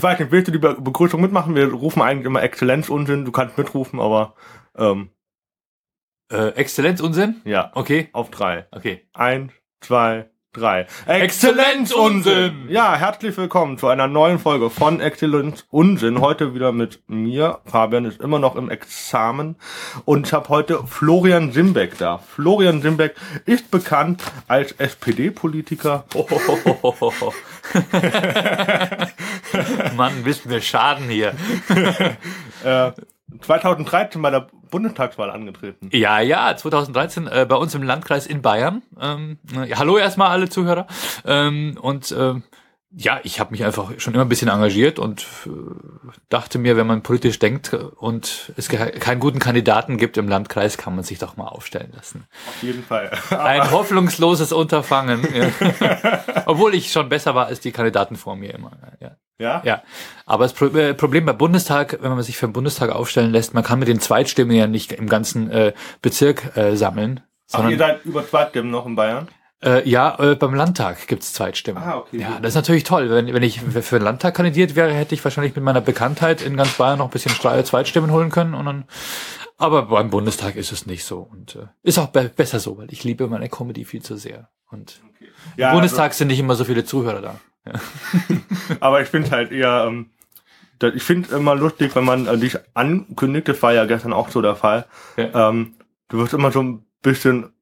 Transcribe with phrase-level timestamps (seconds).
[0.00, 1.54] Ich weiß nicht, willst du die Be Begrüßung mitmachen?
[1.54, 3.26] Wir rufen eigentlich immer Exzellenz-Unsinn.
[3.26, 4.32] Du kannst mitrufen, aber
[4.74, 5.10] ähm,
[6.32, 7.42] Äh, Exzellenz-Unsinn?
[7.44, 8.08] ja, Okay.
[8.14, 8.66] auf drei.
[8.70, 9.06] Okay.
[9.12, 9.52] Eins,
[9.82, 10.86] zwei, drei.
[11.06, 12.70] Exzellenz-Unsinn!
[12.70, 16.22] Ja, herzlich willkommen zu einer neuen Folge von Exzellenz Unsinn.
[16.22, 17.58] Heute wieder mit mir.
[17.66, 19.56] Fabian ist immer noch im Examen.
[20.06, 22.16] Und ich habe heute Florian Simbeck da.
[22.18, 26.04] Florian Simbeck ist bekannt als SPD-Politiker.
[29.96, 31.34] Mann, du mir schaden hier?
[32.62, 32.92] Äh,
[33.40, 35.88] 2013 bei der Bundestagswahl angetreten.
[35.92, 38.82] Ja, ja, 2013 äh, bei uns im Landkreis in Bayern.
[39.00, 40.86] Ähm, ja, hallo erstmal alle Zuhörer.
[41.24, 42.42] Ähm, und ähm,
[42.92, 45.50] ja, ich habe mich einfach schon immer ein bisschen engagiert und äh,
[46.28, 50.96] dachte mir, wenn man politisch denkt und es keinen guten Kandidaten gibt im Landkreis, kann
[50.96, 52.26] man sich doch mal aufstellen lassen.
[52.48, 53.12] Auf jeden Fall.
[53.30, 55.26] Ein hoffnungsloses Unterfangen.
[55.32, 56.22] Ja.
[56.46, 58.72] Obwohl ich schon besser war als die Kandidaten vor mir immer.
[59.00, 59.16] Ja.
[59.38, 59.62] Ja?
[59.64, 59.82] Ja,
[60.26, 63.64] aber das äh, Problem beim Bundestag, wenn man sich für den Bundestag aufstellen lässt, man
[63.64, 65.72] kann mit den Zweitstimmen ja nicht im ganzen äh,
[66.02, 67.20] Bezirk äh, sammeln.
[67.22, 69.28] Ach, Sondern, ihr seid über Zweitstimmen noch in Bayern?
[69.62, 71.82] Äh, ja, äh, beim Landtag gibt's Zweitstimmen.
[71.82, 73.10] Ah, okay, Ja, das ist natürlich toll.
[73.10, 76.56] Wenn, wenn ich für den Landtag kandidiert wäre, hätte ich wahrscheinlich mit meiner Bekanntheit in
[76.56, 78.54] ganz Bayern noch ein bisschen Zweitstimmen holen können.
[78.54, 78.84] Und dann,
[79.58, 81.18] aber beim Bundestag ist es nicht so.
[81.20, 84.48] Und äh, ist auch be besser so, weil ich liebe meine Comedy viel zu sehr.
[84.70, 85.00] Und
[85.56, 87.40] Ja, im Bundestag sind nicht immer so viele Zuhörer da.
[87.64, 87.78] Also,
[88.80, 90.10] aber ich finde halt eher, ähm,
[90.94, 94.40] ich finde immer lustig, wenn man äh, dich ankündigt, das war ja gestern auch so
[94.40, 94.86] der Fall.
[95.16, 95.50] Ja.
[95.50, 95.74] Ähm,
[96.08, 97.52] du wirst immer so ein bisschen,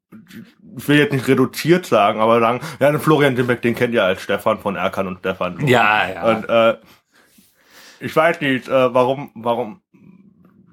[0.78, 4.04] ich will jetzt nicht reduziert sagen, aber sagen, ja, den Florian Dimbeck, den kennt ihr
[4.04, 5.66] als Stefan von Erkan und Stefan.
[5.66, 6.24] Ja, ja.
[6.30, 6.76] Und äh,
[8.00, 9.80] ich weiß nicht, äh, warum, warum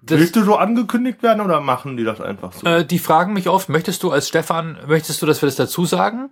[0.04, 2.68] Das- willst du so angekündigt werden oder machen die das einfach so?
[2.68, 5.86] Äh, die fragen mich oft, möchtest du als Stefan, möchtest du, dass wir das dazu
[5.86, 6.30] sagen?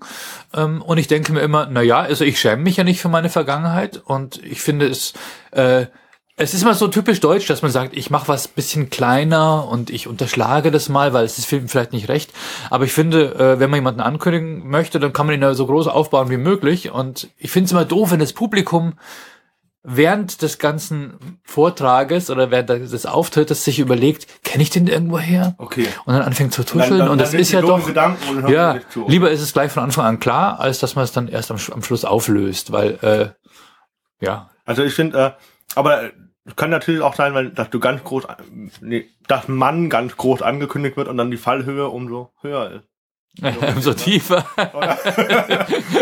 [0.54, 3.10] Ähm, und ich denke mir immer, na ja, also ich schäme mich ja nicht für
[3.10, 5.14] meine Vergangenheit und ich finde es,
[5.52, 5.88] äh,
[6.36, 9.92] es ist immer so typisch deutsch, dass man sagt, ich mache was bisschen kleiner und
[9.92, 12.32] ich unterschlage das mal, weil es ist vielleicht nicht recht.
[12.72, 15.68] Aber ich finde, äh, wenn man jemanden ankündigen möchte, dann kann man ihn ja so
[15.68, 16.90] groß aufbauen wie möglich.
[16.90, 18.94] Und ich finde es immer doof, wenn das Publikum
[19.84, 25.56] während des ganzen Vortrages oder während des Auftrittes sich überlegt, kenne ich den irgendwo her?
[25.58, 25.88] okay.
[26.06, 28.50] und dann anfängt zu tuscheln dann- und dann das sind ist ja doch Gedanken und
[28.50, 31.52] ja lieber ist es gleich von Anfang an klar, als dass man es dann erst
[31.52, 35.32] am, am Schluss auflöst, weil äh, ja Also ich finde, äh,
[35.76, 36.12] aber
[36.46, 38.28] es kann natürlich auch sein, weil dass du ganz groß,
[38.82, 42.88] nee, dass Mann ganz groß angekündigt wird und dann die Fallhöhe umso höher ist.
[43.76, 44.46] umso tiefer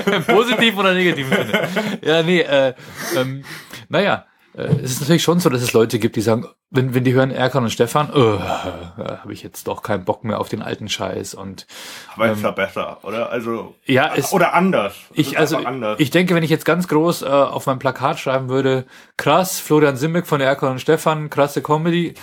[0.06, 1.70] im positiven oder negativen Sinne.
[2.02, 2.74] Ja nee, äh,
[3.16, 3.46] ähm,
[3.88, 4.26] naja.
[4.56, 7.14] Äh, Es ist natürlich schon so, dass es Leute gibt, die sagen, wenn, wenn die
[7.14, 10.88] hören Erkan und Stefan, äh, habe ich jetzt doch keinen Bock mehr auf den alten
[10.88, 11.68] Scheiß und
[12.16, 13.30] Aber ist ja besser, oder?
[13.30, 14.96] Also ja, es, oder anders.
[15.12, 16.00] Es Ich, also, anders.
[16.00, 18.86] ich denke, wenn ich jetzt ganz groß äh, auf mein Plakat schreiben würde,
[19.18, 22.14] krass, Florian Simbeck von Erkan und Stefan, krasse Comedy,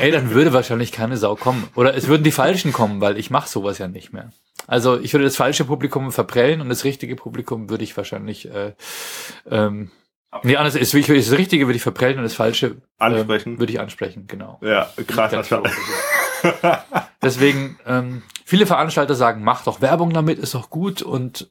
[0.00, 1.68] ey, dann würde wahrscheinlich keine Sau kommen.
[1.74, 4.32] Oder es würden die Falschen kommen, weil ich mache sowas ja nicht mehr.
[4.66, 8.72] Also ich würde das falsche Publikum verprellen und das richtige Publikum würde ich wahrscheinlich, äh,
[9.50, 9.90] ähm,
[10.42, 13.56] nee, anders, ist, ich, das Richtige würde ich verprellen und das Falsche Ansprechen.
[13.56, 14.58] Äh, würde ich ansprechen, genau.
[14.62, 15.46] ja, krass.
[15.46, 15.62] Klar.
[17.22, 21.02] Deswegen, ähm, viele Veranstalter sagen, mach doch Werbung damit, ist doch gut.
[21.02, 21.50] Und,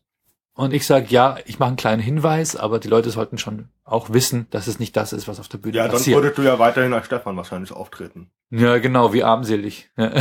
[0.53, 4.11] und ich sage, ja, ich mache einen kleinen Hinweis, aber die Leute sollten schon auch
[4.11, 6.17] wissen, dass es nicht das ist, was auf der Bühne ja, dann passiert.
[6.17, 8.31] würdest du ja weiterhin als Stefan wahrscheinlich auftreten.
[8.49, 9.89] Ja, genau, wie armselig.
[9.97, 10.11] Ja.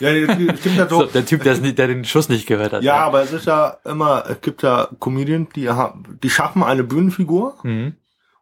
[0.00, 1.06] Ja, es gibt ja So, so.
[1.06, 2.82] der Typ, der, der den Schuss nicht gehört hat.
[2.82, 6.84] ja, aber es ist ja immer, es gibt ja Comedians, die haben, die schaffen eine
[6.84, 7.94] Bühnenfigur Mhm.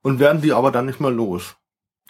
[0.06, 1.56] Und werden die aber dann nicht mehr los.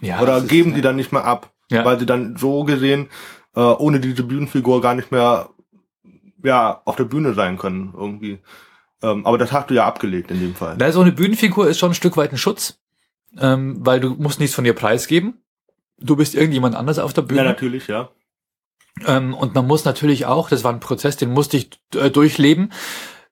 [0.00, 1.52] ja Oder das ist- geben die dann nicht mehr ab.
[1.70, 1.84] Ja.
[1.84, 3.08] Weil sie dann so gesehen
[3.56, 5.48] äh, ohne diese Bühnenfigur gar nicht mehr
[6.44, 8.38] ja auf der Bühne sein können irgendwie.
[9.02, 10.76] Ähm, aber das hast du ja abgelegt in dem Fall.
[10.78, 12.78] Na, so eine Bühnenfigur ist schon ein Stück weit ein Schutz,
[13.38, 15.42] ähm, weil du musst nichts von dir preisgeben.
[15.98, 17.40] Du bist irgendjemand anders auf der Bühne.
[17.40, 18.10] Ja, natürlich, ja.
[19.06, 22.72] Ähm, und man muss natürlich auch, das war ein Prozess, den musste ich äh, durchleben,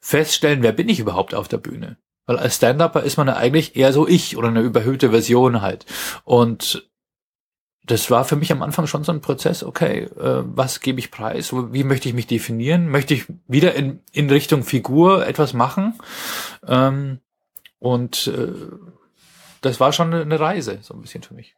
[0.00, 1.99] feststellen, wer bin ich überhaupt auf der Bühne.
[2.26, 5.86] Weil als Stand-Upper ist man ja eigentlich eher so ich oder eine überhöhte Version halt.
[6.24, 6.88] Und
[7.86, 11.10] das war für mich am Anfang schon so ein Prozess, okay, äh, was gebe ich
[11.10, 11.52] preis?
[11.52, 12.88] Wie möchte ich mich definieren?
[12.88, 15.98] Möchte ich wieder in, in Richtung Figur etwas machen?
[16.66, 17.20] Ähm,
[17.78, 18.52] und äh,
[19.60, 21.54] das war schon eine Reise, so ein bisschen für mich.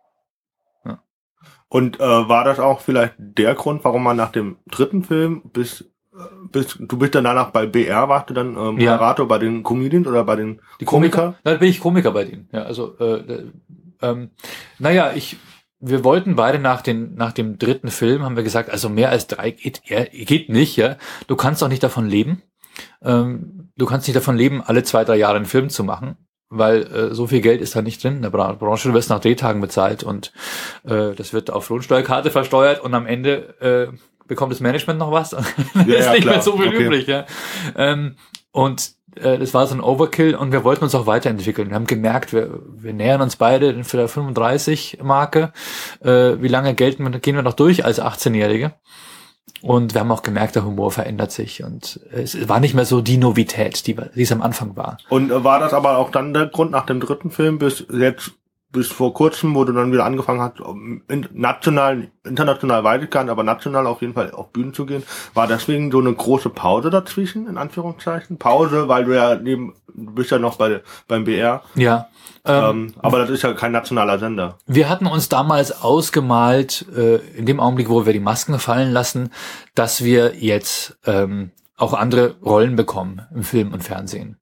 [1.69, 5.91] Und äh, war das auch vielleicht der Grund, warum man nach dem dritten Film bis
[6.19, 8.93] äh, bis du bist dann danach bei BR, warst du dann ähm, Ja.
[8.93, 11.35] Moderator bei den Comedians oder bei den Die Komiker?
[11.45, 12.49] Da bin ich Komiker bei denen.
[12.53, 13.45] Ja, also, äh, äh,
[14.03, 14.31] ähm,
[14.79, 15.37] naja, ich,
[15.81, 19.27] wir wollten beide nach, den, nach dem dritten Film, haben wir gesagt, also mehr als
[19.27, 20.97] drei geht, geht nicht, ja.
[21.27, 22.43] Du kannst auch nicht davon leben.
[23.03, 26.17] Ähm, du kannst nicht davon leben, alle zwei, drei Jahre einen Film zu machen.
[26.49, 28.89] weil äh, so viel Geld ist da nicht drin in der Bra Branche.
[28.89, 30.33] Du wirst nach Drehtagen bezahlt und
[30.85, 33.97] äh, das wird auf Lohnsteuerkarte versteuert und am Ende äh,
[34.27, 35.31] bekommt das Management noch was.
[35.31, 35.45] Dann
[35.89, 36.35] Ja, ist ja, nicht klar.
[36.35, 36.85] mehr so viel Okay.
[36.85, 37.07] übrig.
[37.07, 37.27] Ja.
[37.77, 38.17] Ähm,
[38.53, 41.69] und äh, das war so ein Overkill und wir wollten uns auch weiterentwickeln.
[41.69, 45.53] Wir haben gemerkt, wir, wir nähern uns beide für der 35-Marke.
[46.03, 48.73] Äh, wie lange gelten wir, gehen wir noch durch als 18-Jährige?
[49.63, 53.01] Und wir haben auch gemerkt, der Humor verändert sich und es war nicht mehr so
[53.01, 54.99] die Novität, die, die es am Anfang war.
[55.09, 58.33] Und äh, war das aber auch dann der Grund nach dem dritten Film bis jetzt,
[58.77, 60.61] bis vor kurzem, wo du dann wieder angefangen hast,
[61.33, 65.03] national, international weitergegangen, aber national auf jeden Fall auf Bühnen zu gehen,
[65.33, 68.37] war deswegen so eine große Pause dazwischen, in Anführungszeichen?
[68.37, 72.09] Pause, weil du ja neben, du bist ja noch bei, beim BR, Ja.
[72.45, 74.59] Ähm, ähm, aber das ist ja kein nationaler Sender.
[74.67, 79.31] Wir hatten uns damals ausgemalt, äh, in dem Augenblick, wo wir die Masken fallen lassen,
[79.75, 84.39] dass wir jetzt ähm, auch andere Rollen bekommen im Film und Fernsehen.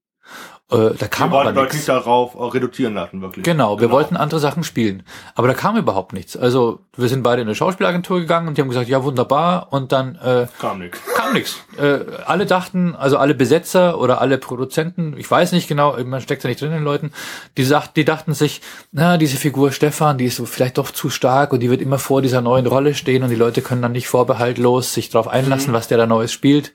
[0.74, 1.74] Äh, da kam Wir aber wollten nichts.
[1.76, 3.44] nicht darauf äh, reduzieren lassen, wirklich.
[3.44, 5.02] Genau, wir wollten andere Sachen spielen.
[5.34, 6.36] Aber da kam überhaupt nichts.
[6.36, 9.68] Also wir sind beide in eine Schauspielagentur gegangen und die haben gesagt, ja wunderbar.
[9.70, 10.98] Und dann äh, Kam nichts.
[11.24, 11.64] Kam nichts.
[11.78, 16.44] Äh, alle dachten, also alle Besetzer oder alle Produzenten, ich weiß nicht genau, man steckt
[16.44, 17.12] ja nicht drin in den Leuten,
[17.56, 18.60] die, sagt, die dachten sich,
[18.92, 21.98] na, diese Figur Stefan, die ist so vielleicht doch zu stark und die wird immer
[21.98, 25.72] vor dieser neuen Rolle stehen und die Leute können dann nicht vorbehaltlos sich darauf einlassen,
[25.72, 26.72] was der da Neues spielt.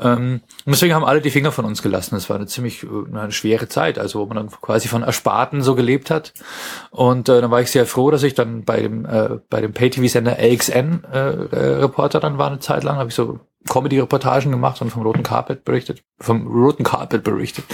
[0.00, 2.16] Ähm, und deswegen haben alle die Finger von uns gelassen.
[2.16, 2.86] Es war eine ziemlich äh,
[3.16, 6.32] eine schwere Zeit, also wo man dann quasi von Ersparten so gelebt hat.
[6.90, 9.72] Und äh, dann war ich sehr froh, dass ich dann bei dem äh, bei dem
[9.72, 14.80] Pay-TV-Sender LXN äh, äh, Reporter dann war eine Zeit lang, habe ich so Comedy-Reportagen gemacht
[14.82, 17.64] und vom roten Carpet berichtet, vom roten Carpet berichtet.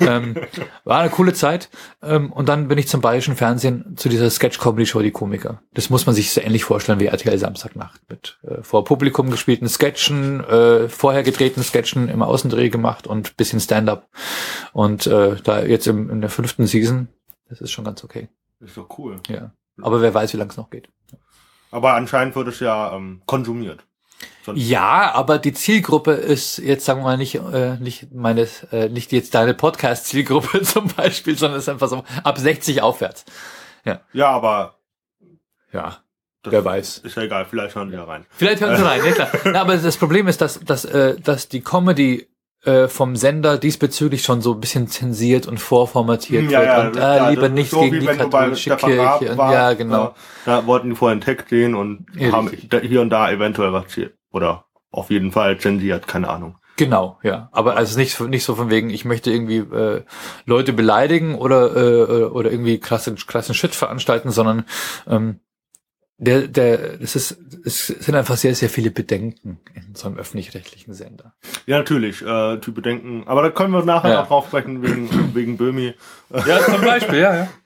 [0.00, 0.36] ähm,
[0.84, 1.70] war eine coole Zeit.
[2.02, 5.62] Ähm, und dann bin ich zum bayerischen Fernsehen zu dieser Sketch-Comedy-Show Die Komiker.
[5.72, 8.00] Das muss man sich so ähnlich vorstellen wie RTL Samstagnacht.
[8.08, 13.60] Mit äh, vor Publikum gespielten Sketchen, äh, vorher gedrehten Sketchen im Außendreh gemacht und bisschen
[13.60, 14.08] Stand-up.
[14.72, 17.08] Und äh, da jetzt im, in der fünften Season,
[17.48, 18.28] das ist schon ganz okay.
[18.60, 19.20] Ist doch cool.
[19.28, 19.52] Ja.
[19.82, 20.88] Aber wer weiß, wie lange es noch geht.
[21.70, 23.84] Aber anscheinend wird es ja ähm, konsumiert.
[24.54, 29.10] Ja, aber die Zielgruppe ist jetzt sagen wir mal nicht äh, nicht meine äh, nicht
[29.12, 33.24] jetzt deine Podcast Zielgruppe zum Beispiel, sondern ist einfach so ab 60 aufwärts.
[34.12, 34.78] Ja, aber
[35.72, 35.98] Ja,
[36.44, 36.98] wer weiß.
[36.98, 38.24] Ist ja egal, vielleicht hören wir ja rein.
[38.30, 39.30] Vielleicht hören Sie rein, ja klar.
[39.52, 42.28] Na, aber das Problem ist, dass dass äh, dass die Comedy
[42.66, 46.96] äh, vom Sender diesbezüglich schon so ein bisschen zensiert und vorformatiert Ja, wird ja, und
[46.96, 49.36] ja, äh, das lieber nichts so, gegen die katholische Kirche.
[49.36, 50.06] warst, ja, genau.
[50.08, 50.10] äh,
[50.46, 52.50] Da wollten die vorher einen Text sehen und Ja, haben
[52.82, 53.84] hier und da eventuell was.
[54.32, 56.56] Oder auf jeden Fall zensiert, keine Ahnung.
[56.76, 57.48] Genau, ja.
[57.52, 60.02] Aber also nicht, nicht so von wegen, ich möchte irgendwie äh,
[60.44, 64.64] Leute beleidigen oder, äh, oder irgendwie krassen, krassen Shit veranstalten, sondern
[65.08, 65.40] ähm,
[66.18, 70.94] der, der, es ist, es sind einfach sehr, sehr viele Bedenken in so einem öffentlich-rechtlichen
[70.94, 71.34] Sender.
[71.66, 73.24] Ja, natürlich, äh, die Bedenken.
[73.26, 74.20] Aber da können wir nachher Ja.
[74.20, 75.94] noch drauf sprechen, wegen, wegen Böhmi.
[76.46, 77.48] Ja, zum Beispiel, ja, ja.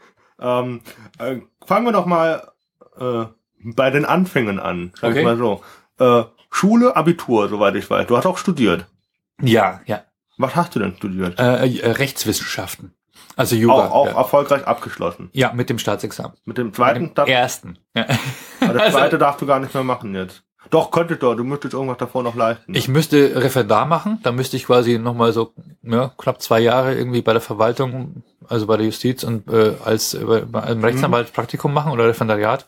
[0.43, 0.81] Ähm,
[1.19, 1.37] äh,
[1.67, 2.51] fangen wir doch mal
[2.99, 3.27] äh,
[3.63, 5.19] bei den Anfängen an, sag Okay.
[5.19, 5.63] ich mal so.
[5.99, 8.07] Äh, Schule, Abitur, soweit ich weiß.
[8.07, 8.87] Du hast auch studiert.
[9.43, 10.03] Ja, ja.
[10.39, 11.39] Was hast du denn studiert?
[11.39, 12.95] Äh, äh, Rechtswissenschaften.
[13.37, 13.87] Also Jura.
[13.89, 14.13] auch auch ja.
[14.17, 15.31] erfolgreich abgeschlossen.
[15.33, 16.33] ja, mit dem Staatsexamen.
[16.45, 17.79] Mit dem Mit zweiten, dem darf, ersten.
[17.95, 18.07] Ja.
[18.61, 20.43] aber das also- zweite darfst du gar nicht mehr machen jetzt.
[20.69, 22.75] Doch, könntest du, du müsstest irgendwas davor noch leisten.
[22.75, 27.23] Ich müsste Referendar machen, da müsste ich quasi nochmal so ja, knapp zwei Jahre irgendwie
[27.23, 31.73] bei der Verwaltung, also bei der Justiz und äh, als äh, bei einem Rechtsanwalt Praktikum
[31.73, 32.67] machen oder Referendariat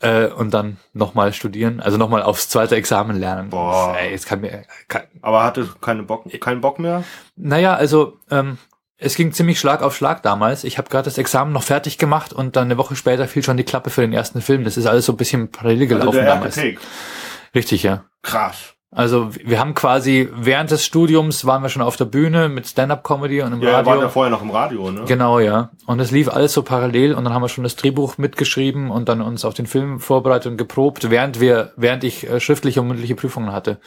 [0.00, 3.50] äh, und dann nochmal studieren, also nochmal aufs zweite Examen lernen.
[3.50, 3.96] Boah.
[3.98, 7.04] Ey, jetzt kann mir, kann, aber hattest keine Bock, keinen Bock mehr?
[7.36, 8.58] naja, also ähm,
[9.00, 10.62] es ging ziemlich Schlag auf Schlag damals.
[10.62, 13.56] Ich habe gerade das Examen noch fertig gemacht und dann eine Woche später fiel schon
[13.56, 14.62] die Klappe für den ersten Film.
[14.64, 16.80] Das ist alles so ein bisschen parallel gelaufen Also der erste damals.
[17.54, 18.04] Richtig, ja.
[18.22, 18.74] Krass.
[18.92, 23.40] Also wir haben quasi während des Studiums waren wir schon auf der Bühne mit Stand-up-Comedy
[23.42, 24.02] und im Ja, wir waren Radio.
[24.02, 25.04] ja vorher noch im Radio, ne?
[25.06, 25.70] Genau, ja.
[25.86, 29.08] Und es lief alles so parallel und dann haben wir schon das Drehbuch mitgeschrieben und
[29.08, 32.88] dann uns auf den Film vorbereitet und geprobt, während wir, während ich äh, schriftliche und
[32.88, 33.78] mündliche Prüfungen hatte.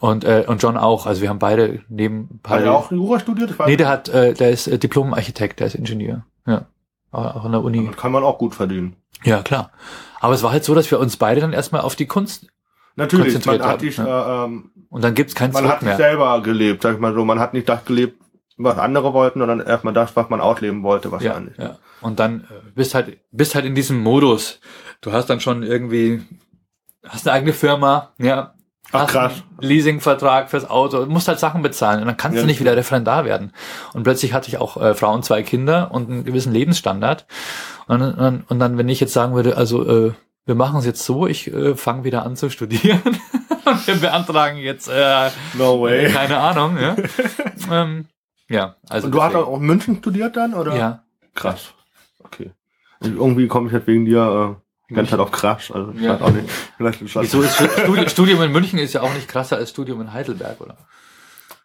[0.00, 1.06] Und, äh, und John auch.
[1.06, 3.50] Also wir haben beide neben Hat er auch Jura studiert?
[3.66, 3.86] Nee, der nicht.
[3.86, 6.24] hat, äh, der ist äh, Diplom-Architekt, der ist Ingenieur.
[6.46, 6.66] Ja.
[7.12, 7.78] Auch an der Uni.
[7.78, 8.96] Damit kann man auch gut verdienen.
[9.22, 9.70] Ja, klar.
[10.20, 12.48] Aber es war halt so, dass wir uns beide dann erstmal auf die Kunst
[12.96, 15.80] Natürlich, man Konzentriert hat haben, dich, äh, ähm, und dann gibt's kein man Zurück hat
[15.80, 15.96] sich mehr.
[15.96, 17.24] selber gelebt, sag ich mal so.
[17.24, 18.20] Man hat nicht das gelebt,
[18.56, 21.56] was andere wollten, sondern erstmal das, was man ausleben wollte, Ja, wahrscheinlich.
[21.58, 21.76] ja.
[22.00, 24.60] Und dann äh, bist halt, bist halt in diesem Modus.
[25.00, 26.22] Du hast dann schon irgendwie,
[27.06, 28.53] hast eine eigene Firma, ja.
[28.94, 29.32] Ach, hast krass.
[29.60, 32.42] Leasingvertrag fürs Auto, du musst halt Sachen bezahlen und dann kannst Ja.
[32.42, 33.52] du nicht wieder Referendar werden.
[33.92, 37.26] Und plötzlich hatte ich auch äh, Frauen, zwei Kinder und einen gewissen Lebensstandard.
[37.86, 40.12] Und, und, und dann, wenn ich jetzt sagen würde, also äh,
[40.46, 43.00] wir machen es jetzt so, ich äh, fange wieder an zu studieren
[43.64, 46.10] und wir beantragen jetzt äh, No way.
[46.10, 46.96] keine Ahnung, ja.
[47.72, 48.06] ähm,
[48.48, 49.48] Ja, also Und du hast deswegen.
[49.50, 50.76] auch in München studiert dann, oder?
[50.76, 51.02] ja,
[51.34, 51.72] Krass.
[52.22, 52.52] Okay.
[53.00, 54.56] Und irgendwie komme ich jetzt wegen dir
[54.94, 55.70] ganze Zeit auf krass.
[55.70, 56.20] Also ich Ja.
[56.20, 56.48] auch nicht.
[56.78, 60.60] Wieso ist Studi Studium in München ist ja auch nicht krasser als Studium in Heidelberg,
[60.60, 60.76] oder?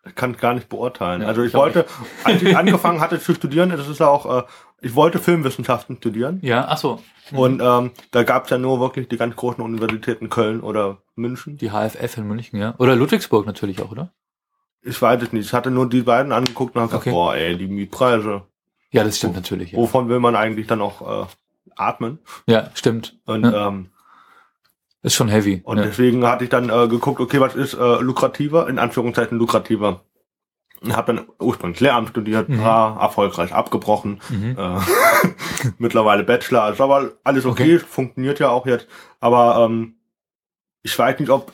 [0.07, 1.21] ich kann gar nicht beurteilen.
[1.21, 1.85] Ja, also ich ich wollte,
[2.23, 4.43] als ich angefangen hatte zu studieren, das ist ja auch, äh,
[4.81, 6.39] ich wollte Filmwissenschaften studieren.
[6.41, 7.01] Ja, ach so.
[7.31, 11.57] Und ähm, da gab es ja nur wirklich die ganz großen Universitäten Köln oder München.
[11.57, 12.73] Die HFF in München, ja.
[12.79, 14.11] Oder Ludwigsburg natürlich auch, oder?
[14.81, 15.45] Ich weiß es nicht.
[15.45, 17.11] Ich hatte nur die beiden angeguckt und habe gesagt, Okay.
[17.13, 18.43] boah, ey, die Mietpreise.
[18.91, 19.73] Ja, das stimmt natürlich.
[19.73, 21.25] Ja, Wovon will man eigentlich dann auch äh,
[21.79, 22.19] atmen?
[22.47, 23.17] ja stimmt.
[23.25, 23.67] Und, Ja.
[23.67, 23.89] ähm,
[25.01, 25.61] Ist schon heavy.
[25.63, 25.83] und ja.
[25.83, 30.01] deswegen hatte ich dann äh, geguckt, okay, was ist äh, lukrativer, in Anführungszeichen lukrativer.
[30.81, 32.63] Und habe dann ursprünglich Lehramt studiert, Mhm.
[32.63, 34.21] war erfolgreich abgebrochen.
[34.29, 34.55] Mhm.
[34.57, 34.79] Äh,
[35.77, 38.87] mittlerweile Bachelor, ist aber alles okay, funktioniert ja auch jetzt.
[39.19, 39.95] Aber ähm,
[40.81, 41.51] ich weiß nicht, ob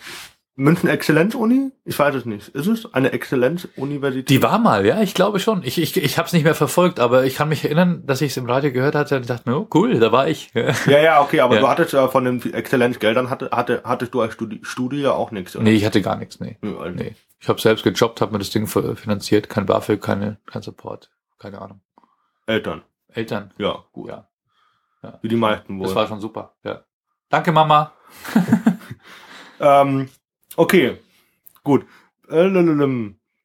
[0.57, 1.71] München Exzellenzuni?
[1.83, 2.47] Ich weiß es nicht.
[2.49, 4.29] Ist es eine Exzellenzuniversität?
[4.29, 5.63] Die war mal, ja, ich glaube schon.
[5.63, 8.31] Ich, ich, ich habe es nicht mehr verfolgt, aber ich kann mich erinnern, dass ich
[8.31, 10.51] es im Radio gehört hatte und dachte mir, oh cool, da war ich.
[10.87, 11.61] Ja, ja, okay, aber Ja.
[11.61, 15.31] du hattest ja von den Exzellenzgeldern hatte, hatte, hattest du als Studi Studie ja auch
[15.31, 15.55] nichts.
[15.57, 15.65] oder?
[15.65, 16.57] nee, ich hatte gar nichts, nee.
[16.61, 17.15] Nö, also, nee.
[17.41, 21.11] Ich habe selbst gejobbt, habe mir das Ding fi- finanziert, kein BAföG, keine, kein Support,
[21.37, 21.81] keine Ahnung.
[22.47, 22.81] Eltern.
[23.13, 24.09] Eltern, Ja, gut.
[24.09, 24.27] ja,
[25.21, 25.85] Wie die meisten wohl.
[25.87, 26.83] das war schon super, ja.
[27.29, 27.91] Danke, Mama.
[29.59, 30.09] ähm,
[30.55, 30.97] okay,
[31.63, 31.85] gut.
[32.29, 32.49] Äh.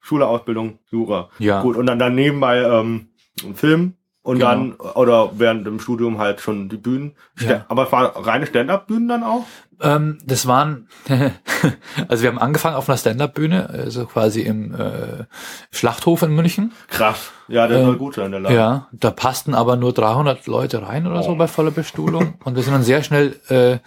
[0.02, 1.28] Schule, Ausbildung, Jura.
[1.38, 3.08] Ja, Gut, und dann daneben bei ähm,
[3.54, 4.50] Film und Genau.
[4.50, 7.12] dann, oder während dem Studium halt schon die Bühnen.
[7.40, 7.64] Ja.
[7.68, 9.44] Aber es waren reine Stand-Up-Bühnen dann auch?
[9.82, 10.88] Ähm, das waren,
[12.08, 15.24] also wir haben angefangen auf einer Stand-Up-Bühne, also quasi im äh,
[15.70, 16.72] Schlachthof in München.
[16.88, 17.30] Krass.
[17.48, 18.54] Ja, der Ähm, soll gut sein, der Laden.
[18.56, 21.36] Ja, da passten aber nur 300 Leute rein oder so Oh.
[21.36, 22.34] bei voller Bestuhlung.
[22.44, 23.78] Und wir sind dann sehr schnell äh,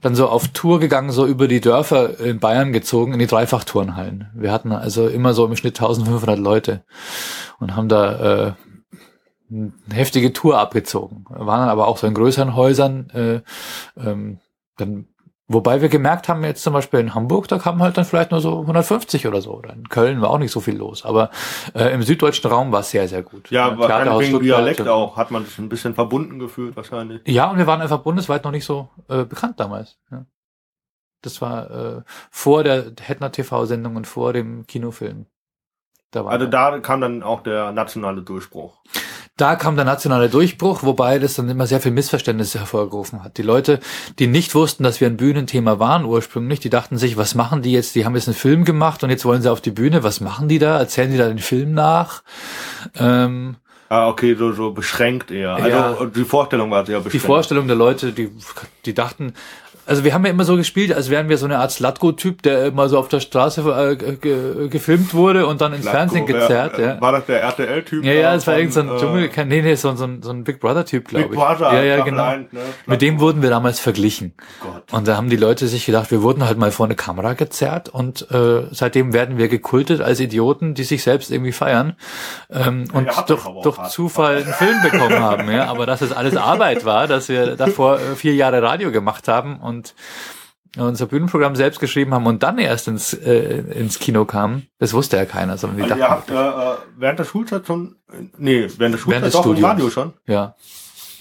[0.00, 4.30] dann so auf Tour gegangen, so über die Dörfer in Bayern gezogen, in die Dreifachtourenhallen.
[4.34, 6.82] Wir hatten also immer so im Schnitt 1500 Leute
[7.60, 8.52] und haben da äh,
[9.52, 11.24] eine heftige Tour abgezogen.
[11.28, 13.10] Waren dann aber auch so in größeren Häusern.
[13.10, 13.40] Äh,
[14.00, 14.38] ähm,
[14.78, 15.06] dann,
[15.48, 18.40] wobei wir gemerkt haben, jetzt zum Beispiel in Hamburg, da kamen halt dann vielleicht nur
[18.40, 19.52] so 150 oder so.
[19.54, 21.04] Oder in Köln war auch nicht so viel los.
[21.04, 21.30] Aber
[21.74, 23.50] äh, im süddeutschen Raum war es sehr, sehr gut.
[23.50, 25.16] Ja, wahrscheinlich wegen Dialekt und- auch.
[25.16, 27.20] Hat man sich ein bisschen verbunden gefühlt wahrscheinlich.
[27.26, 29.98] Ja, und wir waren einfach bundesweit noch nicht so äh, bekannt damals.
[30.10, 30.24] Ja.
[31.20, 35.26] Das war äh, vor der Hettner TV-Sendung und vor dem Kinofilm.
[36.10, 38.76] Da, Also da kam dann auch der nationale Durchbruch.
[39.38, 43.38] Da kam der nationale Durchbruch, wobei das dann immer sehr viel Missverständnisse hervorgerufen hat.
[43.38, 43.80] Die Leute,
[44.18, 47.72] die nicht wussten, dass wir ein Bühnenthema waren ursprünglich, die dachten sich, was machen die
[47.72, 47.94] jetzt?
[47.94, 50.02] Die haben jetzt einen Film gemacht und jetzt wollen sie auf die Bühne.
[50.02, 50.78] Was machen die da?
[50.78, 52.22] Erzählen die da den Film nach?
[52.98, 53.56] Ähm,
[53.88, 55.54] Ah, okay, so, so beschränkt eher.
[55.54, 56.06] Also Ja.
[56.06, 57.26] die Vorstellung war sehr die beschränkt.
[57.26, 58.30] Vorstellung der Leute, die,
[58.86, 59.34] die dachten,
[59.86, 62.66] also wir haben ja immer so gespielt, als wären wir so eine Art Slatko-Typ, der
[62.66, 63.60] immer so auf der Straße
[64.00, 66.78] äh, ge, gefilmt wurde und dann ins Latko, Fernsehen gezerrt.
[66.78, 68.04] Ja, War das der RTL-Typ?
[68.04, 70.30] ja, ja, es war von, irgend so ein äh, Dschungel, nee, nee, so, ein- so
[70.30, 71.38] ein Big Brother-Typ, glaube Big ich.
[71.44, 72.22] Brother, ja, ja, genau.
[72.24, 72.60] 1, ne?
[72.86, 74.34] Mit dem wurden wir damals verglichen.
[74.60, 74.92] Gott.
[74.92, 77.88] Und da haben die Leute sich gedacht, wir wurden halt mal vor eine Kamera gezerrt
[77.88, 81.96] und äh, seitdem werden wir gekultet als Idioten, die sich selbst irgendwie feiern
[82.50, 83.88] ähm, und ihr habt durch, das durch.
[83.88, 85.50] Zufall einen Film bekommen haben.
[85.50, 89.26] Ja, aber dass es alles Arbeit war, dass wir davor äh, vier Jahre Radio gemacht
[89.28, 89.71] haben und
[90.78, 95.16] unser Bühnenprogramm selbst geschrieben haben und dann erst ins, äh, ins Kino kamen, das wusste
[95.18, 97.96] ja keiner, sondern die Also ihr habt äh, äh, während der Schulzeit schon,
[98.38, 99.70] nee, während der Schulzeit Während des doch im Studiums.
[99.70, 100.12] Radio schon.
[100.26, 100.54] ja,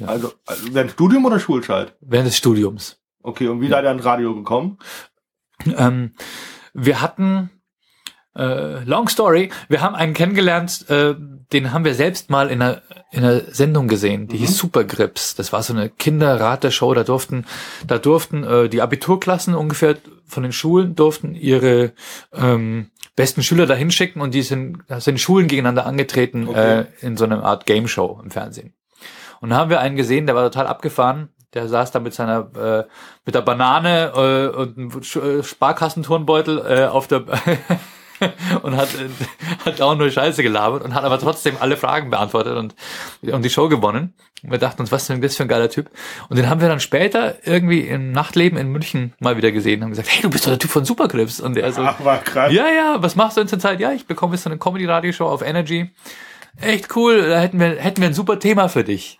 [0.06, 1.96] Also, also während Studium oder Schulzeit?
[2.02, 2.98] während des Studiums.
[3.24, 4.78] Okay, und wie seid ihr ans Radio gekommen?
[5.66, 6.14] Ähm,
[6.74, 7.50] wir hatten,
[8.36, 11.16] äh, long story, wir haben einen kennengelernt, äh,
[11.52, 15.36] den haben wir selbst mal in einer, in einer Sendung gesehen, die hieß Supergrips.
[15.36, 17.46] Das war so eine Kinderrateshow, da durften,
[17.86, 21.92] da durften äh, die Abiturklassen ungefähr von den Schulen durften ihre
[22.34, 26.82] ähm, besten Schüler da hinschicken und die sind, da sind Schulen gegeneinander angetreten Okay.
[26.82, 28.74] äh, in so einer Art Game Show im Fernsehen.
[29.42, 31.30] Und da haben wir einen gesehen, der war total abgefahren.
[31.54, 32.84] Der saß da mit seiner äh,
[33.26, 37.26] mit der Banane äh, und einem äh, Sparkassenturnbeutel äh, auf der
[38.62, 38.90] und hat
[39.66, 42.76] hat auch nur Scheiße gelabert und hat aber trotzdem alle Fragen beantwortet und
[43.22, 44.14] und die Show gewonnen.
[44.44, 45.90] Und wir dachten uns, was denn das für ein geiler Typ?
[46.30, 49.84] Und den haben wir dann später irgendwie im Nachtleben in München mal wieder gesehen und
[49.84, 52.18] haben gesagt, hey, du bist doch der Typ von Supergrips und der so Ach, war
[52.20, 52.52] krass.
[52.52, 53.80] ja, ja, was machst du in der Zeit?
[53.80, 55.92] Ja, ich bekomme jetzt so eine Comedy-Radio-Show auf Energy.
[56.60, 59.20] Echt cool, da hätten wir, hätten wir ein super Thema für dich.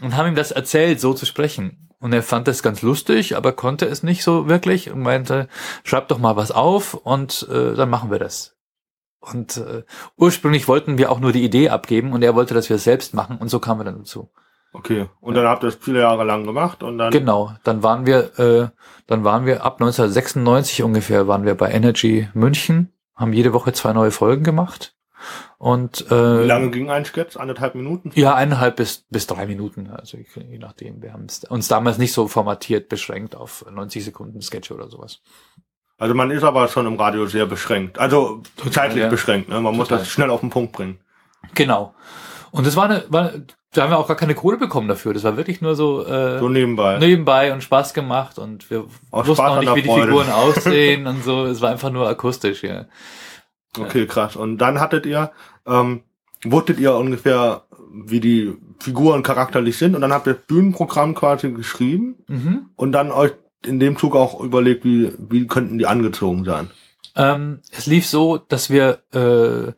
[0.00, 1.87] Und haben ihm das erzählt, so zu sprechen.
[2.00, 5.48] Und er fand das ganz lustig, aber konnte es nicht so wirklich und meinte,
[5.82, 8.56] schreib doch mal was auf und äh, dann machen wir das.
[9.20, 9.82] Und äh,
[10.16, 13.14] ursprünglich wollten wir auch nur die Idee abgeben und er wollte, dass wir es selbst
[13.14, 14.30] machen und so kamen wir dann dazu.
[14.72, 17.10] Okay, und dann habt ihr das viele Jahre lang gemacht und dann.
[17.10, 18.68] Genau, dann waren wir, äh,
[19.06, 23.92] dann waren wir ab 1996 ungefähr waren wir bei Energy München, haben jede Woche zwei
[23.92, 24.94] neue Folgen gemacht
[25.58, 27.36] Und Wie äh, lange ging ein Sketch?
[27.36, 28.12] Anderthalb Minuten?
[28.14, 31.02] ja, eineinhalb bis, bis drei Minuten, also je nachdem.
[31.02, 35.20] Wir haben uns damals nicht so formatiert beschränkt auf 90 Sekunden Sketch oder sowas.
[35.98, 37.98] Also man ist aber schon im Radio sehr beschränkt.
[37.98, 39.08] Also zeitlich ja.
[39.08, 39.48] beschränkt.
[39.48, 39.60] Ne?
[39.60, 39.98] Man muss Total.
[39.98, 41.00] das schnell auf den Punkt bringen.
[41.56, 41.92] Genau.
[42.52, 43.32] Und das war eine, war,
[43.72, 45.12] da haben wir auch gar keine Kohle bekommen dafür.
[45.12, 46.98] Das war wirklich nur so, äh, So nebenbei.
[46.98, 49.90] nebenbei und Spaß gemacht und wir Aus wussten Spaß auch nicht, wie die.
[49.90, 51.46] Figuren aussehen und so.
[51.46, 52.86] Es war einfach nur akustisch, ja.
[53.78, 54.36] Okay, krass.
[54.36, 55.30] Und dann hattet ihr,
[55.66, 56.02] ähm,
[56.44, 57.62] wusstet ihr ungefähr,
[58.04, 62.66] wie die Figuren charakterlich sind und dann habt ihr das Bühnenprogramm quasi geschrieben Mhm.
[62.76, 63.32] und dann euch
[63.66, 66.70] in dem Zug auch überlegt, wie, wie könnten die angezogen sein.
[67.16, 69.72] Ähm, es lief so, dass wir äh,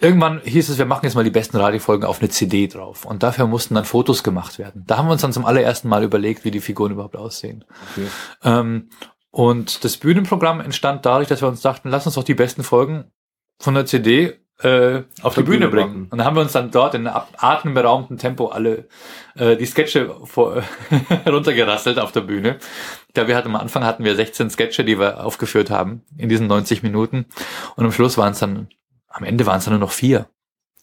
[0.00, 3.04] irgendwann hieß es, wir machen jetzt mal die besten Radiofolgen auf eine CD drauf.
[3.04, 4.84] Und dafür mussten dann Fotos gemacht werden.
[4.86, 7.64] Da haben wir uns dann zum allerersten Mal überlegt, wie die Figuren überhaupt aussehen.
[7.92, 8.06] Okay.
[8.44, 8.88] Ähm,
[9.30, 13.10] und das Bühnenprogramm entstand dadurch, dass wir uns dachten, lass uns doch die besten Folgen
[13.58, 16.08] von der CD äh, auf die Bühne Bühne bringen.
[16.10, 18.88] Und dann haben wir uns dann dort in atemberaubendem Tempo alle
[19.34, 20.62] äh, die Sketche vor,
[21.26, 22.56] runtergerasselt auf der Bühne.
[23.08, 26.28] Ich glaube, wir hatten am Anfang hatten wir 16 Sketche, die wir aufgeführt haben in
[26.28, 27.26] diesen 90 Minuten.
[27.76, 28.68] Und am Schluss waren es dann,
[29.08, 30.26] am Ende waren es dann nur noch vier,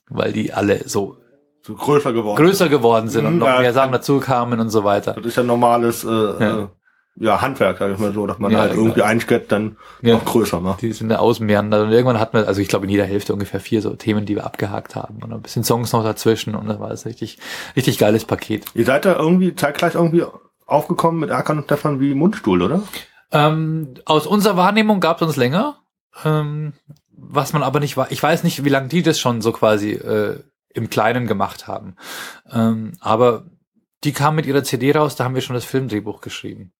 [0.09, 1.17] weil die alle so
[1.63, 2.43] So größer geworden.
[2.43, 3.59] größer geworden sind und Mhm, noch ja.
[3.61, 5.13] mehr Sachen dazu kamen und so weiter.
[5.13, 6.69] Das ist ja normales äh, Ja.
[7.15, 7.41] Ja.
[7.41, 8.83] Handwerk, sag ich mal so, dass man Ja, halt genau.
[8.85, 10.13] irgendwie ein Sketch dann Ja.
[10.15, 10.81] noch größer macht.
[10.81, 13.59] Die sind da ausmeandert und irgendwann hatten wir, also ich glaube in jeder Hälfte ungefähr
[13.59, 16.79] vier so Themen, die wir abgehakt haben und ein bisschen Songs noch dazwischen und das
[16.79, 17.37] war das richtig,
[17.75, 18.65] richtig geiles Paket.
[18.73, 20.23] Ihr seid da irgendwie zeitgleich irgendwie
[20.65, 22.81] aufgekommen mit Erkan und Stefan wie Mundstuhl, oder?
[23.31, 25.77] Ähm, aus unserer Wahrnehmung gab es uns länger,
[26.23, 26.73] ähm,
[27.15, 28.11] was man aber nicht war.
[28.11, 30.39] Ich weiß nicht, wie lange die das schon so quasi äh,
[30.73, 31.95] im Kleinen gemacht haben.
[32.51, 33.45] Ähm, aber
[34.03, 36.73] die kamen mit ihrer CD raus, da haben wir schon das Filmdrehbuch geschrieben.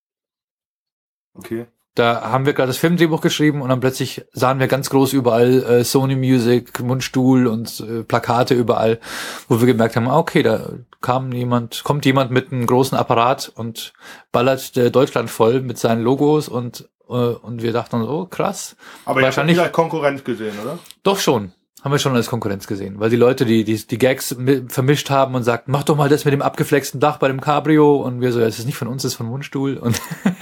[1.36, 1.66] Okay.
[1.96, 5.62] Da haben wir gerade das Filmdrehbuch geschrieben und dann plötzlich sahen wir ganz groß überall
[5.64, 9.00] äh, Sony Music, Mundstuhl und äh, Plakate überall,
[9.48, 10.70] wo wir gemerkt haben, ah, okay, da
[11.02, 13.94] kam jemand, kommt jemand mit einem großen Apparat und
[14.32, 19.20] ballert äh, Deutschland voll mit seinen Logos und äh, und wir dachten oh krass, Aber
[19.22, 20.80] ihr habt Wahrscheinlich- Konkurrenz gesehen, oder?
[21.04, 21.52] doch schon.
[21.84, 25.10] Haben wir schon als Konkurrenz gesehen, weil die Leute, die die, die Gags mi- vermischt
[25.10, 28.22] haben und sagten, mach doch mal das mit dem abgeflexten Dach bei dem Cabrio und
[28.22, 30.00] wir so, ja, das ist nicht von uns, das ist von Mundstuhl und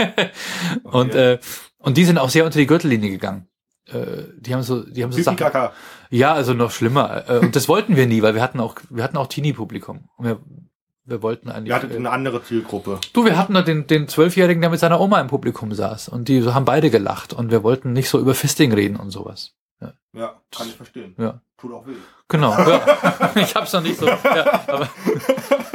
[0.84, 1.40] und äh,
[1.78, 3.48] und die sind auch sehr unter die Gürtellinie gegangen.
[3.88, 5.70] Äh, die haben so, die haben so Sachen.
[6.10, 7.30] Ja, also noch schlimmer.
[7.30, 10.10] Äh, und das wollten wir nie, weil wir hatten auch, wir hatten auch Teenie-Publikum.
[10.18, 10.40] Und wir,
[11.06, 11.70] wir wollten eigentlich.
[11.70, 13.00] Ihr hattet äh, eine andere Zielgruppe.
[13.14, 16.10] Du, wir hatten den, den Zwölfjährigen, der mit seiner Oma im Publikum saß.
[16.10, 17.34] Und die haben beide gelacht.
[17.34, 19.56] Und wir wollten nicht so über Fisting reden und sowas.
[20.14, 21.16] Ja, kann ich verstehen.
[21.18, 21.42] Ja.
[21.58, 21.94] Tut auch weh.
[22.28, 22.52] Genau.
[22.52, 23.32] Ja.
[23.36, 24.08] Ich hab's noch nicht so.
[24.08, 24.90] Ja, aber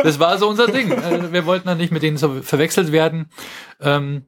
[0.03, 0.91] das war so unser Ding.
[0.91, 3.31] Äh, Wir wollten dann nicht mit denen so verwechselt werden.
[3.81, 4.27] Ähm,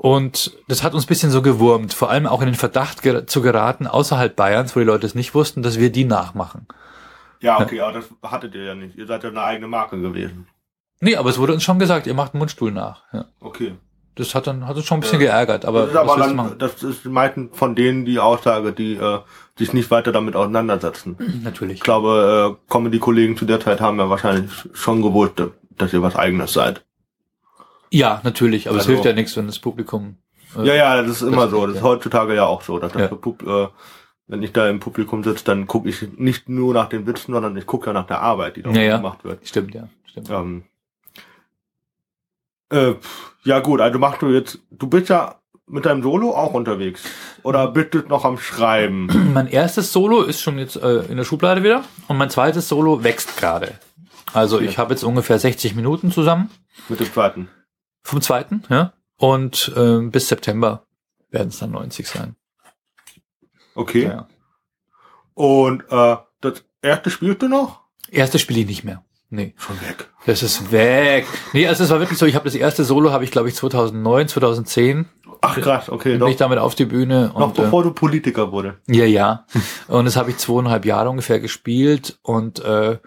[0.00, 3.26] Und das hat uns ein bisschen so gewurmt, vor allem auch in den Verdacht ger
[3.26, 6.68] zu geraten, außerhalb Bayerns, wo die Leute es nicht wussten, dass wir die nachmachen.
[7.40, 8.96] Ja, okay, aber das hattet ihr ja nicht.
[8.96, 10.46] Ihr seid ja eine eigene Marke gewesen.
[11.00, 13.02] Nee, aber es wurde uns schon gesagt, ihr macht einen Mundstuhl nach.
[13.12, 13.24] Ja.
[13.40, 13.74] Okay.
[14.14, 15.26] Das hat dann hat uns schon ein bisschen Ja.
[15.26, 18.94] geärgert, aber, das ist aber dann, das ist die meisten von denen die Aussage, die
[18.94, 19.18] äh,
[19.56, 21.16] sich nicht weiter damit auseinandersetzen.
[21.44, 21.74] Natürlich.
[21.76, 26.16] Ich glaube, äh, Comedy-Kollegen zu der Zeit haben ja wahrscheinlich schon gewusst, dass ihr was
[26.16, 26.84] eigenes seid.
[27.90, 30.16] Ja, natürlich, aber Also- es hilft ja nichts, wenn das Publikum.
[30.56, 31.66] äh, Ja, ja, das ist immer Das- so.
[31.66, 32.78] Das ist heutzutage ja auch so.
[32.78, 33.08] Dass das Ja.
[33.16, 33.68] Pub- äh,
[34.26, 37.56] wenn ich da im Publikum sitze, dann gucke ich nicht nur nach den Witzen, sondern
[37.56, 39.46] ich gucke ja nach der Arbeit, die da Ja, gemacht wird.
[39.48, 39.88] Stimmt, ja.
[40.06, 40.28] Stimmt.
[40.30, 40.64] Ähm,
[42.70, 42.94] äh,
[43.44, 47.02] ja gut, also machst du jetzt, du bist ja mit deinem Solo auch unterwegs.
[47.42, 49.08] Oder bist du noch am Schreiben?
[49.34, 53.04] Mein erstes Solo ist schon jetzt äh, in der Schublade wieder und mein zweites Solo
[53.04, 53.78] wächst gerade.
[54.32, 56.50] Also ich habe jetzt ungefähr 60 Minuten zusammen
[56.88, 57.48] mit dem zweiten?
[58.02, 58.92] Vom zweiten, ja.
[59.16, 60.86] Und äh, bis September
[61.30, 62.36] werden es dann 90 sein.
[63.74, 64.04] Okay.
[64.04, 64.28] Ja.
[65.34, 67.82] Und äh, das erste spielst du noch?
[68.10, 69.04] Erste spiele ich nicht mehr.
[69.30, 70.08] Nee, Schon weg.
[70.24, 71.26] das ist weg.
[71.52, 73.54] Nee, also es war wirklich so, ich habe das erste Solo habe ich glaube ich
[73.54, 75.06] 2009, 2010
[75.40, 76.12] Ach krass, okay.
[76.12, 78.78] bin Doch, ich damit auf die Bühne noch und äh, bevor du Politiker wurde.
[78.88, 79.46] Ja, ja.
[79.86, 82.98] Und das habe ich zweieinhalb Jahre ungefähr gespielt und äh,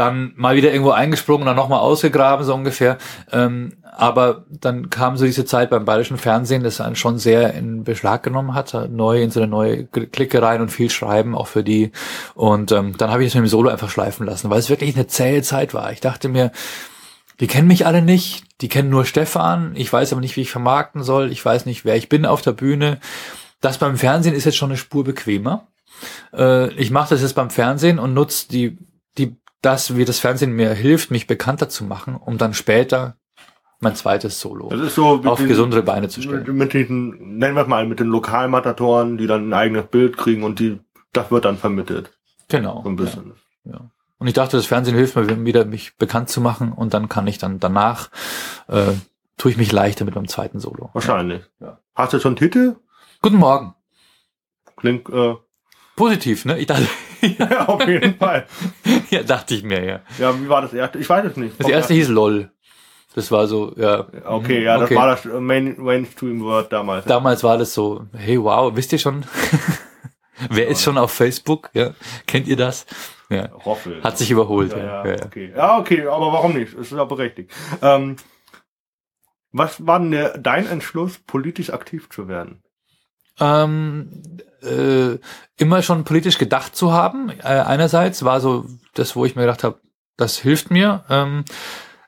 [0.00, 2.96] dann mal wieder irgendwo eingesprungen dann nochmal ausgegraben, so ungefähr.
[3.30, 7.84] Ähm, aber dann kam so diese Zeit beim bayerischen Fernsehen, das einen schon sehr in
[7.84, 11.62] Beschlag genommen hat, neu in so eine neue Clique rein und viel schreiben, auch für
[11.62, 11.92] die.
[12.34, 14.96] Und ähm, dann habe ich das mit dem Solo einfach schleifen lassen, weil es wirklich
[14.96, 15.92] eine zähe Zeit war.
[15.92, 16.50] Ich dachte mir,
[17.40, 20.50] die kennen mich alle nicht, die kennen nur Stefan, ich weiß aber nicht, wie ich
[20.50, 23.00] vermarkten soll, ich weiß nicht, wer ich bin auf der Bühne.
[23.60, 25.66] Das beim Fernsehen ist jetzt schon eine Spur bequemer.
[26.32, 28.78] Äh, ich mache das jetzt beim Fernsehen und nutze die,
[29.62, 33.16] das, wie das Fernsehen mir hilft, mich bekannter zu machen, um dann später
[33.80, 36.56] mein zweites Solo so auf den- gesundere Beine zu stellen.
[36.56, 40.42] mit diesen, nennen wir es mal, mit den Lokalmatatoren, die dann ein eigenes Bild kriegen
[40.42, 40.78] und die,
[41.12, 42.12] das wird dann vermittelt.
[42.48, 42.82] Genau.
[42.82, 43.32] So ein bisschen.
[43.64, 43.72] Ja.
[43.72, 43.90] ja.
[44.18, 47.26] Und ich dachte, das Fernsehen hilft mir wieder, mich bekannt zu machen und dann kann
[47.26, 48.10] ich dann danach,
[48.68, 48.92] äh,
[49.38, 50.90] tue ich mich leichter mit meinem zweiten Solo.
[50.92, 51.42] Wahrscheinlich.
[51.58, 51.78] Ja.
[51.94, 52.76] Hast du schon Titel?
[53.22, 53.74] Guten Morgen.
[54.76, 55.34] Klingt, äh,
[55.96, 56.58] Positiv, ne?
[56.58, 56.86] Ich dachte,
[57.38, 58.46] ja, auf jeden Fall.
[59.10, 60.00] ja, dachte ich mir, ja.
[60.18, 60.98] Ja, wie war das erste?
[60.98, 61.58] Ich weiß es nicht.
[61.58, 62.50] Das erste hieß LOL.
[63.14, 64.06] Das war so, ja.
[64.24, 64.94] Okay, ja, das Okay.
[64.96, 67.04] war das Main, Mainstream-Word damals.
[67.06, 69.24] Damals war das so, hey, wow, wisst ihr schon?
[70.50, 71.70] Wer ist schon auf Facebook?
[71.74, 71.92] Ja,
[72.26, 72.86] kennt ihr das?
[73.28, 74.02] Ja, Roffel.
[74.02, 74.72] hat sich überholt.
[74.72, 75.52] ja, Ja, ja, okay.
[75.54, 76.72] Ja, okay, aber warum nicht?
[76.74, 77.52] Es ist ja berechtigt.
[77.82, 78.16] Ähm,
[79.52, 82.62] was war denn der, dein Entschluss, politisch aktiv zu werden?
[83.40, 84.22] Ähm,
[84.62, 85.18] äh,
[85.56, 87.30] immer schon politisch gedacht zu haben.
[87.42, 89.80] Äh, einerseits war so das, wo ich mir gedacht habe,
[90.16, 91.04] das hilft mir.
[91.08, 91.44] Ähm,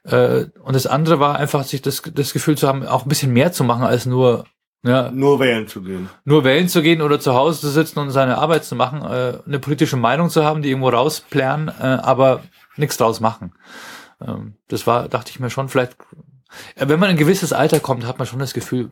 [0.05, 3.33] äh, und das andere war einfach, sich das, das Gefühl zu haben, auch ein bisschen
[3.33, 4.45] mehr zu machen als nur
[4.85, 6.09] ja, Nur wählen zu gehen.
[6.25, 9.38] nur wählen zu gehen oder zu Hause zu sitzen und seine Arbeit zu machen, äh,
[9.47, 12.42] eine politische Meinung zu haben, die irgendwo rausplären, äh, aber
[12.77, 13.53] nichts draus machen.
[14.21, 15.97] Ähm, das war, dachte ich mir schon, vielleicht,
[16.75, 18.90] äh, wenn man in ein gewisses Alter kommt, hat man schon das Gefühl,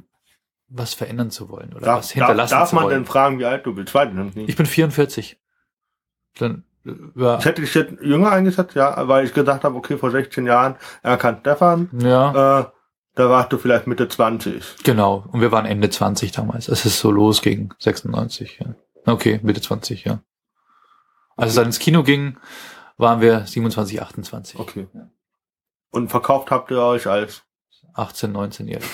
[0.70, 2.94] was verändern zu wollen oder Darf, was darf, hinterlassen darf zu man wollen.
[2.94, 3.92] denn fragen, wie alt du bist?
[3.94, 4.48] Weiß ich nicht.
[4.48, 5.38] Ich bin 44.
[6.38, 9.98] Dann, äh, ja, Ich hätte dich jetzt jünger eingesetzt, ja, weil ich gesagt habe, okay,
[9.98, 12.64] vor 16 Jahren erkannt Stefan, ja, äh,
[13.16, 14.76] da warst du vielleicht Mitte 20.
[14.84, 15.24] genau.
[15.32, 16.68] Und wir waren Ende 20 damals.
[16.68, 18.60] Es ist so los gegen 96.
[18.60, 18.74] Ja.
[19.12, 20.20] Okay, Mitte 20, ja.
[21.36, 22.38] Als es dann ins Kino ging,
[22.96, 24.60] waren wir 27, 28.
[24.60, 24.86] Okay.
[24.94, 25.08] Ja.
[25.90, 27.42] Und verkauft habt ihr euch als
[27.94, 28.84] 18, 19 Jahre.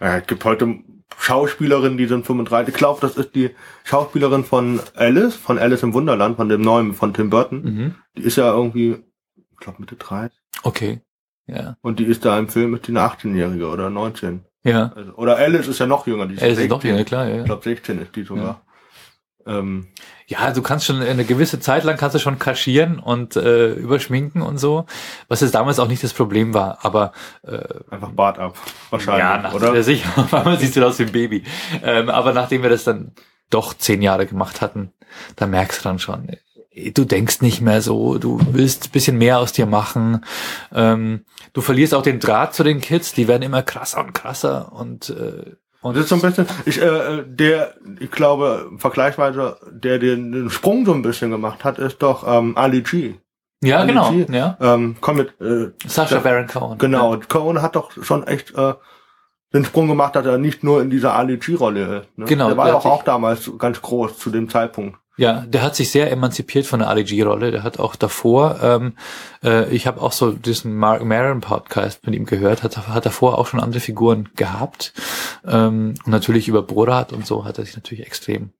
[0.00, 0.78] ja, es gibt heute
[1.18, 2.74] Schauspielerinnen, die sind 35.
[2.74, 3.50] Ich glaube, das ist die
[3.84, 7.62] Schauspielerin von Alice, von Alice im Wunderland, von dem neuen, von Tim Burton.
[7.62, 7.94] Mhm.
[8.16, 8.98] Die ist ja irgendwie,
[9.36, 10.36] ich glaube, Mitte 30.
[10.62, 11.00] Okay.
[11.46, 11.76] Ja.
[11.82, 14.44] Und die ist da im Film, ist die eine 18-Jährige oder 19.
[14.64, 14.92] Ja.
[14.94, 16.26] Also, oder Alice ist ja noch jünger.
[16.26, 17.40] Die Ja, das ist doch ja klar, ja.
[17.40, 18.62] Ich glaube, 16 ist die sogar.
[19.46, 19.88] Ähm,
[20.26, 24.40] Ja, du kannst schon eine gewisse Zeit lang kannst du schon kaschieren und äh, überschminken
[24.40, 24.86] und so,
[25.28, 27.58] was jetzt damals auch nicht das Problem war, aber äh,
[27.90, 28.56] einfach Bart ab.
[28.90, 29.74] Wahrscheinlich, ja, nach, oder?
[29.74, 31.44] Ja, sicher, auf einmal siehst du aus wie ein Baby.
[31.82, 33.12] Ähm, aber nachdem wir das dann
[33.50, 34.92] doch zehn Jahre gemacht hatten,
[35.36, 39.18] da merkst du dann schon, äh, du denkst nicht mehr so, du willst ein bisschen
[39.18, 40.24] mehr aus dir machen.
[40.72, 44.72] Ähm, du verlierst auch den Draht zu den Kids, die werden immer krasser und krasser
[44.72, 49.98] und äh, und Das ist so ein bisschen, ich, äh, der, ich glaube, vergleichsweise, der
[49.98, 53.14] den, den Sprung so ein bisschen gemacht hat, ist doch ähm, Ali G.
[53.62, 54.26] ja, Ali genau, G.
[54.30, 54.56] ja.
[54.60, 56.78] Ähm, komm mit, äh, Sasha Ja, Baron Cohen.
[56.78, 58.74] genau, Cohen hat doch schon echt äh,
[59.52, 62.18] den Sprung gemacht, dass er nicht nur in dieser Ali G-Rolle ist.
[62.18, 62.24] Ne?
[62.24, 64.98] Genau, Der war ja sich- auch damals ganz groß zu dem Zeitpunkt.
[65.22, 67.52] Ja, der hat sich sehr emanzipiert von der Ali G-Rolle.
[67.52, 68.94] Der hat auch davor, ähm,
[69.44, 73.38] äh, ich habe auch so diesen Mark Maron Podcast mit ihm gehört, hat, hat davor
[73.38, 74.92] auch schon andere Figuren gehabt.
[75.46, 78.50] Ähm, und natürlich über Borat und so hat er sich natürlich extrem,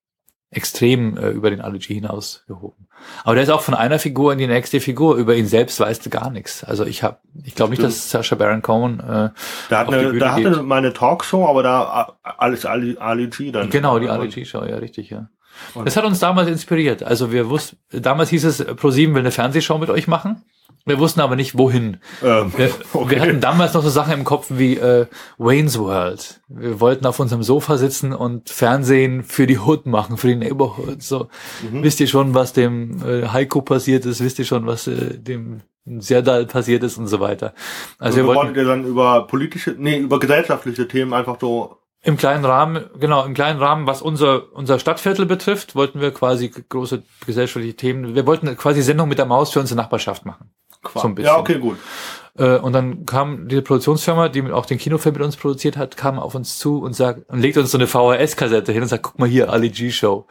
[0.52, 2.86] extrem äh, über den Ali G hinaus gehoben.
[3.24, 5.16] Aber der ist auch von einer Figur in die nächste Figur.
[5.16, 6.62] Über ihn selbst weißt du gar nichts.
[6.62, 9.30] Also ich habe, ich glaube nicht, dass Sascha Baron Cohen äh,
[9.68, 10.62] Da, hat auf die eine, Bühne da hatte geht.
[10.62, 13.68] meine Talkshow, aber da äh, alles Ali, Ali G dann.
[13.68, 15.28] Genau, die Ali G-Show, ja, richtig, ja.
[15.74, 17.02] Und- Das hat uns damals inspiriert.
[17.02, 20.42] Also wir wussten, damals hieß es, ProSieben will eine Fernsehshow mit euch machen.
[20.84, 21.98] Wir wussten aber nicht, wohin.
[22.24, 23.10] Ähm, Wir, okay.
[23.14, 25.06] wir hatten damals noch so Sachen im Kopf wie äh,
[25.38, 26.40] Wayne's World.
[26.48, 31.00] Wir wollten auf unserem Sofa sitzen und Fernsehen für die Hood machen, für die Neighborhood.
[31.00, 31.28] So,
[31.70, 31.84] Mhm.
[31.84, 34.24] wisst ihr schon, was dem äh, Heiko passiert ist?
[34.24, 37.54] Wisst ihr schon, was äh, dem Serdal passiert ist und so weiter.
[38.00, 41.76] Also wir Also wollten wolltet ihr dann über politische, nee, über gesellschaftliche Themen einfach so
[42.04, 46.48] Im kleinen Rahmen, genau, im kleinen Rahmen, was unser, unser Stadtviertel betrifft, wollten wir quasi
[46.48, 50.50] große gesellschaftliche Themen, wir wollten quasi Sendung mit der Maus für unsere Nachbarschaft machen.
[50.94, 51.32] So ein bisschen.
[51.32, 51.78] Ja, okay, gut.
[52.36, 56.18] Äh, und dann kam diese Produktionsfirma, die auch den Kinofilm mit uns produziert hat, kam
[56.18, 59.18] auf uns zu und sagt, und legt uns so eine VHS-Kassette hin und sagt, guck
[59.18, 60.26] mal hier, Ali G-Show.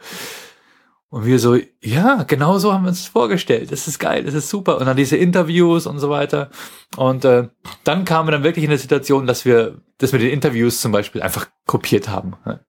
[1.12, 3.70] Und wir so, ja, genau so haben wir uns vorgestellt.
[3.70, 4.78] Das ist geil, das ist super.
[4.78, 6.48] Und dann diese Interviews und so weiter.
[6.96, 7.48] Und äh,
[7.84, 10.90] dann kamen wir dann wirklich in eine Situation, dass wir das mit den Interviews zum
[10.90, 12.36] Beispiel einfach kopiert haben.
[12.46, 12.64] ne?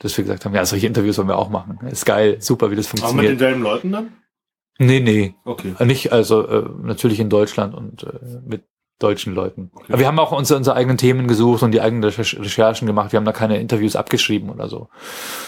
[0.00, 1.78] Dass wir gesagt haben, ja, solche Interviews wollen wir auch machen.
[1.86, 3.32] Ist geil, super, wie das Aber mit funktioniert.
[3.40, 4.12] denselben Leuten dann?
[4.78, 5.74] Nee, nee, Okay.
[5.84, 8.64] nicht, also äh, natürlich in Deutschland und äh, mit
[8.98, 9.70] deutschen Leuten.
[9.74, 9.84] Okay.
[9.88, 13.12] Aber wir haben auch unsere, unsere eigenen Themen gesucht und die eigenen Recher- Recherchen gemacht.
[13.12, 14.88] Wir haben da keine Interviews abgeschrieben oder so.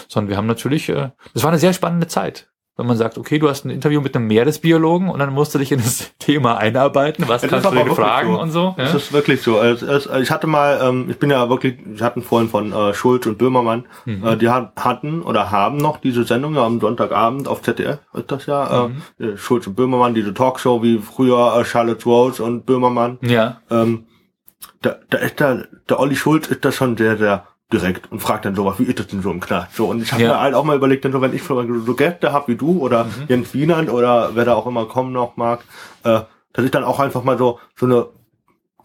[0.07, 2.48] Sondern wir haben natürlich, äh, das war eine sehr spannende Zeit.
[2.79, 5.59] Wenn man sagt, okay, du hast ein Interview mit einem Meeresbiologen und dann musst du
[5.59, 8.39] dich in das Thema einarbeiten, was Das kannst du wirklich fragen so.
[8.39, 8.73] und so.
[8.77, 8.97] Das Ja?
[8.97, 9.61] ist wirklich so.
[9.61, 13.37] Ich hatte mal, ähm, ich bin ja wirklich, ich hatten vorhin von äh, Schulz und
[13.37, 14.25] Böhmermann, Mhm.
[14.25, 18.31] äh, die hat, hatten oder haben noch diese Sendung ja am Sonntagabend auf ZDF, ist
[18.31, 19.01] das ja, Mhm.
[19.19, 23.17] äh, äh, Schulz und Böhmermann, diese Talkshow wie früher Charlotte Rose und Böhmermann.
[23.21, 24.05] ja, Ähm,
[24.81, 28.45] da, da ist da, der Olli Schulz ist da schon sehr, sehr direkt und fragt
[28.45, 29.75] dann sowas, wie ist das denn so im Knast?
[29.75, 30.29] So, und ich habe Ja.
[30.33, 31.55] mir halt auch mal überlegt, dann so, wenn ich so
[31.95, 33.11] Gäste hab wie du oder Mhm.
[33.27, 35.59] Jens Wienand oder wer da auch immer kommen noch mag,
[36.03, 36.21] äh,
[36.53, 38.07] dass ich dann auch einfach mal so, so eine,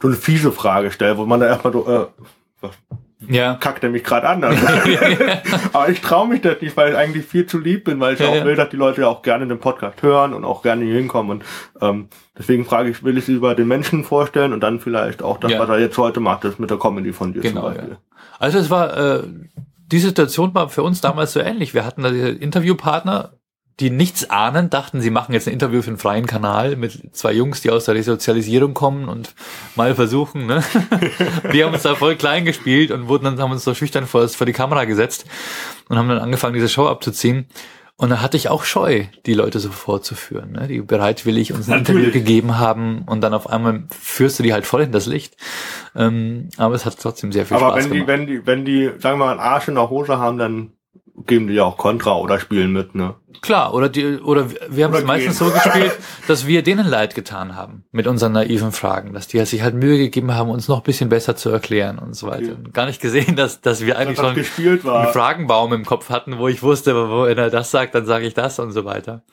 [0.00, 2.06] so eine fiese Frage stelle, wo man dann erstmal so, äh,
[2.60, 2.72] was
[3.28, 3.54] Ja.
[3.54, 4.42] kackt er mich gerade an?
[4.44, 4.66] Also,
[5.72, 8.20] aber ich traue mich das nicht, weil ich eigentlich viel zu lieb bin, weil ich
[8.20, 8.44] Ja, auch ja.
[8.44, 11.30] will, dass die Leute auch gerne den Podcast hören und auch gerne hier hinkommen.
[11.38, 11.44] Und
[11.80, 12.08] ähm,
[12.38, 15.52] deswegen frage ich, will ich sie über den Menschen vorstellen und dann vielleicht auch das,
[15.52, 15.58] Ja.
[15.58, 17.90] was er jetzt heute macht, das mit der Comedy von dir Genau, zum Beispiel.
[17.90, 17.96] ja.
[18.38, 19.22] Also es war, äh,
[19.92, 21.74] die Situation war für uns damals so ähnlich.
[21.74, 23.32] Wir hatten da diese Interviewpartner,
[23.80, 27.32] die nichts ahnen, dachten, sie machen jetzt ein Interview für einen freien Kanal mit zwei
[27.32, 29.34] Jungs, die aus der Resozialisierung kommen und
[29.74, 30.62] mal versuchen, ne?
[31.50, 34.28] Wir haben uns da voll klein gespielt und wurden dann, haben uns so schüchtern vor,
[34.28, 35.26] vor die Kamera gesetzt
[35.88, 37.46] und haben dann angefangen, diese Show abzuziehen.
[37.96, 40.66] Und da hatte ich auch Scheu, die Leute so vorzuführen, ne?
[40.66, 42.06] die bereitwillig uns ein Natürlich.
[42.06, 45.37] Interview gegeben haben und dann auf einmal führst du die halt voll in das Licht.
[45.94, 48.08] Ähm, aber es hat trotzdem sehr viel Aber Spaß wenn die, gemacht.
[48.08, 50.72] wenn die, wenn die, sagen wir mal, einen Arsch in der Hose haben, dann
[51.26, 53.14] geben die ja auch Kontra oder spielen mit, ne?
[53.40, 55.92] Klar, oder die, oder wir haben es meistens so gespielt,
[56.28, 59.98] dass wir denen leid getan haben mit unseren naiven Fragen, dass die sich halt Mühe
[59.98, 62.54] gegeben haben, uns noch ein bisschen besser zu erklären und so weiter.
[62.54, 66.38] Und Gar nicht gesehen, dass, dass wir eigentlich das schon einen Fragenbaum im Kopf hatten,
[66.38, 69.24] wo ich wusste, wo wenn er das sagt, dann sage ich das und so weiter.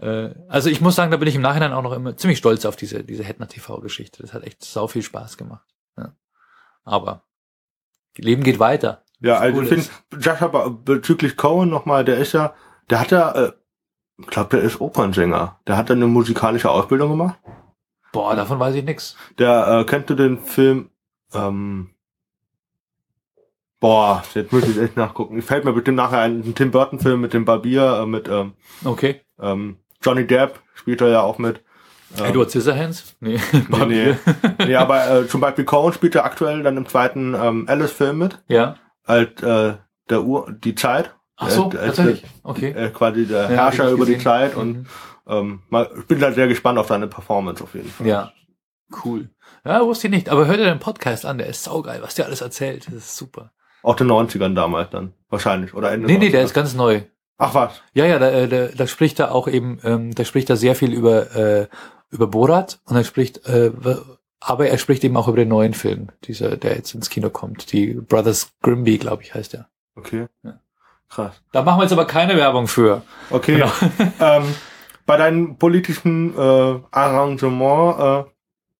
[0.00, 2.64] Äh, Also ich muss sagen, da bin ich im Nachhinein auch noch immer ziemlich stolz
[2.64, 4.22] auf diese, diese Hetner TV-Geschichte.
[4.22, 5.66] Das hat echt sau viel Spaß gemacht.
[5.96, 6.14] Ja.
[6.84, 7.24] Aber
[8.16, 9.03] Leben geht weiter.
[9.24, 9.86] Ja, also cool ich finde,
[10.20, 12.52] Joshua bezüglich Cohen nochmal, der ist ja,
[12.90, 13.52] der hat ja, äh,
[14.18, 15.58] ich glaube, der ist Opernsänger.
[15.66, 17.38] Der hat dann eine musikalische Ausbildung gemacht.
[18.12, 19.16] Boah, davon weiß ich nix.
[19.38, 20.90] Der, äh, kennt du den Film,
[21.34, 21.90] ähm,
[23.80, 25.42] boah, jetzt muss ich echt nachgucken.
[25.42, 28.52] Fällt mir bestimmt nachher ein, Tim Burton Film mit dem Barbier, äh, mit, ähm,
[28.84, 29.20] Okay.
[29.40, 31.62] ähm, Johnny Depp spielt er ja auch mit.
[32.18, 33.16] Ähm, Edward Scissorhands?
[33.20, 33.40] Nee.
[33.68, 34.16] nee, nee.
[34.66, 38.42] nee, aber äh, zum Beispiel Cohen spielt er aktuell dann im zweiten ähm, Alice-Film mit,
[38.48, 38.76] Ja.
[39.04, 39.74] Als äh,
[40.10, 41.14] der Uhr, die Zeit.
[41.36, 42.24] Ach so, Äh, tatsächlich.
[42.42, 42.70] Okay.
[42.70, 44.24] äh, quasi der Ja, Herrscher über die gesehen.
[44.24, 44.86] Zeit und Mhm.
[45.26, 48.06] ähm, mal, ich bin da sehr gespannt auf seine Performance auf jeden Fall.
[48.06, 48.32] Ja.
[49.04, 49.30] Cool.
[49.64, 50.28] Ja, wusste ich nicht.
[50.28, 52.86] Aber hör dir den Podcast an, der ist saugeil, was der alles erzählt.
[52.86, 53.50] Das ist super.
[53.82, 55.74] Auch den 90ern damals dann, wahrscheinlich.
[55.74, 56.44] Oder Ende Nee, nee, der 90er.
[56.44, 57.02] ist ganz neu.
[57.38, 57.82] Ach was.
[57.94, 60.76] Ja, ja, da, äh, da, da spricht er auch eben, ähm, da spricht er sehr
[60.76, 61.66] viel über, äh,
[62.10, 63.72] über Borat und er spricht, äh,
[64.44, 67.72] aber er spricht eben auch über den neuen Film, dieser, der jetzt ins Kino kommt.
[67.72, 69.68] Die Brothers Grimby, glaube ich, heißt der.
[69.96, 70.26] Okay.
[70.42, 70.60] Ja.
[71.08, 71.40] Krass.
[71.52, 73.02] Da machen wir jetzt aber keine Werbung für.
[73.30, 73.54] Okay.
[73.54, 73.70] Genau.
[74.20, 74.54] ähm,
[75.06, 78.30] bei deinem politischen äh, Arrangement, äh,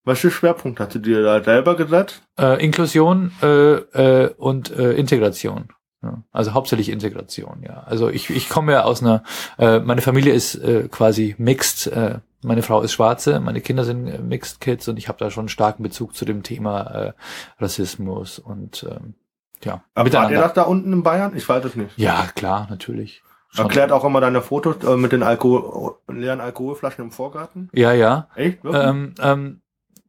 [0.05, 2.22] welche Schwerpunkt hast du dir da selber gesetzt?
[2.38, 5.68] Äh, Inklusion äh, äh, und äh, Integration.
[6.03, 7.85] Ja, also hauptsächlich Integration, ja.
[7.87, 9.22] Also ich, ich komme ja aus einer,
[9.59, 14.07] äh, meine Familie ist äh, quasi mixed, äh, meine Frau ist Schwarze, meine Kinder sind
[14.07, 17.12] äh, Mixed Kids und ich habe da schon einen starken Bezug zu dem Thema äh,
[17.59, 19.14] Rassismus und ähm,
[19.62, 21.33] ja, Aber Wart ihr das da unten in Bayern?
[21.35, 21.96] Ich weiß es nicht.
[21.98, 23.22] Ja, klar, natürlich.
[23.48, 23.66] Schon.
[23.66, 27.70] Erklärt auch immer deine Fotos äh, mit den Alkohol leeren Alkoholflaschen im Vorgarten?
[27.72, 28.28] Ja, ja.
[28.35, 28.59] Echt?
[28.64, 29.61] Ähm, ähm,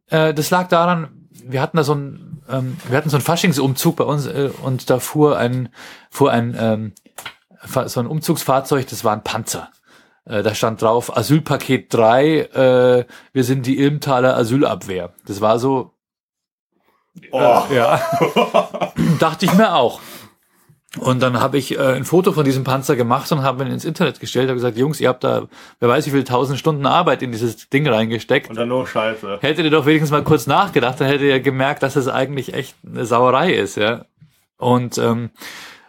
[0.07, 3.97] äh, das lag daran, wir hatten da so ein, ähm, wir hatten so einen Faschingsumzug
[3.97, 5.69] bei uns äh, und da fuhr ein,
[6.09, 6.93] fuhr ein, ähm,
[7.85, 9.69] so ein Umzugsfahrzeug, das war ein Panzer.
[10.25, 15.13] Äh, da stand drauf Asylpaket 3, äh, wir sind die Ilmtaler Asylabwehr.
[15.25, 15.93] Das war so,
[17.31, 17.63] oh.
[17.69, 18.01] äh, ja,
[19.19, 20.01] dachte ich mir auch.
[20.97, 23.85] Und dann habe ich äh, ein Foto von diesem Panzer gemacht und habe ihn ins
[23.85, 25.47] Internet gestellt, habe gesagt, Jungs, ihr habt da,
[25.79, 28.49] wer weiß wie viele tausend Stunden Arbeit in dieses Ding reingesteckt.
[28.49, 29.39] Und dann nur Scheiße.
[29.41, 32.75] Hättet ihr doch wenigstens mal kurz nachgedacht, dann hättet ihr gemerkt, dass es eigentlich echt
[32.85, 34.05] eine Sauerei ist, ja.
[34.57, 35.31] Und ähm,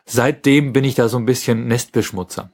[0.04, 2.50] seitdem bin ich da so ein bisschen Nestbeschmutzer.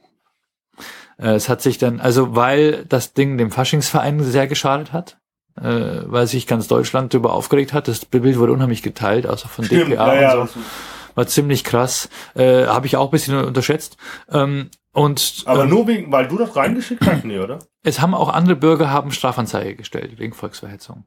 [1.23, 5.19] Äh, es hat sich dann, also weil das Ding dem Faschingsverein sehr geschadet hat,
[5.61, 5.63] äh,
[6.07, 7.89] weil sich ganz Deutschland darüber aufgeregt hat.
[7.89, 10.61] Das Bild wurde unheimlich geteilt, außer von Stimmt, DPA ja, und so.
[11.15, 12.09] War ziemlich krass.
[12.35, 13.99] Äh, Habe ich auch ein bisschen unterschätzt.
[14.31, 17.25] Ähm, und Aber ähm, nur wegen, weil du das reingeschickt hast?
[17.25, 17.59] Nee, oder?
[17.85, 21.05] es haben auch andere Bürger haben Strafanzeige gestellt wegen Volksverhetzung.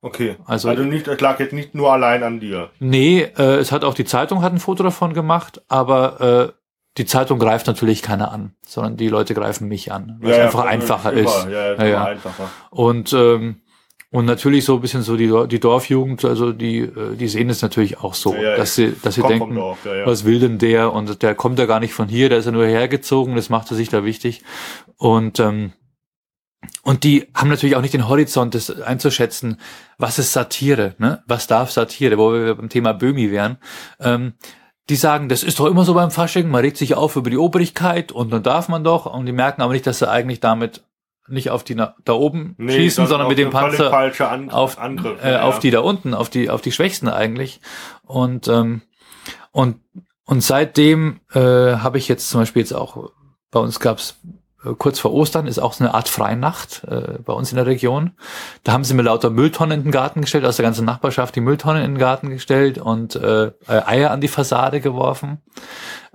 [0.00, 0.36] Okay.
[0.44, 2.70] Also- Also, nicht, das lag jetzt nicht nur allein an dir.
[2.78, 6.52] Nee, äh, es hat auch die Zeitung hat ein Foto davon gemacht, aber äh,
[6.96, 10.60] die Zeitung greift natürlich keiner an, sondern die Leute greifen mich an, weil es einfach
[10.60, 11.44] voll- einfacher immer, ist.
[11.46, 12.04] Ja, ja, Ja, ja.
[12.04, 12.50] einfacher.
[12.70, 13.60] Und ähm,
[14.10, 17.62] und natürlich so ein bisschen so die, die Dorfjugend, also die äh, die sehen es
[17.62, 20.06] natürlich auch so, Ja, ja, dass sie dass sie denken, Dorf, ja, ja.
[20.06, 22.52] was will denn der und der kommt ja gar nicht von hier, der ist ja
[22.52, 24.42] nur hergezogen, das macht er sich da wichtig
[24.96, 25.72] und ähm,
[26.82, 29.60] und die haben natürlich auch nicht den Horizont, das einzuschätzen,
[29.98, 31.22] was ist Satire, ne?
[31.26, 33.58] Was darf Satire, wo wir beim Thema Böhmi wären.
[34.00, 34.34] Ähm,
[34.90, 37.38] die sagen, das ist doch immer so beim Fasching, man regt sich auf über die
[37.38, 39.06] Obrigkeit und dann darf man doch.
[39.06, 40.82] Und die merken aber nicht, dass sie eigentlich damit
[41.26, 43.90] nicht auf die na- da oben Nee, schießen, sondern mit dem Panzer
[44.30, 45.24] An auf, Angriff.
[45.24, 47.60] äh, ja, auf die da unten, auf die, auf die Schwächsten eigentlich.
[48.02, 48.82] Und ähm,
[49.52, 49.76] und,
[50.26, 53.10] und seitdem äh, habe ich jetzt zum Beispiel jetzt auch,
[53.50, 54.16] bei uns gab's
[54.78, 58.12] kurz vor Ostern ist auch so eine Art Freinacht äh, bei uns in der Region.
[58.62, 61.40] Da haben sie mir lauter Mülltonnen in den Garten gestellt, aus der ganzen Nachbarschaft die
[61.40, 65.42] Mülltonnen in den Garten gestellt und äh, Eier an die Fassade geworfen.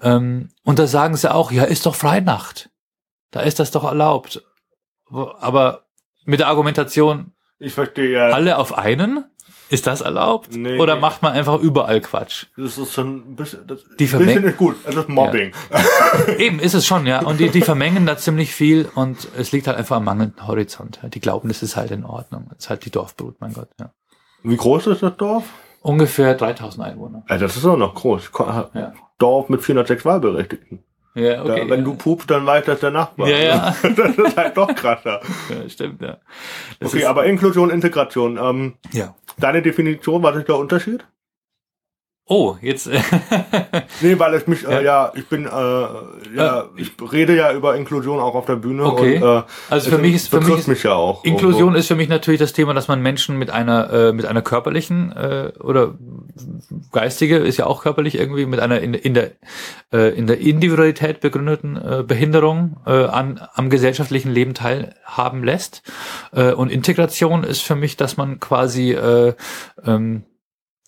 [0.01, 2.69] Ähm, und da sagen sie auch, ja, ist doch Freinacht.
[3.31, 4.43] Da ist das doch erlaubt.
[5.12, 5.85] Aber
[6.25, 8.27] mit der Argumentation, ich verstehe ja.
[8.29, 9.25] alle auf einen?
[9.69, 10.55] Ist das erlaubt?
[10.55, 12.47] Nee, Oder macht man einfach überall Quatsch?
[12.58, 14.75] Das ist schon ein bisschen, das die bisschen ist gut.
[14.84, 15.51] Es ist Mobbing.
[15.71, 16.34] Ja.
[16.38, 17.21] Eben, ist es schon, ja.
[17.21, 20.99] Und die, die vermengen da ziemlich viel und es liegt halt einfach am mangelnden Horizont.
[21.13, 22.49] Die glauben, es ist halt in Ordnung.
[22.58, 23.91] Es ist halt die Dorfbrut, mein Gott, ja.
[24.41, 25.43] Wie groß ist das Dorf?
[25.82, 27.23] Ungefähr 3000 Einwohner.
[27.29, 28.32] Ja, das ist auch noch groß.
[28.73, 28.93] Ja.
[29.17, 30.84] Dorf mit 406 Wahlberechtigten.
[31.15, 31.67] Ja, okay.
[31.67, 33.28] Da, wenn du pupst, dann weiß das der Nachbar.
[33.28, 33.76] Ja, ja.
[33.95, 35.22] das ist halt doch krasser.
[35.50, 36.17] Ja, stimmt, ja.
[36.80, 38.38] Das okay, aber Inklusion, Integration.
[38.41, 39.15] Ähm, ja.
[39.38, 41.06] Deine Definition, was ist der Unterschied?
[42.32, 42.88] Oh, jetzt.
[44.02, 44.80] nee, weil es mich, äh, ja.
[44.80, 48.58] Äh, ja, ich bin, äh, ja, äh, ich rede ja über Inklusion auch auf der
[48.58, 48.84] Bühne.
[48.84, 49.15] Okay.
[49.15, 51.24] Und, äh, also für mich ist für mich, ist, mich ja auch.
[51.24, 54.44] Inklusion ist für mich natürlich das Thema, dass man Menschen mit einer äh, mit einer
[54.44, 55.96] körperlichen äh, oder
[56.92, 59.32] geistige ist ja auch körperlich irgendwie mit einer in, in der
[59.92, 65.82] äh, in der Individualität begründeten äh, Behinderung äh, an am gesellschaftlichen Leben teilhaben lässt.
[66.32, 69.34] Äh, und Integration ist für mich, dass man quasi äh,
[69.84, 70.26] ähm,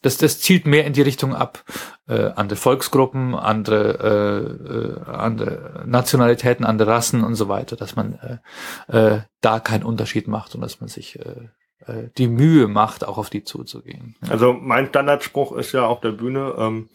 [0.02, 1.64] das, das zielt mehr in die Richtung ab,
[2.08, 8.42] äh, andere Volksgruppen, andere, äh, äh, andere Nationalitäten, andere Rassen und so weiter, dass man
[8.88, 11.50] äh, äh, da keinen Unterschied macht und dass man sich äh,
[11.86, 14.16] äh, die Mühe macht, auch auf die zuzugehen.
[14.24, 14.32] Ja.
[14.32, 16.90] Also mein Standardspruch ist ja auf der Bühne, ähm,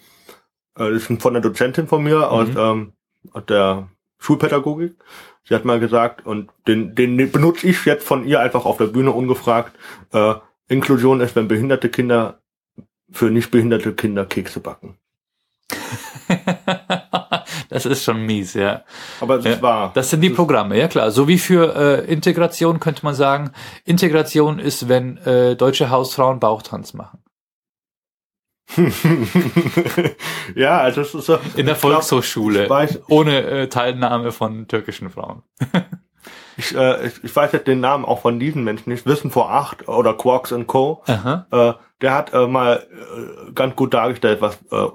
[0.78, 2.24] äh, ist von der Dozentin von mir mhm.
[2.24, 2.92] aus, ähm,
[3.32, 3.88] aus der
[4.18, 4.96] Schulpädagogik.
[5.44, 8.86] Sie hat mal gesagt, und den, den benutze ich jetzt von ihr einfach auf der
[8.86, 9.76] Bühne ungefragt,
[10.12, 10.34] äh,
[10.68, 12.40] Inklusion ist, wenn behinderte Kinder
[13.10, 14.98] für nicht behinderte Kinder Kekse backen.
[17.68, 18.82] das ist schon mies, ja.
[19.20, 19.92] Aber das ja, war.
[19.94, 21.10] Das sind die Programme, ja klar.
[21.10, 23.50] So wie für äh, Integration könnte man sagen,
[23.84, 27.22] Integration ist, wenn äh, deutsche Hausfrauen Bauchtanz machen.
[30.54, 31.38] ja, also das ist so.
[31.56, 32.68] In der Volkshochschule.
[32.68, 35.42] Weiß, ohne äh, Teilnahme von türkischen Frauen.
[36.56, 39.06] ich, äh, ich, ich weiß jetzt den Namen auch von diesen Menschen nicht.
[39.06, 41.02] Wissen vor acht oder Quarks Co.
[41.06, 44.86] Äh, der hat äh, mal äh, ganz gut dargestellt, was äh,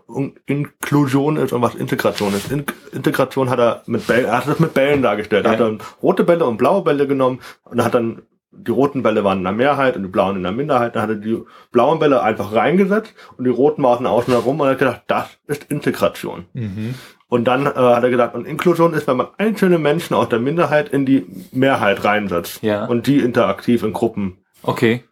[0.45, 2.51] Inklusion ist und was Integration ist.
[2.51, 5.45] In Integration hat er mit Bällen, er hat das mit Bällen dargestellt.
[5.45, 5.51] Ja.
[5.51, 8.21] Er hat dann rote Bälle und blaue Bälle genommen und hat dann
[8.53, 10.95] die roten Bälle waren in der Mehrheit und die blauen in der Minderheit.
[10.95, 14.67] Dann hat er die blauen Bälle einfach reingesetzt und die roten waren außen herum und
[14.67, 16.45] er hat gedacht, das ist Integration.
[16.53, 16.95] Mhm.
[17.29, 20.39] Und dann äh, hat er gesagt, und Inklusion ist, wenn man einzelne Menschen aus der
[20.39, 22.85] Minderheit in die Mehrheit reinsetzt ja.
[22.85, 24.37] und die interaktiv in Gruppen.
[24.63, 25.05] Okay.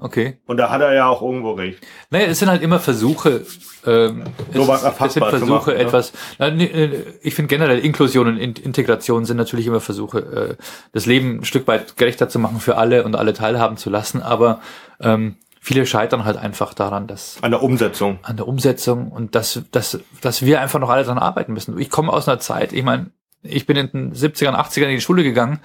[0.00, 0.38] Okay.
[0.46, 1.84] Und da hat er ja auch irgendwo recht.
[2.10, 3.44] Naja, es sind halt immer Versuche.
[3.84, 4.22] Ähm,
[4.54, 6.12] so es, es sind Versuche, machen, etwas.
[6.38, 6.46] Ja?
[6.46, 10.18] Äh, ich finde generell Inklusion und Integration sind natürlich immer Versuche,
[10.58, 13.90] äh, das Leben ein Stück weit gerechter zu machen für alle und alle teilhaben zu
[13.90, 14.22] lassen.
[14.22, 14.60] Aber
[15.00, 19.62] ähm, viele scheitern halt einfach daran, dass an der Umsetzung, an der Umsetzung und dass
[19.72, 21.76] dass dass wir einfach noch alle daran arbeiten müssen.
[21.76, 23.10] Ich komme aus einer Zeit, ich meine,
[23.42, 25.58] ich bin in den 70ern, 80ern in die Schule gegangen,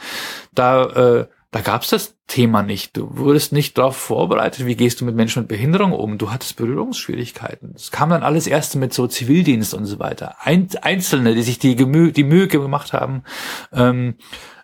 [0.54, 2.98] da äh, da gab es das Thema nicht.
[2.98, 6.18] Du wurdest nicht darauf vorbereitet, wie gehst du mit Menschen mit Behinderung um.
[6.18, 7.74] Du hattest Berührungsschwierigkeiten.
[7.76, 10.38] Es kam dann alles erst mit so Zivildienst und so weiter.
[10.39, 13.24] Einzelne, die sich die, Gemü die Mühe gemacht haben,
[13.72, 14.16] ähm,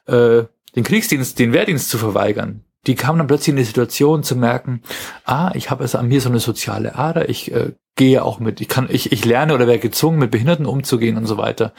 [0.07, 0.43] äh,
[0.75, 2.63] den Kriegsdienst, den Wehrdienst zu verweigern.
[2.87, 4.81] Die kamen dann plötzlich in die Situation zu merken,
[5.25, 8.61] ah, ich habe es an mir so eine soziale Ader, ich äh, gehe auch mit,
[8.61, 11.73] ich kann, ich, ich lerne oder werde gezwungen, mit Behinderten umzugehen und so weiter.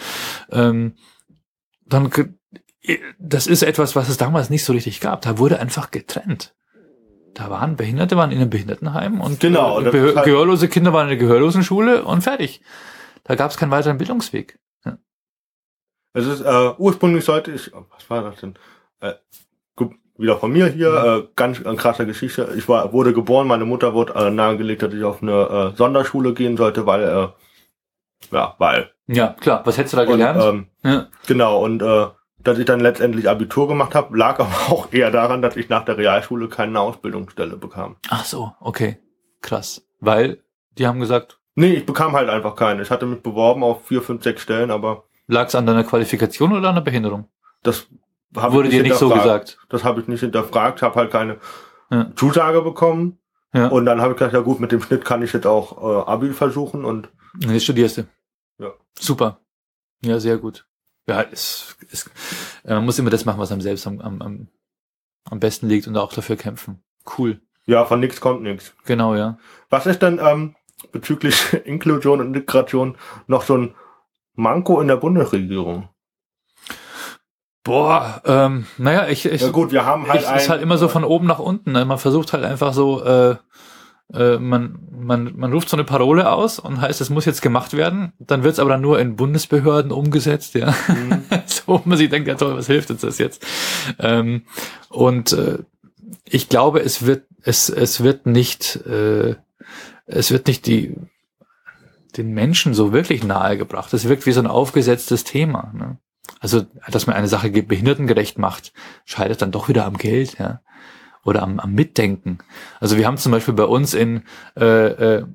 [0.53, 0.95] Ähm,
[1.85, 2.11] dann
[3.19, 5.23] das ist etwas, was es damals nicht so richtig gab.
[5.23, 6.55] Da wurde einfach getrennt.
[7.35, 11.11] Da waren Behinderte waren in einem Behindertenheim und genau, äh, halt gehörlose Kinder waren in
[11.11, 12.61] der Gehörlosenschule und fertig.
[13.25, 14.59] Da gab es keinen weiteren Bildungsweg.
[14.85, 14.99] Ja.
[16.13, 18.55] Es ist äh, ursprünglich sollte ich, was war das denn?
[19.01, 19.13] Äh,
[20.21, 21.23] wieder von mir hier, mhm.
[21.23, 22.53] äh, ganz äh, krasse Geschichte.
[22.57, 26.35] Ich war, wurde geboren, meine Mutter wurde äh, nahegelegt, dass ich auf eine äh, Sonderschule
[26.35, 27.29] gehen sollte, weil, äh,
[28.31, 28.91] ja, weil.
[29.07, 29.63] Ja, klar.
[29.65, 30.43] Was hättest du da gelernt?
[30.43, 31.07] Und, ähm, ja.
[31.27, 32.07] Genau, und äh,
[32.43, 35.85] dass ich dann letztendlich Abitur gemacht habe, lag aber auch eher daran, dass ich nach
[35.85, 37.97] der Realschule keine Ausbildungsstelle bekam.
[38.09, 38.99] Ach so, okay.
[39.41, 39.87] Krass.
[40.01, 40.43] Weil
[40.79, 41.39] die haben gesagt.
[41.55, 42.83] Nee, ich bekam halt einfach keine.
[42.83, 45.05] Ich hatte mich beworben auf vier, fünf, sechs Stellen, aber.
[45.27, 47.29] Lag es an deiner Qualifikation oder an der Behinderung?
[47.63, 47.87] Das
[48.33, 49.59] wurde dir nicht so gesagt.
[49.69, 51.39] Das habe ich nicht hinterfragt, habe halt keine
[51.91, 52.11] ja.
[52.17, 53.19] Zusage bekommen.
[53.53, 53.69] Ja.
[53.69, 56.11] Und dann habe ich gesagt, ja gut, mit dem Schnitt kann ich jetzt auch äh,
[56.11, 57.09] Abi versuchen und.
[57.41, 58.03] Jetzt studierst du.
[58.59, 58.73] Ja.
[58.99, 59.41] Super.
[60.03, 60.65] Ja, sehr gut
[61.11, 62.11] ja, es, es,
[62.65, 64.49] äh, man muss immer das machen, was einem selbst am, am,
[65.25, 66.83] am besten liegt und auch dafür kämpfen.
[67.19, 67.41] Cool.
[67.67, 68.75] Ja, von nichts kommt nichts.
[68.85, 69.39] Genau, ja.
[69.69, 70.57] Was ist denn, ähm,
[70.93, 72.97] bezüglich Inklusion und Integration
[73.27, 73.75] noch so ein
[74.35, 75.89] Manko in der Bundesregierung?
[77.63, 80.89] Boah, ähm, naja, ich, ich, Ja gut, wir haben halt ich ist halt immer so
[80.89, 81.73] von oben nach unten.
[81.73, 81.85] Ne?
[81.85, 83.37] Man versucht halt einfach so, äh,
[84.13, 87.75] äh, man, man, man ruft so eine Parole aus und heißt, es muss jetzt gemacht
[87.75, 88.13] werden.
[88.19, 90.75] Dann wird es aber dann nur in Bundesbehörden umgesetzt, ja.
[90.89, 91.23] Mhm.
[91.47, 93.47] so, man sich denkt, ja toll, was hilft uns das jetzt?
[93.99, 94.43] Ähm,
[94.89, 95.59] und äh,
[96.25, 99.37] ich glaube, es wird, es, es wird nicht, äh,
[100.07, 100.97] es wird nicht die
[102.17, 103.93] den Menschen so wirklich nahegebracht.
[103.95, 105.73] Es wirkt wie so ein aufgesetztes Thema.
[105.75, 105.99] Ne?
[106.41, 108.73] Also, dass man eine Sache behindertengerecht macht,
[109.05, 110.61] scheitert dann doch wieder am Geld, ja.
[111.25, 112.39] Oder am, am Mitdenken.
[112.81, 114.23] Also wir haben zum Beispiel bei uns in
[114.59, 115.27] äh, äh,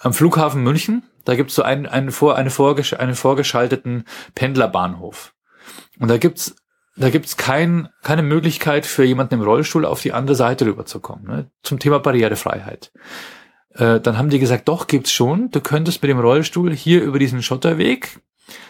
[0.00, 4.04] am Flughafen München, da gibt's so einen, einen, vor, eine vorgesch einen vorgeschalteten
[4.34, 5.32] Pendlerbahnhof.
[6.00, 6.56] Und da gibt's
[6.96, 11.26] da gibt's kein, keine Möglichkeit für jemanden im Rollstuhl auf die andere Seite rüberzukommen.
[11.26, 11.50] Ne?
[11.62, 12.92] Zum Thema Barrierefreiheit.
[13.74, 15.50] Äh, dann haben die gesagt, doch, gibt's schon.
[15.50, 18.20] Du könntest mit dem Rollstuhl hier über diesen Schotterweg,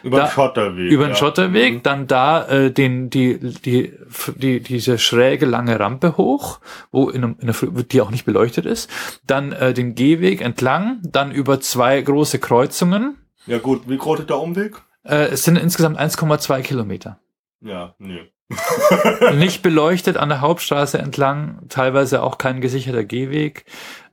[0.02, 0.90] über Da- den Schotterweg.
[0.92, 1.16] über den ja.
[1.16, 1.82] Schotterweg, Mhm.
[1.82, 3.92] dann da äh, den, die, die,
[4.36, 6.60] die, diese schräge lange Rampe hoch,
[6.90, 8.90] wo in, einem, in der, die auch nicht beleuchtet ist,
[9.26, 13.16] dann äh, den Gehweg entlang, dann über zwei große Kreuzungen.
[13.46, 14.76] Ja gut, wie groß ist der Umweg?
[15.04, 17.18] Äh, es sind insgesamt 1,2 Kilometer.
[17.60, 18.30] Ja, nee.
[19.34, 23.64] nicht beleuchtet an der Hauptstraße entlang, teilweise auch kein gesicherter Gehweg.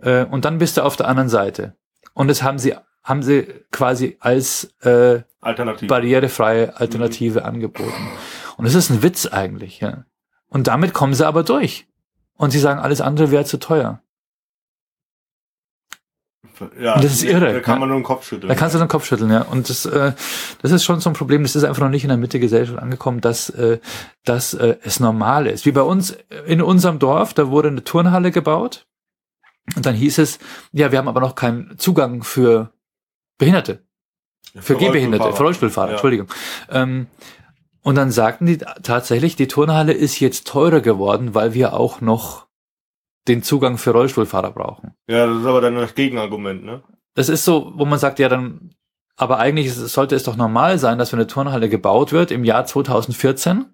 [0.01, 1.75] Äh, und dann bist du auf der anderen Seite.
[2.13, 5.87] Und das haben sie, haben sie quasi als äh, Alternativ.
[5.87, 8.09] barrierefreie Alternative angeboten.
[8.57, 10.05] Und es ist ein Witz eigentlich, ja.
[10.49, 11.87] Und damit kommen sie aber durch.
[12.35, 14.01] Und sie sagen, alles andere wäre zu teuer.
[16.79, 18.49] ja, Und das ist irre, Da kann man nur den Kopf schütteln.
[18.49, 19.41] Da kannst du den Kopf schütteln, ja.
[19.43, 20.13] Und das, äh,
[20.61, 21.43] das ist schon so ein Problem.
[21.43, 23.79] Das ist einfach noch nicht in der Mitte Gesellschaft angekommen, dass, äh,
[24.25, 25.65] dass äh, es normal ist.
[25.65, 28.87] Wie bei uns in unserem Dorf, da wurde eine Turnhalle gebaut.
[29.75, 30.39] Und dann hieß es,
[30.71, 32.71] ja, wir haben aber noch keinen Zugang für
[33.37, 33.83] Behinderte,
[34.59, 35.93] für Gehbehinderte, für Rollstuhlfahrer, Ja.
[35.93, 36.27] Entschuldigung.
[36.69, 37.07] Ähm,
[37.81, 42.47] und dann sagten die tatsächlich, die Turnhalle ist jetzt teurer geworden, weil wir auch noch
[43.27, 44.93] den Zugang für Rollstuhlfahrer brauchen.
[45.07, 46.83] Ja, das ist aber dann das Gegenargument, ne?
[47.15, 48.73] Das ist so, wo man sagt, ja, dann,
[49.15, 52.65] aber eigentlich sollte es doch normal sein, dass wenn eine Turnhalle gebaut wird im Jahr
[52.65, 53.65] 2014,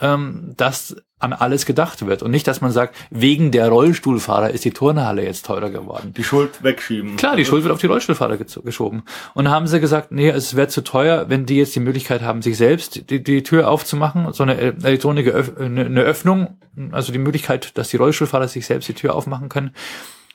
[0.00, 4.64] ähm, dass an alles gedacht wird und nicht, dass man sagt, wegen der Rollstuhlfahrer ist
[4.64, 6.14] die Turnhalle jetzt teurer geworden.
[6.16, 7.16] Die Schuld wegschieben.
[7.16, 9.02] Klar, die Schuld wird auf die Rollstuhlfahrer geschoben.
[9.34, 12.40] Und haben sie gesagt, nee, es wäre zu teuer, wenn die jetzt die Möglichkeit haben,
[12.40, 16.58] sich selbst die, die Tür aufzumachen, so eine elektronische Öff eine, eine Öffnung,
[16.92, 19.74] also die Möglichkeit, dass die Rollstuhlfahrer sich selbst die Tür aufmachen können.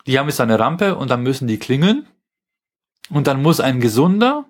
[0.05, 2.07] Die haben jetzt eine Rampe und dann müssen die klingeln.
[3.09, 4.45] Und dann muss ein Gesunder,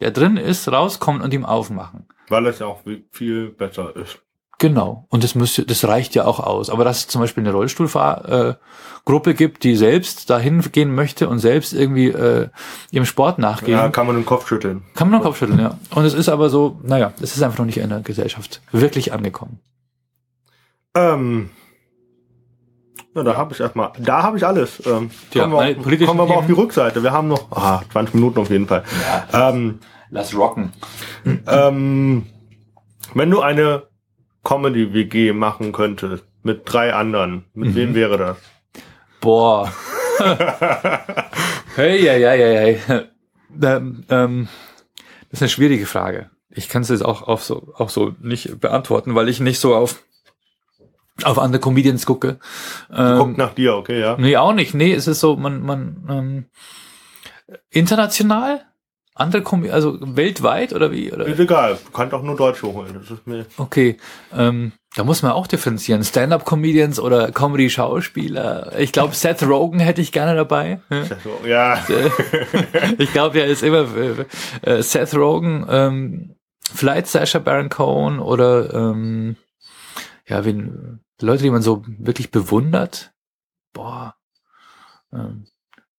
[0.00, 2.06] der drin ist, rauskommen und ihm aufmachen.
[2.28, 4.25] Weil es ja auch viel besser ist.
[4.58, 5.06] Genau.
[5.10, 6.70] Und das müsste, das reicht ja auch aus.
[6.70, 11.40] Aber dass es zum Beispiel eine Rollstuhlfahrgruppe äh, gibt, die selbst dahin gehen möchte und
[11.40, 12.48] selbst irgendwie äh,
[12.90, 14.82] ihrem Sport nachgehen, Ja, kann man den Kopf schütteln.
[14.94, 15.78] kann man noch Kopfschütteln, ja.
[15.94, 19.12] Und es ist aber so, naja, es ist einfach noch nicht in der Gesellschaft wirklich
[19.12, 19.58] angekommen.
[20.94, 21.50] Ähm,
[23.14, 24.82] ja, da habe ich erstmal, da habe ich alles.
[24.86, 26.52] Ähm, Tja, kommen, wir, auf- kommen wir aber auf die.
[26.52, 27.02] Rückseite.
[27.02, 28.84] Wir haben noch ah, 20 Minuten auf jeden Fall.
[29.32, 30.72] Ähm, Lass rocken.
[31.46, 32.26] ähm,
[33.14, 33.82] wenn du eine
[34.46, 37.74] Comedy-WG machen könntest mit drei anderen, mit Mhm.
[37.74, 38.36] wem wäre das?
[39.20, 39.72] Boah.
[41.74, 43.02] hey, ja, ja, ja, ja.
[43.60, 44.48] Ähm, ähm,
[45.30, 46.30] das ist eine schwierige Frage.
[46.48, 49.74] Ich kann es jetzt auch, auch, so, auch so nicht beantworten, weil ich nicht so
[49.74, 50.04] auf,
[51.24, 52.38] auf andere Comedians gucke.
[52.94, 54.16] Ähm, Guckt nach dir, okay, ja.
[54.16, 54.74] Nee, auch nicht.
[54.74, 56.44] Nee, es ist so, man, man, ähm,
[57.70, 58.64] international?
[59.18, 61.10] Andere Kombi also weltweit oder wie?
[61.10, 61.24] Oder?
[61.24, 62.92] Ist egal, du kannst auch nur Deutsche holen.
[63.00, 63.96] Das ist mir Okay,
[64.34, 66.04] ähm, da muss man auch differenzieren.
[66.04, 68.78] Stand-up-Comedians oder Comedy-Schauspieler.
[68.78, 70.80] Ich glaube, Seth Rogen hätte ich gerne dabei.
[71.46, 71.82] Ja.
[72.98, 74.26] ich glaube, er ist immer äh,
[74.60, 79.36] äh, Seth Rogen, ähm, vielleicht Sacha Baron Cohen oder ähm,
[80.26, 83.14] ja, wen, Leute, die man so wirklich bewundert.
[83.72, 84.14] Boah.
[85.10, 85.46] Ähm,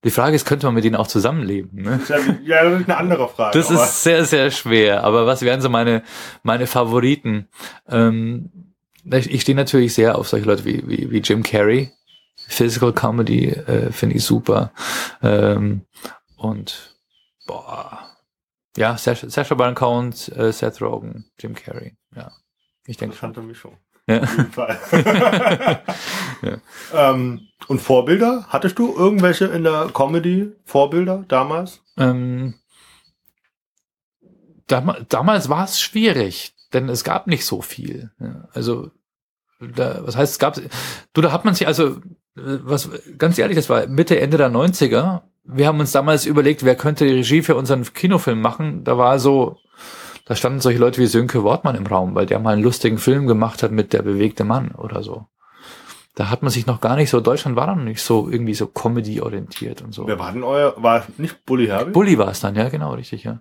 [0.04, 1.82] die Frage ist, könnte man mit denen auch zusammenleben?
[1.82, 2.00] Ne?
[2.46, 3.58] ja, das ist eine andere Frage.
[3.58, 5.04] Das ist sehr, sehr schwer.
[5.04, 6.04] Aber was wären so meine,
[6.44, 7.48] meine Favoriten?
[7.88, 8.74] Ähm,
[9.04, 11.92] ich ich stehe natürlich sehr auf solche Leute wie, wie, wie Jim Carrey.
[12.48, 14.72] Physical Comedy äh, finde ich super.
[15.22, 15.82] Ähm,
[16.38, 16.96] und
[17.48, 18.08] boah.
[18.78, 21.98] Ja, Sacha, Sacha Baron Cohen, äh, Seth Rogen, Jim Carrey.
[22.16, 22.32] Ja,
[22.86, 23.34] ich denke schon.
[23.56, 23.78] schon.
[24.08, 24.22] Ja.
[24.22, 24.80] Auf jeden Fall.
[26.94, 28.46] ähm, und Vorbilder?
[28.48, 31.82] Hattest du irgendwelche in der Comedy Vorbilder damals?
[31.98, 32.56] Ähm,
[34.68, 38.12] dam damals war es schwierig, denn es gab nicht so viel.
[38.20, 38.92] Ja, also,
[39.60, 40.56] da, was heißt, es gab,
[41.14, 41.98] du, da hat man sich, also, äh,
[42.36, 46.76] was, ganz ehrlich, das war Mitte, Ende der 90er, wir haben uns damals überlegt, wer
[46.76, 48.84] könnte die Regie für unseren Kinofilm machen.
[48.84, 49.58] Da war so,
[50.28, 53.28] da standen solche Leute wie Sönke Wortmann im Raum, weil der mal einen lustigen Film
[53.28, 55.28] gemacht hat mit Der bewegte Mann oder so.
[56.16, 58.68] Da hat man sich noch gar nicht so, Deutschland war dann nicht so irgendwie so
[58.68, 60.08] Comedy-orientiert und so.
[60.08, 61.92] Wer war denn euer, war nicht Bully Herbie?
[61.92, 63.40] Bully war es dann, ja, genau, richtig, ja.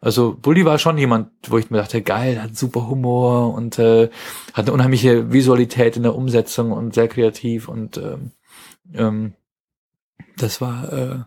[0.00, 4.08] Also Bully war schon jemand, wo ich mir dachte, geil, hat super Humor und äh,
[4.54, 8.30] hat eine unheimliche Visualität in der Umsetzung und sehr kreativ und ähm,
[8.94, 9.34] ähm,
[10.36, 11.18] das war äh,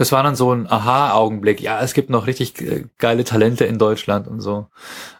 [0.00, 1.60] das war dann so ein Aha-Augenblick.
[1.60, 4.68] Ja, es gibt noch richtig äh, geile Talente in Deutschland und so.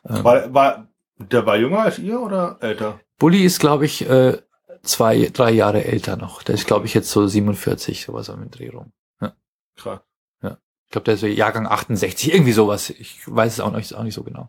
[0.09, 2.99] Ähm, war, war, der war jünger als ihr oder älter?
[3.19, 4.39] Bully ist, glaube ich, äh,
[4.81, 6.43] zwei, drei Jahre älter noch.
[6.43, 8.91] Der ist, glaube ich, jetzt so 47, sowas am Dreh rum.
[9.21, 9.35] Ja.
[9.77, 10.01] Krass.
[10.43, 10.57] Ja.
[10.87, 12.89] Ich glaube, der ist so Jahrgang 68, irgendwie sowas.
[12.89, 14.49] Ich weiß es auch nicht, auch nicht so genau.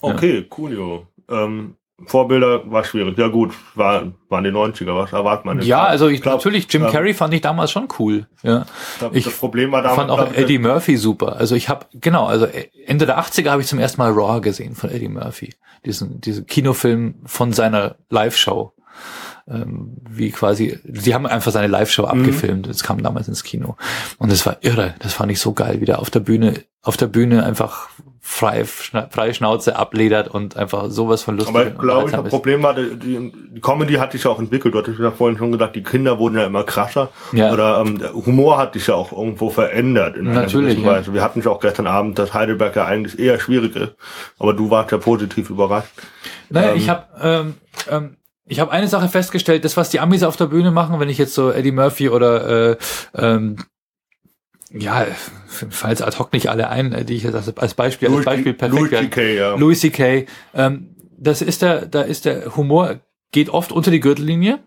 [0.00, 0.44] Okay, ja.
[0.48, 1.08] coolio.
[1.28, 1.76] Ähm,
[2.06, 3.16] Vorbilder war schwierig.
[3.18, 5.62] Ja gut, war, waren die 90er, was erwartet man?
[5.62, 8.26] Ja, also ich, glaub, natürlich, Jim ähm, Carrey fand ich damals schon cool.
[8.42, 8.66] Ja.
[8.98, 11.36] Glaub, ich das Problem war damals, fand auch Eddie Murphy super.
[11.36, 12.46] Also ich habe, genau, also
[12.86, 15.54] Ende der 80er habe ich zum ersten Mal Raw gesehen von Eddie Murphy.
[15.86, 18.72] Diesen, diesen Kinofilm von seiner Live-Show.
[19.46, 22.08] Ähm, wie quasi, die haben einfach seine Live-Show mhm.
[22.08, 22.68] abgefilmt.
[22.68, 23.76] Das kam damals ins Kino.
[24.18, 24.94] Und das war irre.
[24.98, 27.88] Das fand ich so geil, wie der auf der Bühne, auf der Bühne einfach
[28.26, 31.54] frei, frei Schnauze abledert und einfach sowas von lustig.
[31.54, 34.74] Aber ich glaube, das Problem war, die, die Comedy hat sich ja auch entwickelt.
[34.74, 37.10] Du hattest ja vorhin schon gesagt, die Kinder wurden ja immer krasser.
[37.32, 37.52] Ja.
[37.52, 40.16] Oder ähm, der Humor hat sich ja auch irgendwo verändert.
[40.16, 40.78] In Natürlich.
[40.78, 40.86] Ja.
[40.86, 41.12] Weise.
[41.12, 43.92] Wir hatten ja auch gestern Abend, dass Heidelberg ja eigentlich eher schwierig ist.
[44.38, 45.92] Aber du warst ja positiv überrascht.
[46.48, 47.54] Naja, ähm, ich habe ähm,
[47.90, 48.16] ähm,
[48.46, 51.18] ich habe eine Sache festgestellt, das, was die Amis auf der Bühne machen, wenn ich
[51.18, 52.76] jetzt so Eddie Murphy oder äh,
[53.14, 53.56] ähm,
[54.76, 55.06] ja,
[55.46, 58.90] falls ad hoc nicht alle ein, die ich jetzt als Beispiel, als Beispiel perfekt Louis
[58.90, 59.54] C.K., ja.
[59.54, 63.00] Louis C.K., ähm, das ist der, da ist der Humor,
[63.30, 64.58] geht oft unter die Gürtellinie.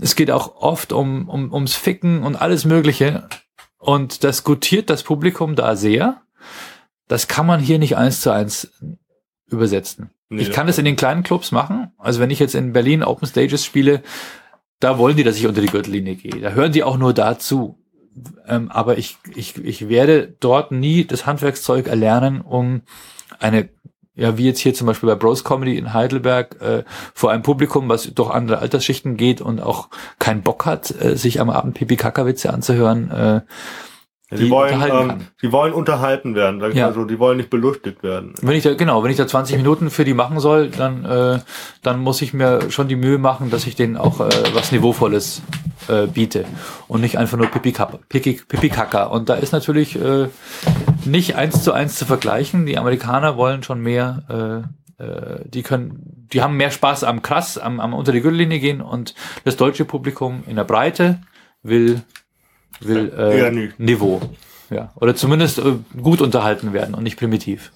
[0.00, 3.28] Es geht auch oft um, um, ums Ficken und alles Mögliche.
[3.78, 6.20] Und das gutiert das Publikum da sehr.
[7.06, 8.72] Das kann man hier nicht eins zu eins
[9.50, 10.10] übersetzen.
[10.28, 11.92] Nee, ich kann es in den kleinen Clubs machen.
[11.96, 14.02] Also wenn ich jetzt in Berlin Open Stages spiele,
[14.78, 16.40] da wollen die, dass ich unter die Gürtellinie gehe.
[16.40, 17.77] Da hören die auch nur dazu.
[18.46, 22.82] Ähm, aber ich, ich, ich werde dort nie das Handwerkszeug erlernen, um
[23.38, 23.68] eine,
[24.14, 27.88] ja, wie jetzt hier zum Beispiel bei Bros Comedy in Heidelberg, äh, vor einem Publikum,
[27.88, 29.88] was durch andere Altersschichten geht und auch
[30.18, 33.40] keinen Bock hat, äh, sich am Abend Pipi Kackerwitze anzuhören, äh,
[34.30, 36.88] die, die wollen, ähm, die wollen unterhalten werden, ja.
[36.88, 38.34] mal so, die wollen nicht belustigt werden.
[38.42, 41.38] Wenn ich da, genau, wenn ich da 20 Minuten für die machen soll, dann, äh,
[41.82, 45.40] dann muss ich mir schon die Mühe machen, dass ich denen auch äh, was Niveauvolles
[45.88, 46.44] äh, biete
[46.88, 49.10] und nicht einfach nur Pipi-Kacker.
[49.10, 50.28] Und da ist natürlich äh,
[51.06, 52.66] nicht eins zu eins zu vergleichen.
[52.66, 54.66] Die Amerikaner wollen schon mehr,
[54.98, 58.58] äh, äh, die können, die haben mehr Spaß am Krass, am, am unter die Gürtellinie
[58.58, 59.14] gehen und
[59.44, 61.20] das deutsche Publikum in der Breite
[61.62, 62.02] will
[62.80, 64.20] will äh, Niveau.
[64.70, 64.92] Ja.
[64.96, 67.72] Oder zumindest äh, gut unterhalten werden und nicht primitiv.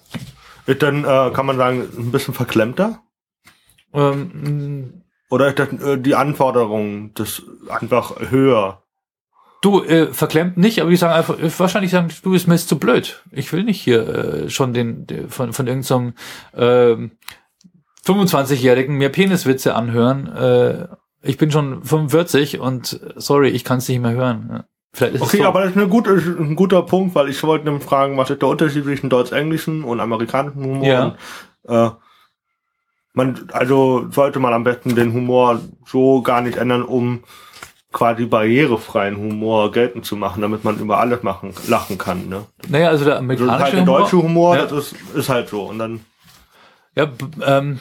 [0.65, 2.99] Dann, äh, kann man sagen, ein bisschen verklemmter?
[3.93, 8.83] Ähm, Oder ist das, äh, die Anforderung das einfach höher?
[9.61, 12.77] Du, äh, verklemmt nicht, aber ich sage einfach, wahrscheinlich sagen, du bist mir jetzt zu
[12.77, 13.23] blöd.
[13.31, 16.13] Ich will nicht hier äh, schon den, von, von irgendeinem
[16.53, 17.09] äh,
[18.05, 20.27] 25-Jährigen mir Peniswitze anhören.
[20.27, 20.87] Äh,
[21.21, 24.63] ich bin schon 45 und sorry, ich kann es nicht mehr hören.
[24.93, 25.45] Vielleicht ist okay, so.
[25.45, 28.41] aber das ist eine gute, ein guter Punkt, weil ich wollte nämlich fragen, was ist
[28.41, 30.85] der Unterschied zwischen deutsch-englischen und amerikanischen Humor?
[30.85, 31.17] Ja.
[31.63, 31.89] Und, äh,
[33.13, 37.23] man, also sollte man am besten den Humor so gar nicht ändern, um
[37.91, 42.27] quasi barrierefreien Humor geltend zu machen, damit man über alles machen, lachen kann.
[42.27, 42.45] Ne?
[42.67, 44.63] Naja, also der amerikanische also halt der deutsche Humor, ja.
[44.63, 45.63] das ist, ist halt so.
[45.63, 45.99] Und dann
[46.95, 47.09] ja,
[47.45, 47.79] ähm,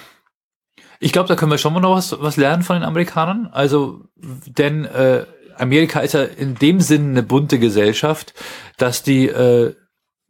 [1.01, 3.49] ich glaube, da können wir schon mal noch was, was lernen von den Amerikanern.
[3.53, 5.27] Also, denn äh,
[5.57, 8.35] Amerika ist ja in dem Sinn eine bunte Gesellschaft,
[8.79, 9.75] dass die, äh,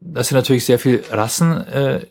[0.00, 2.06] dass sie natürlich sehr viel Rassen äh,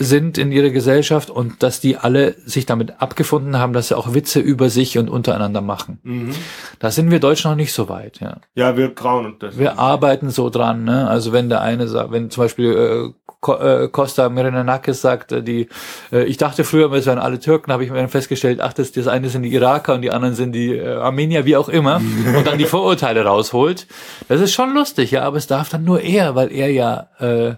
[0.00, 4.14] sind in ihrer Gesellschaft und dass die alle sich damit abgefunden haben, dass sie auch
[4.14, 5.98] Witze über sich und untereinander machen.
[6.04, 6.34] Mhm.
[6.78, 8.40] Da sind wir Deutschen noch nicht so weit, ja.
[8.54, 9.58] Ja, wir trauen uns das.
[9.58, 11.08] Wir arbeiten so dran, ne?
[11.08, 15.68] Also wenn der eine sagt, wenn zum Beispiel äh Costa Mirenanakis sagt, äh, die,
[16.10, 18.90] äh, ich dachte früher, es wären alle Türken, habe ich mir dann festgestellt, ach, das,
[18.90, 21.96] das eine sind die Iraker und die anderen sind die äh, Armenier, wie auch immer,
[22.36, 23.86] und dann die Vorurteile rausholt.
[24.28, 27.54] Das ist schon lustig, ja, aber es darf dann nur er, weil er ja äh,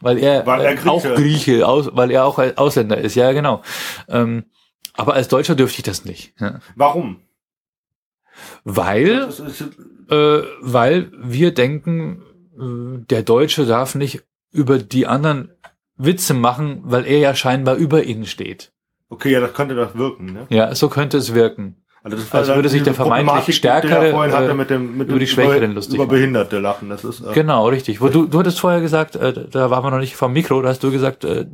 [0.00, 0.90] weil er, weil er Grieche.
[0.90, 3.62] auch Grieche, aus, weil er auch Ausländer ist, ja genau.
[4.08, 4.44] Ähm,
[4.94, 6.32] aber als Deutscher dürfte ich das nicht.
[6.40, 6.60] Ja.
[6.74, 7.20] Warum?
[8.64, 9.28] Weil,
[10.08, 12.22] äh, weil wir denken,
[12.58, 14.22] äh, der Deutsche darf nicht
[14.52, 15.52] über die anderen
[15.96, 18.72] Witze machen, weil er ja scheinbar über ihnen steht.
[19.08, 20.46] Okay, ja, das könnte das wirken, ne?
[20.50, 21.76] Ja, so könnte es wirken.
[22.02, 25.08] Also das Als würde sich der vermeintlich Stärkere, der vorhin äh, hatte mit dem, mit
[25.10, 26.06] über die Schwächeren lustig über.
[26.06, 26.88] Behinderte lachen.
[26.88, 28.00] Das ist äh, Genau, richtig.
[28.00, 30.70] Wo du, du hattest vorher gesagt, äh, da waren wir noch nicht vom Mikro, da
[30.70, 31.46] hast du gesagt, äh,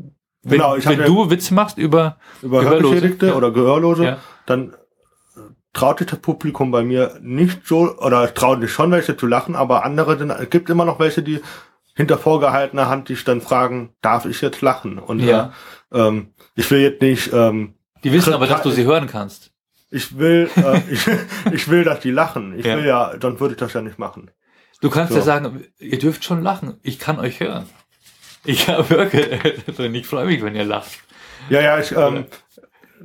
[0.45, 3.35] wenn, Genau, wenn du Witze machst über, über Gehörlose, Hörgeschädigte ja.
[3.35, 4.19] oder Gehörlose, Ja.
[4.45, 5.41] dann äh,
[5.73, 9.57] traut sich das Publikum bei mir nicht so, oder trauen sich schon welche zu lachen,
[9.57, 11.41] aber andere, sind- es gibt immer noch welche, die
[11.97, 14.99] hinter vorgehaltener Hand dich dann fragen, darf ich jetzt lachen?
[14.99, 15.53] Und Ja.
[15.93, 17.75] äh, ähm, ich will jetzt nicht, ähm,
[18.05, 19.51] die wissen aber, dass du sie hören kannst.
[19.91, 21.07] ich will, äh, ich,
[21.53, 22.57] ich will, dass die lachen.
[22.59, 22.77] Ich Ja.
[22.77, 24.31] will ja, dann würde ich das ja nicht machen.
[24.83, 25.19] Du kannst So.
[25.19, 26.79] ja sagen, ihr dürft schon lachen.
[26.83, 27.67] Ich kann euch hören.
[28.45, 29.41] Ich wirke,
[29.93, 30.91] ich freue mich, wenn ihr lacht.
[31.49, 32.27] Ja, ja, ich, ähm,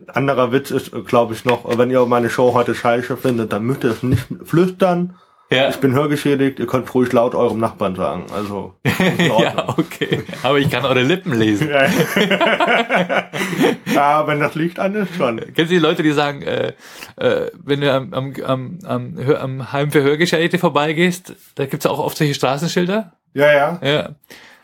[0.08, 3.84] anderer Witz ist, glaube ich, noch, wenn ihr meine Show heute scheiße findet, dann müsst
[3.84, 5.18] ihr es nicht flüstern.
[5.52, 8.26] Ja, Ich bin hörgeschädigt, ihr könnt ruhig laut eurem Nachbarn sagen.
[8.34, 8.76] Also,
[9.18, 10.24] ja, okay.
[10.44, 11.70] Aber ich kann eure Lippen lesen.
[11.70, 11.86] ja.
[14.28, 15.38] wenn das liegt an ist schon.
[15.40, 16.74] Kennst du die Leute, die sagen, äh,
[17.18, 21.86] äh, wenn du am, am, am, am, Hör- am Heim für Hörgeschädigte vorbeigehst, da gibt's
[21.86, 23.14] auch oft solche Straßenschilder.
[23.34, 24.10] Ja, ja, Ja,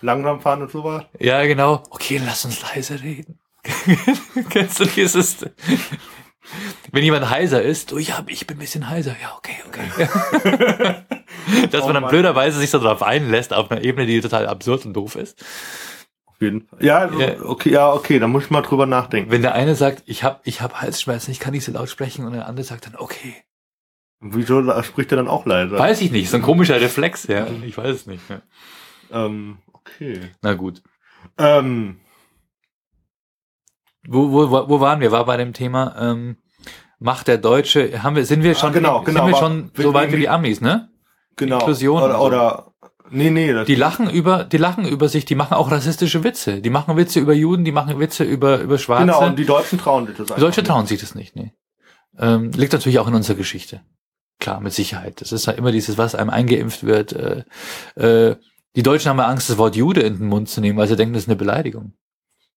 [0.01, 1.03] langsam fahren und sowas.
[1.19, 1.83] ja genau.
[1.89, 3.39] Okay, lass uns leise reden.
[4.49, 5.37] Kennst du dieses?
[6.91, 9.15] Wenn jemand heiser ist, oh ja, ich bin ein bisschen heiser.
[9.21, 11.05] Ja, okay, okay.
[11.71, 12.09] Dass Oh man dann Mann.
[12.11, 15.43] blöderweise sich so darauf einlässt, auf einer Ebene, die total absurd und doof ist.
[16.25, 16.83] Auf jeden Fall.
[16.83, 17.41] Ja, also, Ja.
[17.43, 19.31] okay, ja, okay, da muss ich mal drüber nachdenken.
[19.31, 22.25] Wenn der eine sagt, ich habe ich hab Halsschmerzen, ich kann nicht so laut sprechen,
[22.25, 23.35] und der andere sagt dann, okay.
[24.19, 25.77] Wieso spricht er dann auch leiser?
[25.77, 27.45] Weiß ich nicht, so ein komischer Reflex, ja.
[27.65, 28.23] Ich weiß es nicht.
[28.29, 28.41] Ja.
[29.11, 30.31] Ähm, okay.
[30.41, 30.81] Na gut.
[31.37, 31.99] Ähm,
[34.07, 35.11] Wo, wo, wo waren wir?
[35.11, 36.37] War bei dem Thema ähm,
[36.99, 40.11] Macht der Deutsche, haben wir, sind wir schon, genau, genau, sind wir schon so weit
[40.11, 40.89] wie die Amis, ne?
[41.37, 41.59] genau.
[41.59, 42.71] Inklusion Oder, oder,
[43.09, 46.61] nee, nee, das Die lachen über, die lachen über sich, die machen auch rassistische Witze.
[46.61, 49.05] Die machen Witze über Juden, die machen Witze über, über Schwarze.
[49.05, 51.53] Genau, und die Deutschen trauen sich das Die Deutsche einfach trauen sich das nicht, nee.
[52.19, 53.81] Ähm, liegt natürlich auch in unserer Geschichte.
[54.39, 55.21] Klar, mit Sicherheit.
[55.21, 57.13] Das ist ja immer dieses, was einem eingeimpft wird.
[57.13, 57.43] Äh,
[57.95, 58.35] äh,
[58.75, 60.95] die Deutschen haben ja Angst, das Wort Jude in den Mund zu nehmen, weil sie
[60.95, 61.93] denken, das ist eine Beleidigung.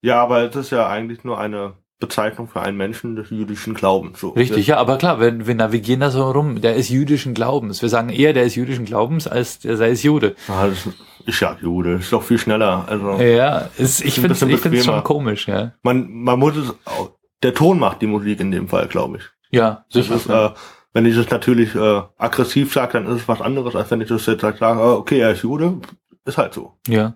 [0.03, 4.21] Ja, aber es ist ja eigentlich nur eine Bezeichnung für einen Menschen des jüdischen Glaubens.
[4.21, 4.31] So.
[4.31, 7.83] Richtig, ja, aber klar, wir, wir navigieren da so rum, der ist jüdischen Glaubens.
[7.83, 10.35] Wir sagen eher, der ist jüdischen Glaubens, als der sei es Jude.
[10.49, 10.89] Ja, das
[11.27, 12.87] ist ja Jude, ist doch viel schneller.
[12.89, 15.73] Also Ja, ist, ich finde find's schon komisch, ja.
[15.83, 17.11] man, man muss es, auch-
[17.43, 19.25] der Ton macht die Musik in dem Fall, glaube ich.
[19.51, 20.15] Ja, Das sicher.
[20.17, 20.51] ist, äh,
[20.95, 24.09] wenn ich es natürlich äh, aggressiv sage, dann ist es was anderes, als wenn ich
[24.09, 25.81] das jetzt sage, äh, okay, er ist Jude,
[26.25, 26.79] ist halt so.
[26.89, 27.15] ja.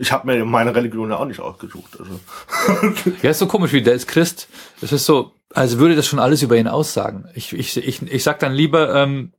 [0.00, 1.98] Ich habe mir meine Religion ja auch nicht ausgesucht.
[1.98, 2.20] Also.
[3.22, 4.48] Ja, ist so komisch, wie der ist Christ.
[4.80, 7.28] Es ist so, als würde das schon alles über ihn aussagen.
[7.34, 9.32] Ich, ich, ich, ich sag dann lieber, ähm,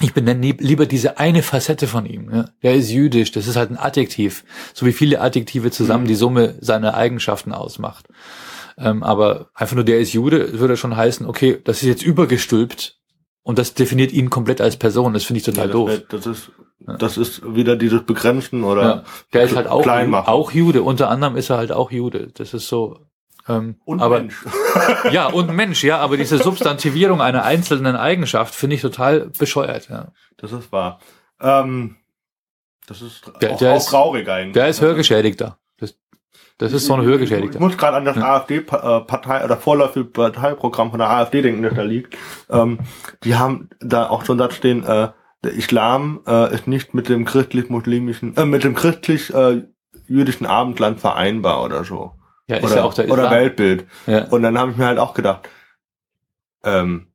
[0.00, 2.30] ich benenne lieb- lieber diese eine Facette von ihm.
[2.32, 2.44] Ja.
[2.62, 4.44] Der ist jüdisch, das ist halt ein Adjektiv,
[4.74, 6.08] so wie viele Adjektive zusammen Mhm.
[6.08, 8.06] die Summe seiner Eigenschaften ausmacht.
[8.76, 12.97] Ähm, aber einfach nur der ist Jude, würde schon heißen, okay, das ist jetzt übergestülpt
[13.48, 15.14] und das definiert ihn komplett als Person.
[15.14, 15.90] Das finde ich total Ja, doof.
[16.10, 16.50] das, das ist
[16.98, 20.82] das ist wieder dieses Begrenzen oder Ja, der ist halt auch, auch Jude.
[20.82, 22.28] Unter anderem ist er halt auch Jude.
[22.34, 22.98] Das ist so.
[23.48, 24.36] Ähm, und aber Mensch.
[25.10, 29.88] ja und Mensch, ja, aber diese Substantivierung einer einzelnen Eigenschaft finde ich total bescheuert.
[29.88, 30.12] Ja.
[30.36, 31.00] Das ist wahr.
[31.40, 31.96] Ähm,
[32.86, 34.52] das ist Der- auch, der auch ist- traurig eigentlich.
[34.52, 35.58] Der ist Hörgeschädigter.
[35.78, 35.94] Das,
[36.58, 37.60] das ist so ein Ich Hörgeschädigter.
[37.60, 42.16] muss gerade an das AfD-Partei oder vorläufige Parteiprogramm von der AfD denken, das da liegt.
[42.50, 42.80] Ähm,
[43.22, 45.08] die haben da auch so einen Satz stehen, äh,
[45.44, 51.84] der Islam äh, ist nicht mit dem christlich-muslimischen, äh, mit dem christlich-jüdischen Abendland vereinbar oder
[51.84, 52.12] so.
[52.48, 53.30] Ja, ist oder, ja auch der oder Islam.
[53.30, 53.86] Weltbild.
[54.06, 54.24] Ja.
[54.24, 55.48] Und dann habe ich mir halt auch gedacht,
[56.64, 57.06] ähm,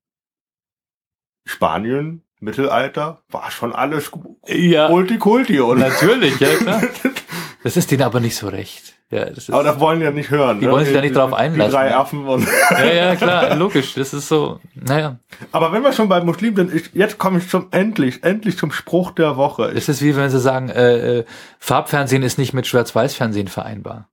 [1.43, 4.09] Spanien, Mittelalter, war schon alles
[4.47, 5.79] ja, Kulti-Kulti, oder?
[5.79, 6.81] natürlich, ja klar.
[7.63, 8.93] Das ist denen aber nicht so recht.
[9.09, 10.59] Ja, das ist, Aber das wollen die ja nicht hören.
[10.59, 10.71] Die ne?
[10.71, 11.97] wollen sich da nicht drauf einlassen, Die drei ne?
[11.97, 13.93] Affen und ja, ja, klar, logisch.
[13.93, 15.17] Das ist so, naja.
[15.51, 18.71] Aber wenn wir schon bei Muslimen sind, ich, jetzt komme ich zum endlich, endlich zum
[18.71, 19.65] Spruch der Woche.
[19.65, 21.25] Es ist wie wenn sie sagen, äh, äh,
[21.59, 24.09] Farbfernsehen ist nicht mit Schwarz-Weiß-Fernsehen vereinbar.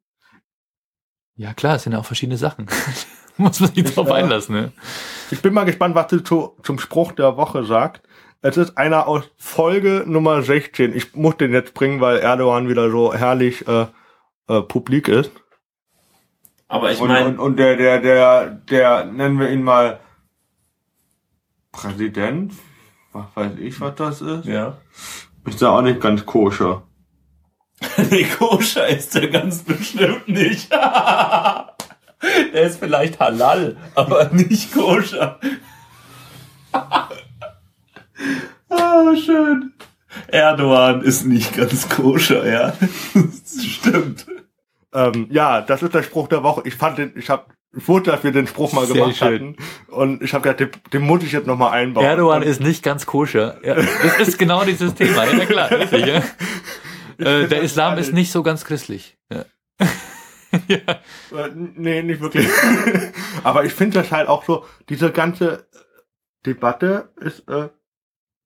[1.35, 2.67] Ja klar, es sind ja auch verschiedene Sachen.
[3.37, 4.73] Muss man sich drauf äh, einlassen, ne?
[5.31, 8.03] ich bin mal gespannt, was du zu, zum Spruch der Woche sagt.
[8.43, 10.95] Es ist einer aus Folge Nummer 16.
[10.97, 13.87] Ich muss den jetzt bringen, weil Erdogan wieder so herrlich äh,
[14.49, 15.31] äh, publik ist.
[16.67, 20.01] Aber ich Und, meine, und, und der, der, der, der, nennen wir ihn mal
[21.71, 22.55] Präsident.
[23.13, 24.47] Was weiß ich, was das ist.
[24.47, 24.79] ja.
[25.47, 26.83] Ist ja auch nicht ganz koscher.
[28.11, 30.71] Nee, koscher ist der ganz bestimmt nicht.
[30.73, 31.73] der
[32.53, 35.41] ist vielleicht halal, aber nicht koscher.
[38.91, 39.73] ah, schön.
[40.29, 42.73] Erdogan ist nicht ganz koscher, ja.
[43.15, 44.27] Das stimmt.
[44.93, 46.63] Ähm, ja, das ist der Spruch der Woche.
[46.65, 49.33] Ich fand den, ich habe wusste, dass wir den Spruch mal Sehr gemacht schön.
[49.35, 49.57] hatten.
[49.89, 52.05] Und ich habe gedacht, den, den muss ich jetzt nochmal einbauen.
[52.05, 53.59] Erdogan Und- ist nicht ganz koscher.
[53.65, 55.25] Ja, das ist genau dieses Thema.
[55.27, 56.07] Ja, klar, richtig.
[56.07, 56.23] Ja.
[57.25, 59.17] Äh, der Islam ist nicht so ganz christlich.
[59.33, 59.45] Ja.
[60.67, 60.77] ja.
[60.77, 62.49] Äh, Nee, nicht wirklich.
[63.45, 65.69] Aber ich finde das halt auch so, diese ganze
[66.47, 67.69] Debatte ist, äh,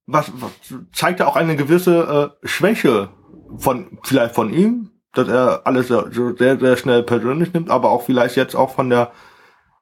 [0.07, 0.53] was, was
[0.93, 3.11] zeigt ja auch eine gewisse äh, Schwäche
[3.57, 7.91] von, vielleicht von ihm, dass er alles so so sehr, sehr schnell persönlich nimmt, aber
[7.91, 9.13] auch vielleicht jetzt auch von der,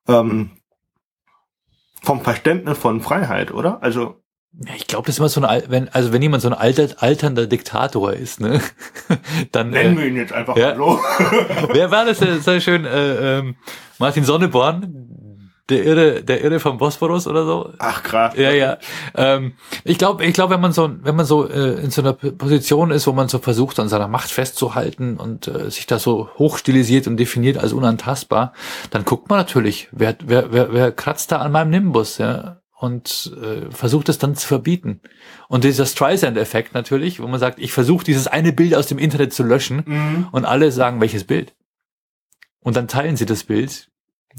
[0.06, 0.50] ähm,
[2.02, 3.82] vom Verständnis von Freiheit, oder?
[3.82, 4.20] Also,
[4.66, 6.88] Ja, ich glaube, das ist immer so ein, wenn, also wenn jemand so ein alter,
[7.02, 8.60] alternder Diktator ist, ne,
[9.52, 10.74] dann, nennen äh, wir ihn jetzt einfach ja.
[10.74, 11.00] mal so.
[11.72, 13.56] wer war das, der sehr schön, äh, ähm,
[13.98, 15.11] Martin Sonneborn,
[15.72, 17.72] der Irre, der Irre vom Bosporus oder so?
[17.78, 18.34] Ach, krass.
[18.36, 18.78] Ja, ja.
[19.14, 19.54] Ähm,
[19.84, 22.90] ich glaube, ich glaube, wenn man so, wenn man so äh, in so einer Position
[22.90, 27.06] ist, wo man so versucht, an seiner Macht festzuhalten und äh, sich da so hochstilisiert
[27.06, 28.52] und definiert als unantastbar,
[28.90, 33.32] dann guckt man natürlich, wer, wer, wer, wer kratzt da an meinem Nimbus, ja, und
[33.40, 35.00] äh, versucht es dann zu verbieten.
[35.48, 39.32] Und dieser Streisand-Effekt natürlich, wo man sagt, ich versuche dieses eine Bild aus dem Internet
[39.32, 40.28] zu löschen Mhm.
[40.32, 41.54] und alle sagen, welches Bild.
[42.60, 43.88] Und dann teilen sie das Bild,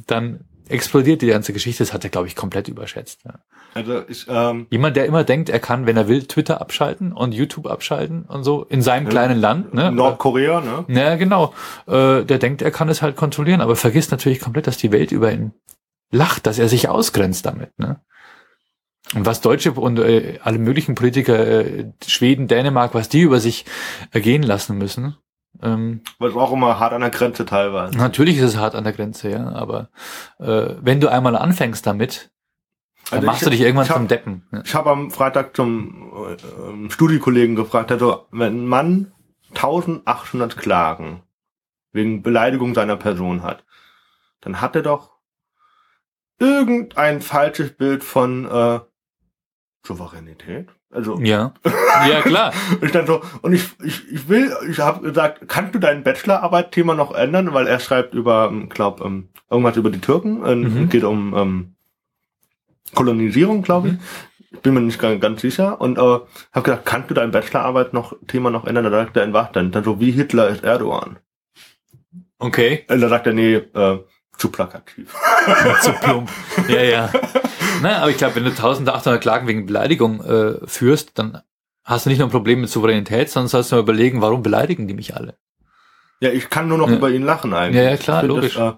[0.08, 1.84] dann explodiert die ganze Geschichte.
[1.84, 3.22] Das hat er, glaube ich, komplett überschätzt.
[3.26, 3.40] Ja.
[3.74, 7.34] Also, ich, ähm, Jemand, der immer denkt, er kann, wenn er will, Twitter abschalten und
[7.34, 9.74] YouTube abschalten und so in seinem kleinen Land.
[9.74, 9.92] Ne?
[9.92, 10.86] Nordkorea, ne?
[10.88, 11.54] Ja, genau.
[11.88, 15.12] Äh, der denkt, er kann es halt kontrollieren, aber vergisst natürlich komplett, dass die Welt
[15.12, 15.54] über ihn
[16.12, 17.78] lacht, dass er sich ausgrenzt damit.
[17.80, 18.00] Ne?
[19.16, 23.66] Und was Deutsche und äh, alle möglichen Politiker, äh, Schweden, Dänemark, was die über sich
[24.12, 25.18] ergehen lassen müssen.
[25.62, 27.98] Ähm, Was auch immer hart an der Grenze teilweise.
[27.98, 29.90] natürlich ist es hart an der Grenze, ja, aber
[30.40, 32.32] äh, wenn du einmal anfängst damit,
[33.10, 34.48] dann Also machst ich- du dich irgendwann hab- zum Deppen.
[34.52, 34.62] Ja.
[34.66, 36.12] Ich habe am Freitag zum
[36.88, 39.12] äh, Studiekollegen gefragt, also wenn ein Mann
[39.54, 41.22] 1800 Klagen
[41.92, 43.64] wegen Beleidigung seiner Person hat,
[44.42, 45.12] dann hat er doch
[46.40, 48.80] irgendein falsches Bild von äh,
[49.86, 50.70] Souveränität.
[50.94, 51.54] Also Ja.
[52.10, 52.54] Ja, klar.
[52.82, 56.96] ich dann so und ich ich ich will ich habe gesagt, kannst du dein Bachelorarbeit-Thema
[56.96, 60.90] noch ändern, weil er schreibt über, ähm, glaub ähm, irgendwas über die Türken, äh, Mhm.
[60.90, 61.76] geht um ähm,
[62.96, 63.94] Kolonisierung, glaube ich.
[64.52, 67.94] Ich bin mir nicht ganz, ganz sicher und äh, habe gesagt, kannst du dein Bachelorarbeit
[67.94, 68.84] noch Thema noch ändern?
[68.86, 69.72] Da sagt er, in was denn?
[69.72, 71.18] Dann so wie Hitler ist Erdogan.
[72.38, 72.86] Okay.
[72.90, 74.00] Und da sagt er, nee, äh,
[74.38, 75.14] zu plakativ.
[75.82, 76.30] Zu plump.
[76.68, 77.10] Ja, ja.
[77.82, 81.42] Na, aber ich glaube, wenn du 1800 Klagen wegen Beleidigung äh, führst, dann
[81.84, 84.88] hast du nicht nur ein Problem mit Souveränität, sondern sollst du mal überlegen, warum beleidigen
[84.88, 85.38] die mich alle?
[86.20, 86.96] Ja, ich kann nur noch Ja.
[86.98, 87.84] über ihn lachen eigentlich.
[87.84, 88.56] Ja, ja, klar, logisch.
[88.56, 88.78] Das, äh,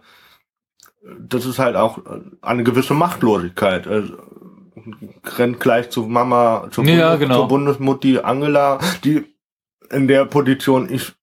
[1.19, 3.87] das ist halt auch äh, eine gewisse Machtlosigkeit.
[3.87, 4.13] Also,
[5.37, 7.35] rennt gleich zu Mama, zur, Ja, Bundes genau.
[7.39, 9.23] zur Bundesmutti Angela, die
[9.91, 11.13] in der Position, ich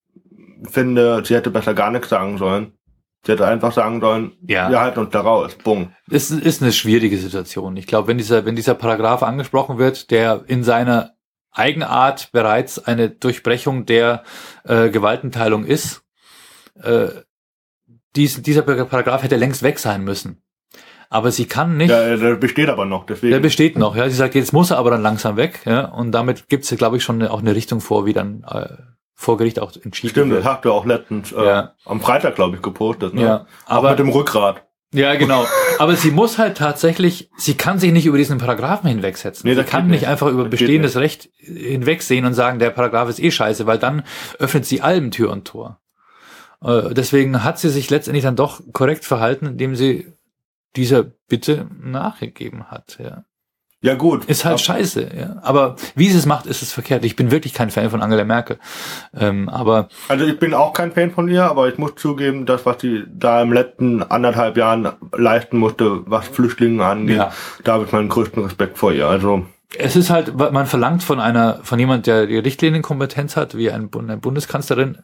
[0.70, 2.72] finde, sie hätte besser gar nichts sagen sollen.
[3.24, 4.68] Sie hätte einfach sagen sollen, Ja.
[4.68, 5.56] wir halten uns da raus.
[5.62, 5.92] Bumm.
[6.10, 7.76] Es ist eine schwierige Situation.
[7.76, 11.12] Ich glaube, wenn dieser, wenn dieser Paragraph angesprochen wird, der in seiner
[11.52, 14.24] Eigenart bereits eine Durchbrechung der
[14.64, 16.02] äh, Gewaltenteilung ist,
[16.82, 17.08] äh,
[18.16, 20.42] dies, dieser Paragraph hätte längst weg sein müssen.
[21.08, 21.90] Aber sie kann nicht.
[21.90, 23.32] Ja, der besteht aber noch, deswegen.
[23.32, 24.08] Der besteht noch, ja.
[24.08, 25.84] Sie sagt, jetzt muss er aber dann langsam weg, ja.
[25.84, 28.68] Und damit gibt es, glaube ich, schon eine, auch eine Richtung vor, wie dann äh,
[29.14, 30.44] vor Gericht auch entschieden Stimmt, das wird.
[30.46, 31.74] habt ihr auch letztens äh, Ja.
[31.84, 33.14] am Freitag, glaube ich, gepostet.
[33.14, 33.22] Ne?
[33.22, 34.64] Ja, auch aber- mit dem Rückgrat.
[34.94, 35.46] Ja, genau.
[35.78, 39.48] Aber sie muss halt tatsächlich, sie kann sich nicht über diesen Paragraphen hinwegsetzen.
[39.48, 43.08] Nee, sie das kann nicht einfach über Das bestehendes Recht hinwegsehen und sagen, der Paragraph
[43.08, 44.02] ist eh scheiße, weil dann
[44.38, 45.80] öffnet sie allem Tür und Tor.
[46.62, 50.12] Äh, deswegen hat sie sich letztendlich dann doch korrekt verhalten, indem sie
[50.76, 52.98] dieser Bitte nachgegeben hat.
[53.02, 53.24] Ja.
[53.82, 54.24] Ja gut.
[54.26, 55.36] Ist halt scheiße, ja.
[55.42, 57.04] Aber wie sie es macht, ist es verkehrt.
[57.04, 58.58] Ich bin wirklich kein Fan von Angela Merkel.
[59.18, 62.64] Ähm, aber Also ich bin auch kein Fan von ihr, aber ich muss zugeben, das,
[62.64, 67.32] was sie da im letzten anderthalb Jahren leisten musste, was Flüchtlinge angeht, Ja.
[67.64, 69.08] da habe ich meinen größten Respekt vor ihr.
[69.08, 69.44] Also
[69.76, 73.88] es ist halt, man verlangt von einer, von jemand, der die Richtlinienkompetenz hat, wie ein,
[73.98, 74.98] eine Bundeskanzlerin,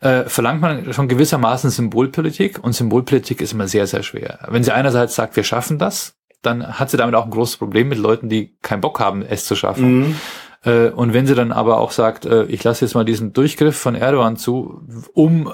[0.00, 4.38] äh, verlangt man schon gewissermaßen Symbolpolitik und Symbolpolitik ist immer sehr, sehr schwer.
[4.48, 7.88] Wenn sie einerseits sagt, wir schaffen das, dann hat sie damit auch ein großes Problem
[7.88, 9.98] mit Leuten, die keinen Bock haben, es zu schaffen.
[9.98, 10.16] mhm.
[10.64, 13.76] Äh, und wenn sie dann aber auch sagt, äh, ich lasse jetzt mal diesen Durchgriff
[13.76, 14.82] von Erdogan zu,
[15.12, 15.52] um,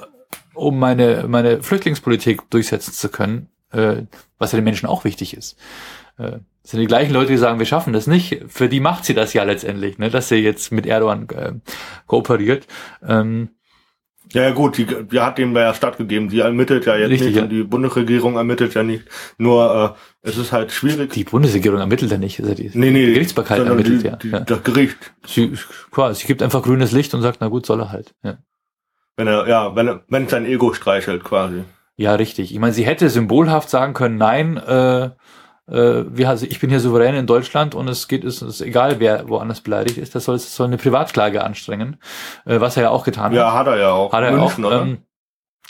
[0.54, 4.02] um meine, meine Flüchtlingspolitik durchsetzen zu können, äh,
[4.38, 5.56] was ja den Menschen auch wichtig ist.
[6.20, 8.42] Das sind die gleichen Leute, die sagen, wir schaffen das nicht.
[8.48, 11.28] Für die macht sie das ja letztendlich, ne, dass sie jetzt mit Erdogan
[12.08, 12.66] kooperiert.
[13.06, 13.50] Ähm,
[14.32, 16.28] ja, ja gut, die, die hat dem ja stattgegeben.
[16.28, 17.42] Sie ermittelt ja jetzt Richtig, nicht ja.
[17.44, 19.04] und die Bundesregierung ermittelt ja nicht.
[19.38, 21.12] Nur äh, es ist halt schwierig.
[21.12, 22.40] die Bundesregierung ermittelt ja nicht.
[22.40, 24.16] Also die, nee, nee, die Gerichtsbarkeit ermittelt die, ja.
[24.16, 24.40] Die, ja.
[24.40, 24.96] Das Gericht.
[25.26, 25.52] Sie,
[25.90, 28.14] klar, sie gibt einfach grünes Licht und sagt, na gut, soll er halt.
[28.22, 28.38] Ja.
[29.16, 31.64] Wenn er, ja, wenn er, wenn sein Ego streichelt quasi.
[31.96, 32.52] Ja, richtig.
[32.52, 35.10] Ich meine, sie hätte symbolhaft sagen können, nein, äh,
[35.68, 39.00] äh, wir, also ich bin hier souverän in Deutschland und es geht, es ist egal,
[39.00, 41.98] wer woanders beleidigt ist, das soll, das soll eine Privatklage anstrengen,
[42.46, 43.60] äh, was er ja auch getan Ja, hat.
[43.60, 44.12] hat er ja auch.
[44.12, 44.82] Hat er München, auch, oder?
[44.82, 44.98] ähm,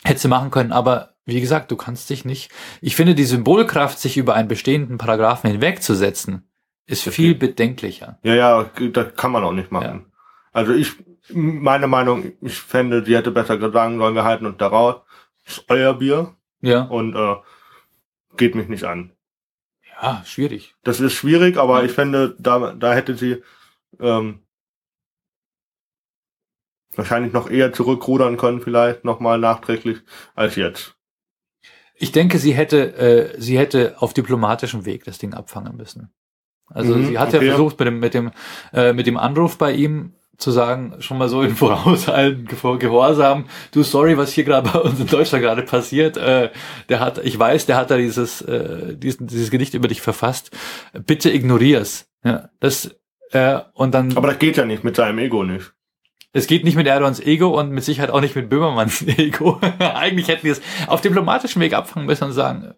[0.03, 2.49] hätte sie machen können, aber wie gesagt, du kannst dich nicht,
[2.81, 6.49] ich finde die Symbolkraft, sich über einen bestehenden Paragraphen hinwegzusetzen,
[6.87, 7.11] ist Okay.
[7.11, 8.17] viel bedenklicher.
[8.23, 10.07] Ja, ja, das kann man auch nicht machen.
[10.51, 10.93] Also ich,
[11.31, 14.95] meine Meinung, ich fände, sie hätte besser gesagt, sollen wir halten und daraus.
[15.45, 17.35] Ist euer Bier Ja, und äh,
[18.37, 19.11] geht mich nicht an.
[20.01, 20.75] Ja, schwierig.
[20.83, 23.43] Das ist schwierig, aber ich fände, da, da hätte sie
[23.99, 24.41] ähm,
[26.95, 29.99] wahrscheinlich noch eher zurückrudern können, vielleicht nochmal nachträglich,
[30.35, 30.95] als jetzt.
[31.95, 36.11] Ich denke, sie hätte, äh, sie hätte auf diplomatischem Weg das Ding abfangen müssen.
[36.67, 37.45] Also Mhm, sie hat okay.
[37.45, 38.31] ja versucht mit dem, mit dem,
[38.73, 43.45] äh, mit dem Anruf bei ihm zu sagen, schon mal so in vorauseilendem Gehor- Gehorsam,
[43.71, 46.17] du sorry, was hier gerade bei uns in Deutschland gerade passiert.
[46.17, 46.49] Äh,
[46.87, 50.51] der hat, ich weiß, der hat da dieses, äh, diesen, dieses Gedicht über dich verfasst.
[51.05, 52.07] Bitte ignorier's.
[52.23, 52.95] Ja, das
[53.31, 54.15] äh, und dann.
[54.17, 55.73] Aber das geht ja nicht mit seinem Ego nicht.
[56.31, 59.59] Es geht nicht mit Erdogans Ego und mit Sicherheit auch nicht mit Böhmermanns Ego.
[59.79, 62.75] Eigentlich hätten die es auf diplomatischem Weg abfangen müssen und sagen,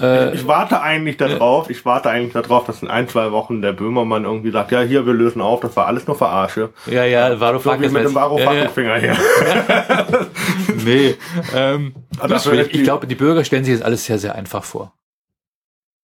[0.00, 3.72] äh, Ich warte eigentlich darauf, ich warte eigentlich darauf, dass in ein, zwei Wochen der
[3.72, 6.70] Böhmermann irgendwie sagt, ja, hier, wir lösen auf, das war alles nur Verarsche.
[6.86, 8.96] ja, ja, So wie mit dem Varo ja, ja.
[8.98, 9.16] Hier.
[10.84, 11.16] Nee,
[11.54, 14.92] ähm, ist ich, ich glaube, die Bürger stellen sich das alles sehr, sehr einfach vor.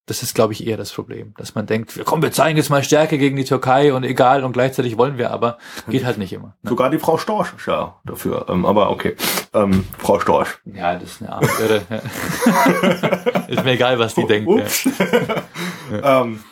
[0.07, 2.69] Das ist, glaube ich, eher das Problem, dass man denkt, wir kommen, wir zeigen jetzt
[2.69, 6.33] mal Stärke gegen die Türkei und egal und gleichzeitig wollen wir, aber geht halt nicht
[6.33, 6.57] immer.
[6.63, 6.69] Ne?
[6.71, 8.47] Sogar die Frau Storch ist ja dafür.
[8.49, 9.17] Ähm, aber okay.
[9.55, 10.59] Ähm, Frau Storch.
[10.67, 11.83] Ja, das ist eine arme Irre.
[13.49, 14.51] Ist mir egal, was die denkt.
[15.91, 16.23] Ja.
[16.23, 16.43] Ähm,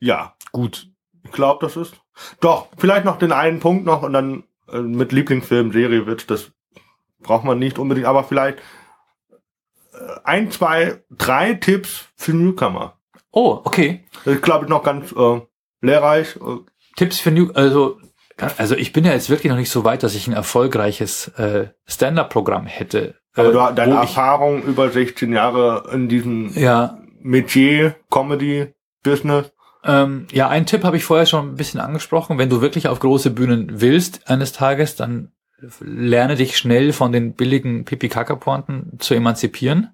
[0.00, 0.88] ja, Gut.
[1.22, 1.94] ich glaube, das ist.
[2.40, 6.50] Doch, vielleicht noch den einen Punkt noch und dann äh, mit Lieblingsfilm, Serie wird das
[7.24, 8.58] braucht man nicht unbedingt, aber vielleicht
[10.24, 12.98] ein, zwei, drei Tipps für Newcomer.
[13.30, 14.04] Oh, okay.
[14.24, 15.40] Das ist, glaube ich, noch ganz äh,
[15.80, 16.36] lehrreich.
[16.36, 16.58] Äh,
[16.96, 17.98] Tipps für New, also,
[18.58, 21.68] also ich bin ja jetzt wirklich noch nicht so weit, dass ich ein erfolgreiches äh,
[21.86, 23.16] Stand-up-Programm hätte.
[23.34, 28.72] Aber äh, du, deine wo ich, Erfahrung über 16 Jahre in diesem ja, Metier, Comedy,
[29.02, 29.52] Business.
[29.84, 32.38] ähm, ja, einen Tipp habe ich vorher schon ein bisschen angesprochen.
[32.38, 35.32] Wenn du wirklich auf große Bühnen willst eines Tages, dann
[35.80, 39.90] lerne dich schnell von den billigen Pipi-Kaka-Pointen zu emanzipieren,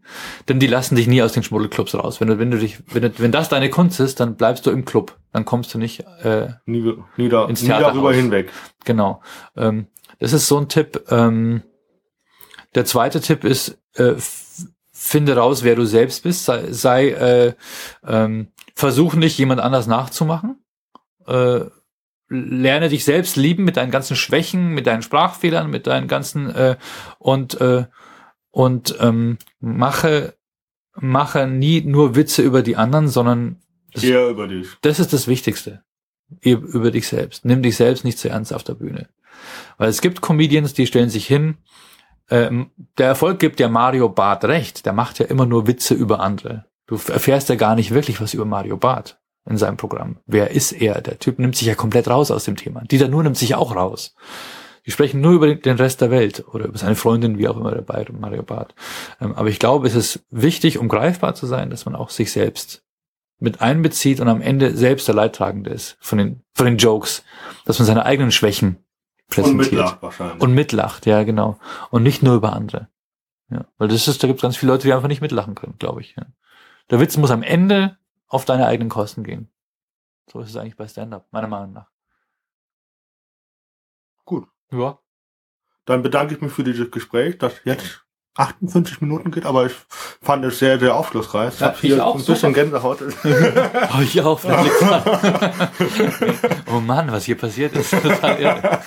[0.48, 2.20] denn die lassen dich nie aus den Schmuddelclubs raus.
[2.20, 4.70] Wenn du, wenn du dich, wenn, du, wenn das deine Kunst ist, dann bleibst du
[4.70, 5.16] im Club.
[5.32, 7.94] Dann kommst du nicht äh, Nie, nie, da, Ins nie Theaterhaus.
[7.94, 8.50] darüber hinweg.
[8.84, 9.22] Genau.
[9.56, 9.86] Ähm,
[10.18, 11.04] das ist so ein Tipp.
[11.10, 11.62] Ähm,
[12.74, 14.14] der zweite Tipp ist, äh,
[14.92, 16.44] finde raus, wer du selbst bist.
[16.44, 17.54] Sei, sei äh,
[18.06, 20.62] ähm, versuch nicht, jemand anders nachzumachen.
[21.26, 21.60] Äh,
[22.30, 26.76] lerne dich selbst lieben mit deinen ganzen Schwächen, mit deinen Sprachfehlern, mit deinen ganzen äh,
[27.18, 27.84] und äh,
[28.52, 30.34] und ähm, mache
[30.94, 33.60] mache nie nur Witze über die anderen, sondern
[33.92, 34.68] das, Eher über dich.
[34.82, 35.82] das ist das Wichtigste.
[36.42, 37.44] Über dich selbst.
[37.44, 39.08] Nimm dich selbst nicht zu ernst auf der Bühne.
[39.78, 41.56] Weil es gibt Comedians, die stellen sich hin.
[42.30, 44.86] Ähm, der Erfolg gibt ja Mario Barth recht.
[44.86, 46.66] Der macht ja immer nur Witze über andere.
[46.86, 50.18] Du erfährst ja gar nicht wirklich was über Mario Barth in seinem Programm.
[50.26, 51.00] Wer ist er?
[51.00, 52.82] Der Typ nimmt sich ja komplett raus aus dem Thema.
[52.82, 54.14] Dieter Nuhr nimmt sich auch raus.
[54.86, 57.70] Die sprechen nur über den Rest der Welt oder über seine Freundin, wie auch immer
[57.70, 58.74] dabei, Mario Barth.
[59.20, 62.32] Ähm, aber ich glaube, es ist wichtig, um greifbar zu sein, dass man auch sich
[62.32, 62.82] selbst
[63.38, 67.24] mit einbezieht und am Ende selbst der Leidtragende ist von den, von den Jokes,
[67.64, 69.72] dass man seine eigenen Schwächen Und präsentiert.
[69.72, 70.40] mitlacht wahrscheinlich.
[70.42, 71.58] Und mitlacht, ja, genau.
[71.90, 72.88] Und nicht nur über andere.
[73.50, 75.74] Ja, weil das ist, da gibt es ganz viele Leute, die einfach nicht mitlachen können,
[75.78, 76.14] glaube ich.
[76.16, 76.26] Ja.
[76.90, 77.96] Der Witz muss am Ende
[78.30, 79.52] auf deine eigenen Kosten gehen.
[80.30, 81.90] So ist es eigentlich bei Stand-Up, meiner Meinung nach.
[84.24, 84.48] Gut.
[84.70, 84.98] Ja.
[85.84, 88.06] Dann bedanke ich mich für dieses Gespräch, das jetzt
[88.36, 89.72] 58 Minuten geht, aber ich
[90.22, 91.58] fand es sehr, sehr aufschlussreich.
[91.60, 92.52] Ja, hab hier ich auch, ein bisschen super.
[92.52, 92.98] Gänsehaut.
[93.92, 94.40] Oh, ich auch.
[96.72, 97.90] oh Mann, was hier passiert ist.
[97.90, 98.80] Total irre.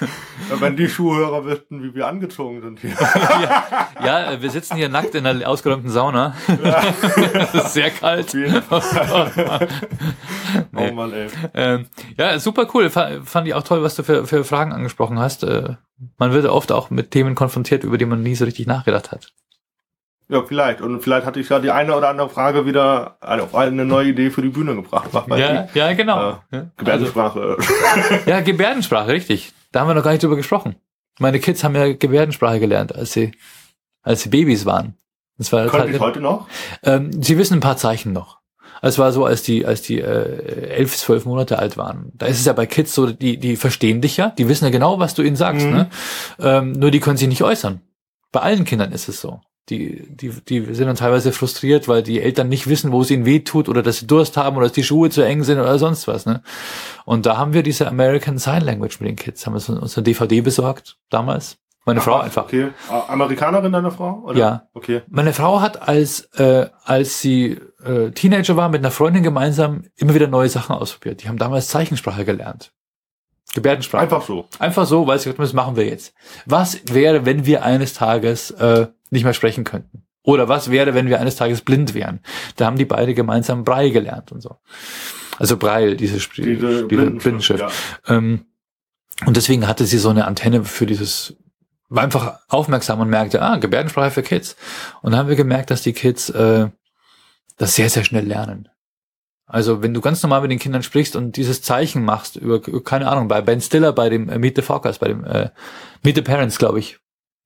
[0.60, 2.92] Wenn die Schuhhörer wüssten, wie wir angezogen sind hier.
[4.04, 6.36] ja, ja, wir sitzen hier nackt in einer ausgeräumten Sauna.
[7.34, 8.28] Es ist sehr kalt.
[8.28, 9.68] Auf jeden Fall.
[10.76, 11.28] Oh Mann, ey.
[11.54, 11.88] Ähm,
[12.18, 12.90] ja, super cool.
[12.90, 15.44] Fa- Fand ich auch toll, was du für, für Fragen angesprochen hast.
[16.18, 19.32] Man wird oft auch mit Themen konfrontiert, über die man nie so richtig nachgedacht hat.
[20.30, 20.82] Ja, vielleicht.
[20.82, 24.30] Und vielleicht hatte ich ja die eine oder andere Frage wieder eine, eine neue Idee
[24.32, 25.10] für die Bühne gebracht.
[25.30, 25.76] Ja, ich.
[25.76, 26.18] ja, genau.
[26.18, 27.58] Äh, Ja, also, Gebärdensprache.
[28.26, 29.54] ja, Gebärdensprache, richtig.
[29.72, 30.76] Da haben wir noch gar nicht drüber gesprochen.
[31.20, 33.34] Meine Kids haben ja Gebärdensprache gelernt, als sie,
[34.02, 34.96] als sie Babys waren.
[35.38, 36.48] Das war Könnte total ich heute noch?
[36.84, 38.40] Ähm, sie wissen ein paar Zeichen noch.
[38.86, 42.12] Es war so, als die, als die äh, elf, zwölf Monate alt waren.
[42.16, 44.72] Da ist es ja bei Kids so, die, die verstehen dich ja, die wissen ja
[44.72, 45.66] genau, was du ihnen sagst.
[45.66, 45.72] Mhm.
[45.72, 45.90] Ne?
[46.40, 47.80] Ähm, nur die können sich nicht äußern.
[48.34, 49.40] Bei allen Kindern ist es so.
[49.70, 53.26] Die, die, die sind dann teilweise frustriert, weil die Eltern nicht wissen, wo es ihnen
[53.26, 55.80] weh tut oder dass sie Durst haben oder dass die Schuhe zu eng sind oder
[55.80, 56.26] sonst was.
[56.26, 56.44] Ne?
[57.06, 60.04] Und da haben wir diese American Sign Language mit den Kids, haben wir uns eine
[60.04, 61.58] DVD besorgt damals.
[61.86, 62.46] Meine Frau Ach, einfach.
[62.46, 62.70] Okay.
[62.90, 64.24] Äh, Amerikanerin deine Frau?
[64.26, 64.40] Oder?
[64.40, 64.68] Ja.
[64.74, 65.02] Okay.
[65.10, 70.14] Meine Frau hat als äh, als sie äh, Teenager war mit einer Freundin gemeinsam immer
[70.16, 71.24] wieder neue Sachen ausprobiert.
[71.24, 72.72] Die haben damals Zeichensprache gelernt.
[73.54, 74.02] Gebärdensprache.
[74.04, 74.48] Einfach so.
[74.60, 76.14] Einfach so, weil sie gesagt haben, das machen wir jetzt.
[76.46, 80.06] Was wäre, wenn wir eines Tages äh, nicht mehr sprechen könnten?
[80.24, 82.22] Oder was wäre, wenn wir eines Tages blind wären?
[82.56, 84.56] Da haben die beide gemeinsam Braille gelernt und so.
[85.38, 87.60] Also Braille, diese, Sp Spiele, Blindenschrift.
[87.60, 87.70] ja.
[88.08, 88.46] Ähm,
[89.26, 91.36] und deswegen hatte sie so eine Antenne für dieses,
[91.94, 94.56] war einfach aufmerksam und merkte, ah, Gebärdensprache für Kids.
[95.02, 96.70] Und dann haben wir gemerkt, dass die Kids äh,
[97.58, 98.70] das sehr, sehr schnell lernen.
[99.46, 103.08] Also wenn du ganz normal mit den Kindern sprichst und dieses Zeichen machst, über, keine
[103.08, 105.50] Ahnung, bei Ben Stiller, bei dem äh, Meet the Fockers, bei dem äh,
[106.02, 106.98] Meet the Parents, glaube ich,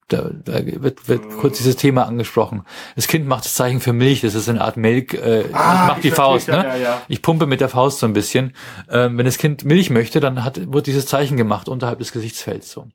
[0.08, 2.62] da, da wird, wird kurz dieses Thema angesprochen.
[2.96, 6.00] Das Kind macht das Zeichen für Milch, das ist eine Art Milk, äh, ich mach
[6.00, 6.60] die Faust, ne?
[6.60, 7.02] Ah, Ja, ja.
[7.08, 8.54] Ich pumpe mit der Faust so ein bisschen.
[8.88, 12.70] Ähm, wenn das Kind Milch möchte, dann hat, wird dieses Zeichen gemacht unterhalb des Gesichtsfelds.
[12.70, 12.86] So.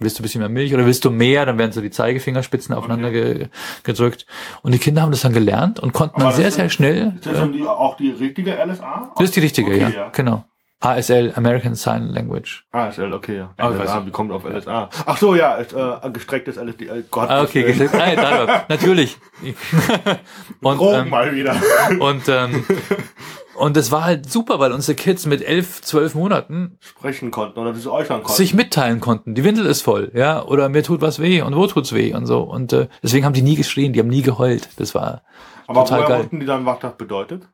[0.00, 1.44] Willst du ein bisschen mehr Milch oder willst du mehr?
[1.44, 3.48] Dann werden so die Zeigefingerspitzen aufeinander ge
[3.82, 4.26] gedrückt.
[4.62, 7.14] Und die Kinder haben das dann gelernt und konnten Aber dann sehr, ist- sehr schnell.
[7.16, 9.12] Ist das äh, schon die, auch die richtige LSA?
[9.16, 9.88] das ist die richtige, Okay, ja.
[9.88, 10.08] ja.
[10.10, 10.44] Genau.
[10.80, 12.64] ASL, American Sign Language.
[12.70, 13.50] ASL, okay, ja.
[13.60, 14.06] LSA, nicht.
[14.06, 14.88] wie kommt auf LSA?
[15.06, 16.86] Ach so, ja, ist, äh, gestrecktes LSD.
[16.86, 17.94] Äh, Gott, Ah, okay, das, äh, geschickt.
[18.00, 18.14] Ah,
[18.46, 19.16] da, natürlich.
[20.62, 21.56] und, Drogen ähm, mal wieder.
[21.98, 22.64] und, ähm,
[23.58, 27.74] und es war halt super, weil unsere Kids mit elf, zwölf Monaten Sprechen konnten oder
[27.74, 28.36] sich äußern konnten.
[28.36, 29.34] sich mitteilen konnten.
[29.34, 32.26] Die Windel ist voll, ja, oder mir tut was weh und wo tut's weh und
[32.26, 32.40] so.
[32.42, 34.68] Und äh, deswegen haben die nie geschrien, die haben nie geheult.
[34.76, 35.22] Das war
[35.66, 36.18] Aber total woher geil.
[36.24, 37.48] wussten die dann, was das bedeutet?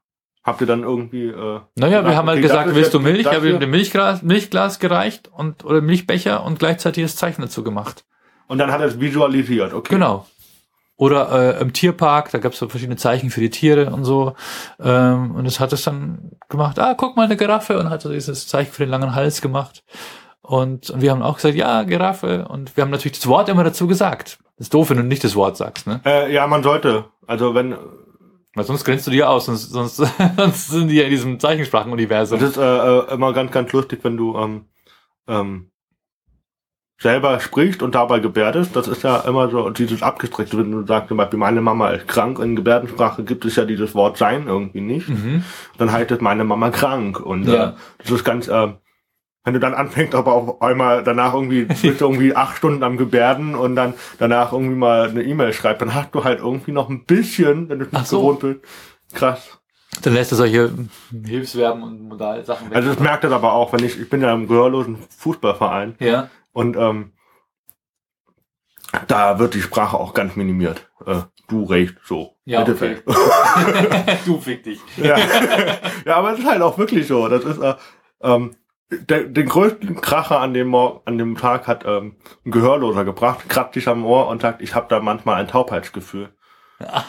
[0.44, 3.20] Habt ihr dann irgendwie, äh, Naja, wir gesagt, haben halt okay, gesagt, willst du Milch?
[3.20, 7.62] Ich habe ihm ein Milchglas, Milchglas gereicht und oder Milchbecher und gleichzeitig das Zeichen dazu
[7.64, 8.04] gemacht.
[8.46, 9.94] Und dann hat er es visualisiert, okay.
[9.94, 10.26] Genau.
[10.96, 14.34] Oder äh, im Tierpark, da gab es so verschiedene Zeichen für die Tiere und so.
[14.80, 18.12] Ähm, und es hat es dann gemacht, ah, guck mal, eine Giraffe und hat so
[18.12, 19.82] dieses Zeichen für den langen Hals gemacht.
[20.40, 22.46] Und, und wir haben auch gesagt, ja, Giraffe.
[22.46, 24.38] Und wir haben natürlich das Wort immer dazu gesagt.
[24.56, 26.00] Das ist doof, wenn du nicht das Wort sagst, ne?
[26.04, 27.06] Äh, ja, man sollte.
[27.26, 27.76] Also wenn,
[28.54, 29.96] Weil sonst grenzt du dir aus, sonst, sonst,
[30.36, 32.38] sonst sind die ja in diesem Zeichensprachenuniversum.
[32.38, 34.66] das ist äh, äh, immer ganz, ganz lustig, wenn du ähm,
[35.26, 35.70] ähm,
[36.98, 38.76] selber sprichst und dabei gebärdest.
[38.76, 42.06] Das ist ja immer so dieses abgestreckte, wenn du sagst zum Beispiel, meine Mama ist
[42.08, 42.38] krank.
[42.38, 45.08] In Gebärdensprache gibt es ja dieses Wort sein irgendwie nicht.
[45.08, 45.44] Mhm.
[45.76, 47.20] Dann heißt es meine Mama krank.
[47.20, 47.70] Und Ja.
[47.70, 48.68] äh, das ist ganz, äh,
[49.44, 52.96] wenn du dann anfängst, aber auf einmal danach irgendwie, bist du irgendwie acht Stunden am
[52.96, 56.88] Gebärden und dann danach irgendwie mal eine E-Mail schreibst, dann hast du halt irgendwie noch
[56.88, 58.18] ein bisschen, wenn du es nicht so.
[58.20, 58.60] gewohnt bist.
[59.14, 59.58] Krass.
[60.02, 60.70] Dann lässt er solche
[61.24, 62.76] Hilfsverben und Modalsachen weg.
[62.76, 66.30] Also das merkt das aber auch, wenn ich, ich bin ja im gehörlosen Fußballverein ja.
[66.54, 67.12] Und ähm,
[69.08, 70.88] da wird die Sprache auch ganz minimiert.
[71.04, 72.36] Äh, du recht, so.
[72.44, 73.02] Ja, Mittelfeld.
[74.24, 74.80] du fick dich.
[74.96, 75.18] ja.
[76.06, 77.28] ja, aber es ist halt auch wirklich so.
[77.28, 77.74] Das ist äh,
[78.22, 78.56] ähm,
[78.90, 83.74] der, den größten Kracher an dem an dem Tag hat ähm, ein Gehörloser gebracht, kratzt
[83.74, 86.32] sich am Ohr und sagt, ich habe da manchmal ein Taubheitsgefühl.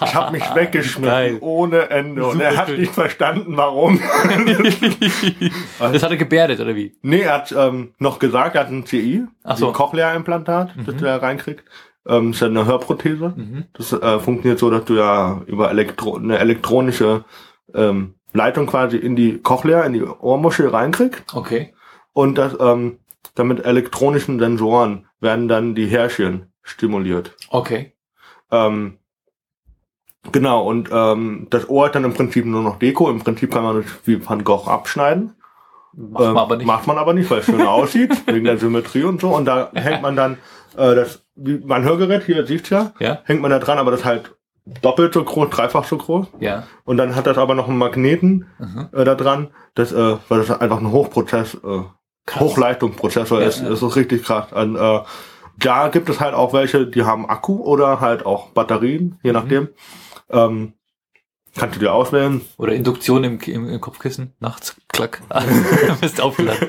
[0.04, 2.80] Ich habe mich weggeschmissen ohne Ende und er Super hat schön.
[2.82, 4.00] nicht verstanden, warum.
[5.80, 6.96] das hat er gebärdet, oder wie?
[7.02, 9.68] nee, er hat ähm, noch gesagt, er hat ein CI, Ach so.
[9.68, 11.06] ein Cochlea-Implantat, das Mhm.
[11.06, 11.64] er reinkriegt.
[12.08, 13.34] Ähm, das ist ja eine Hörprothese.
[13.36, 13.66] Mhm.
[13.74, 17.26] Das äh, funktioniert so, dass du ja über Elektro eine elektronische
[17.74, 21.34] ähm, Leitung quasi in die Cochlea, in die Ohrmuschel reinkriegst.
[21.34, 21.74] Okay.
[22.14, 23.00] Und das, ähm,
[23.34, 27.36] dann mit elektronischen Sensoren werden dann die Härchen stimuliert.
[27.50, 27.94] Okay.
[28.52, 29.00] Ähm,
[30.32, 33.10] genau, und ähm, das Ohr hat dann im Prinzip nur noch Deko.
[33.10, 35.34] Im Prinzip kann man das wie Van Gogh abschneiden.
[35.94, 36.68] Macht man Ähm, aber nicht.
[36.68, 39.30] Macht man aber nicht, weil es schön aussieht, wegen der Symmetrie und so.
[39.36, 40.34] Und da hängt man dann
[40.78, 43.20] äh, das, wie mein Hörgerät, hier sieht's ja, Ja?
[43.24, 44.36] hängt man da dran, aber das ist halt
[44.82, 46.28] doppelt so groß, dreifach so groß.
[46.40, 46.64] Ja.
[46.86, 48.90] Und dann hat das aber noch einen Magneten Mhm.
[48.92, 51.82] äh, da dran, das, äh, weil das einfach ein Hochprozess, äh.
[52.40, 53.62] Hochleistungsprozessor Ja, ist.
[53.62, 53.70] ja.
[53.70, 54.52] Das ist richtig krass.
[54.52, 55.00] Und, äh,
[55.60, 59.70] da gibt es halt auch welche, die haben Akku oder halt auch Batterien, je Mhm.
[60.30, 60.74] Ähm,
[61.56, 62.42] kannst du dir auswählen.
[62.58, 64.34] Oder Induktion im, im, im Kopfkissen.
[64.40, 65.22] Nachts, klack.
[66.02, 66.68] Bist aufgeladen.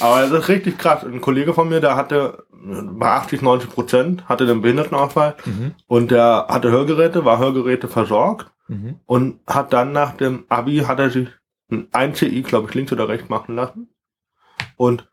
[0.00, 1.04] Aber das ist richtig krass.
[1.04, 5.74] Ein Kollege von mir, der hatte bei 80, 90 Prozent, hatte den Behindertenausfall Mhm.
[5.86, 9.00] und der hatte Hörgeräte, war Hörgeräte versorgt Mhm.
[9.06, 11.28] und hat dann nach dem Abi hat er sich
[11.92, 13.88] ein CI, glaube ich, links oder rechts machen lassen.
[14.76, 15.08] Und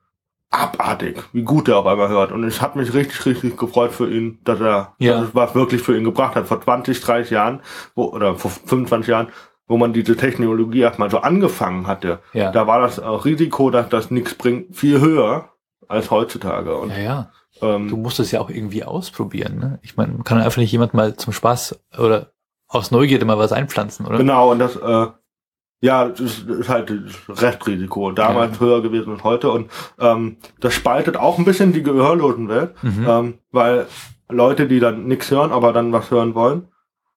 [0.49, 2.31] abartig, wie gut er auf einmal hört.
[2.31, 5.13] Und es hat mich richtig, richtig gefreut für ihn, dass er Ja.
[5.19, 6.47] dass es was wirklich für ihn gebracht hat.
[6.47, 7.61] Vor 20, 30 Jahren,
[7.95, 9.27] wo, oder vor 25 Jahren,
[9.67, 12.51] wo man diese Technologie erstmal so angefangen hatte, Ja.
[12.51, 15.49] da war das äh, Risiko, dass das nichts bringt, viel höher
[15.87, 16.75] als heutzutage.
[16.77, 17.31] Und Ja, ja.
[17.61, 19.57] Ähm, Du musst es ja auch irgendwie ausprobieren.
[19.59, 19.79] Ne?
[19.81, 22.31] Ich meine, kann einfach nicht jemand mal zum Spaß oder
[22.67, 24.17] aus Neugierde mal was einpflanzen, oder?
[24.17, 25.07] Genau, und das, äh,
[25.79, 26.89] ja, das ist, halt
[27.27, 28.11] das Restrisiko.
[28.11, 28.65] Damals Ja.
[28.65, 29.51] höher gewesen als heute.
[29.51, 29.69] Und
[29.99, 33.05] ähm, das spaltet auch ein bisschen die Gehörlosenwelt, Mhm.
[33.07, 33.85] ähm, weil
[34.29, 36.67] Leute, die dann nichts hören, aber dann was hören wollen,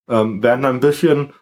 [0.09, 1.33] ähm, werden dann ein bisschen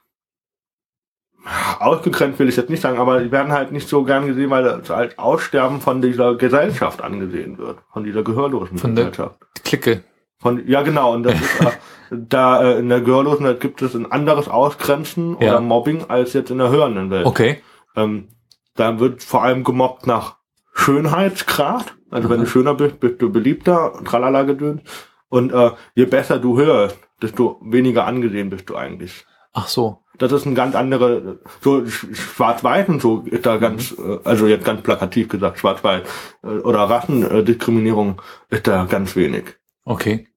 [1.79, 4.64] ausgegrenzt, will ich jetzt nicht sagen, aber die werden halt nicht so gern gesehen, weil
[4.64, 9.37] das als Aussterben von dieser Gesellschaft angesehen wird, von dieser gehörlosen Von der- Gesellschaft.
[9.64, 10.05] Clique.
[10.41, 11.12] Von, ja, genau.
[11.14, 11.70] Und das ist, äh,
[12.11, 15.51] da äh, in der Gehörlosenwelt gibt es ein anderes Ausgrenzen Ja.
[15.53, 17.26] oder Mobbing als jetzt in der hörenden Welt.
[17.26, 17.61] Okay.
[17.97, 18.28] Ähm,
[18.76, 20.36] da wird vor allem gemobbt nach
[20.74, 21.95] Schönheitsgrad.
[22.11, 22.45] Also wenn Mhm.
[22.45, 24.80] du schöner bist, bist du beliebter, tralala gedöns.
[25.28, 29.26] Und äh, je besser du hörst, desto weniger angesehen bist du eigentlich.
[29.53, 29.99] Ach so.
[30.18, 34.47] Das ist ein ganz andere, so Sch- Schwarz-Weiß und so ist da ganz, äh, also
[34.47, 36.03] jetzt ganz plakativ gesagt, Schwarz-Weiß
[36.45, 39.45] äh, oder Rassendiskriminierung ist da ganz wenig.
[39.84, 40.28] Okay.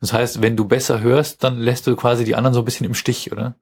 [0.00, 2.86] Das heißt, wenn du besser hörst, dann lässt du quasi die anderen so ein bisschen
[2.86, 3.56] im Stich, oder?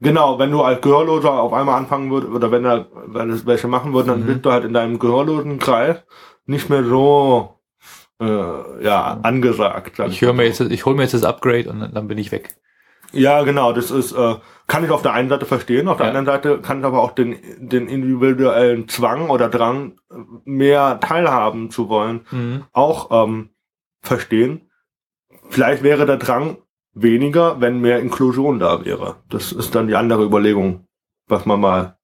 [0.00, 3.68] Genau, wenn du als Gehörloser auf einmal anfangen würdest, oder wenn da, wenn es welche
[3.68, 4.26] machen würden, dann Mhm.
[4.26, 5.96] bist du halt in deinem gehörlosen Kreis
[6.46, 7.58] nicht mehr so,
[8.20, 9.96] äh, ja, angesagt.
[9.96, 12.32] sag Ich höre mir jetzt, ich hole mir jetzt das Upgrade und dann- bin ich
[12.32, 12.56] weg.
[13.12, 14.36] Ja, genau, das ist, äh,
[14.68, 16.10] kann ich auf der einen Seite verstehen, auf der Ja.
[16.10, 19.96] anderen Seite kann ich aber auch den, den individuellen Zwang oder Drang,
[20.44, 22.64] mehr teilhaben zu wollen, Mhm.
[22.72, 23.50] auch ähm,
[24.00, 24.69] verstehen.
[25.50, 26.56] Vielleicht wäre der Drang
[26.94, 29.16] weniger, wenn mehr Inklusion da wäre.
[29.28, 30.86] Das ist dann die andere Überlegung,
[31.28, 31.96] was man mal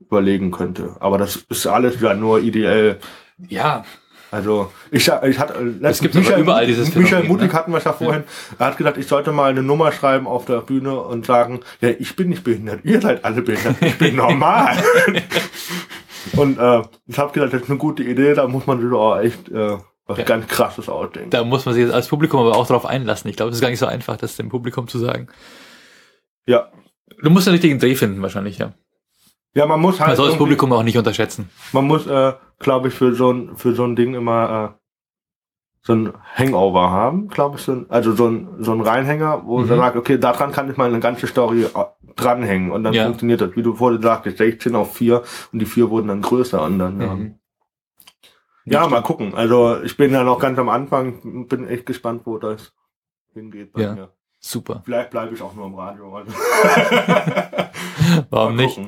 [0.00, 0.96] überlegen könnte.
[1.00, 2.98] Aber das ist alles ja nur ideell.
[3.48, 3.84] Ja,
[4.30, 7.58] Also ich, ich hatte letztens gibt aber überall dieses Michael Phänomen, Mutig ne?
[7.58, 8.24] hatten wir es ja vorhin.
[8.58, 11.88] Er hat gesagt, ich sollte mal eine Nummer schreiben auf der Bühne und sagen, ja,
[11.88, 14.76] ich bin nicht behindert, ihr seid alle behindert, ich bin normal.
[16.36, 19.18] und äh, ich habe gesagt, das ist eine gute Idee, da muss man sich auch
[19.18, 19.78] echt äh,
[20.16, 20.24] Ja.
[20.24, 21.30] ganz krasses ausdenken.
[21.30, 23.28] da muss man sich jetzt als Publikum aber auch drauf einlassen.
[23.28, 25.28] Ich glaube, es ist gar nicht so einfach, das dem Publikum zu sagen.
[26.46, 26.70] Ja.
[27.22, 28.72] Du musst den richtigen Dreh finden, wahrscheinlich, ja.
[29.54, 31.50] Ja, man muss halt Man soll das Publikum auch nicht unterschätzen.
[31.72, 34.78] Man muss, äh, glaube ich, für so ein für so ein Ding immer äh,
[35.82, 39.58] so ein Hangover haben, glaube ich, so ein, also so ein so ein Reinhänger, wo
[39.58, 39.68] Mhm.
[39.68, 41.68] man sagt, okay, daran kann ich mal eine ganze Story äh,
[42.14, 43.04] dranhängen und dann Ja.
[43.04, 46.62] funktioniert das, wie du vorhin sagtest, 16 auf 4 und die 4 wurden dann größer
[46.62, 47.14] und dann ja.
[47.14, 47.26] Mhm.
[47.26, 47.30] Ja,
[48.88, 49.34] mal gucken.
[49.34, 52.72] Also ich bin ja noch ganz am Anfang, bin echt gespannt, wo das
[53.34, 53.94] hingeht bei Ja.
[53.94, 54.12] mir.
[54.40, 54.82] Super.
[54.84, 56.14] Vielleicht bleibe ich auch nur im Radio.
[56.16, 56.32] Also.
[58.30, 58.78] Warum nicht?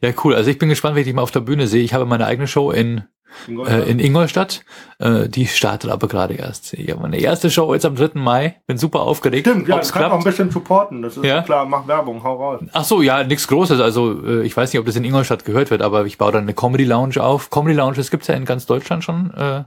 [0.00, 0.34] Ja, cool.
[0.34, 1.82] Also ich bin gespannt, wenn ich dich mal auf der Bühne sehe.
[1.82, 3.04] Ich habe meine eigene Show in,
[3.46, 4.62] äh, in Ingolstadt.
[4.98, 6.74] Äh, die startet aber gerade erst.
[6.74, 8.10] Ich habe meine erste Show jetzt am 3.
[8.14, 8.56] Mai.
[8.66, 9.46] Bin super aufgeregt.
[9.46, 11.02] Stimmt, ja, du kannst auch ein bisschen supporten.
[11.02, 11.42] Das ist Ja.
[11.42, 12.60] klar, mach Werbung, hau raus.
[12.72, 13.80] Ach so, ja, nichts Großes.
[13.80, 16.42] Also äh, ich weiß nicht, ob das in Ingolstadt gehört wird, aber ich baue dann
[16.42, 17.50] eine Comedy Lounge auf.
[17.50, 19.32] Comedy Lounges gibt's ja in ganz Deutschland schon.
[19.34, 19.64] Äh,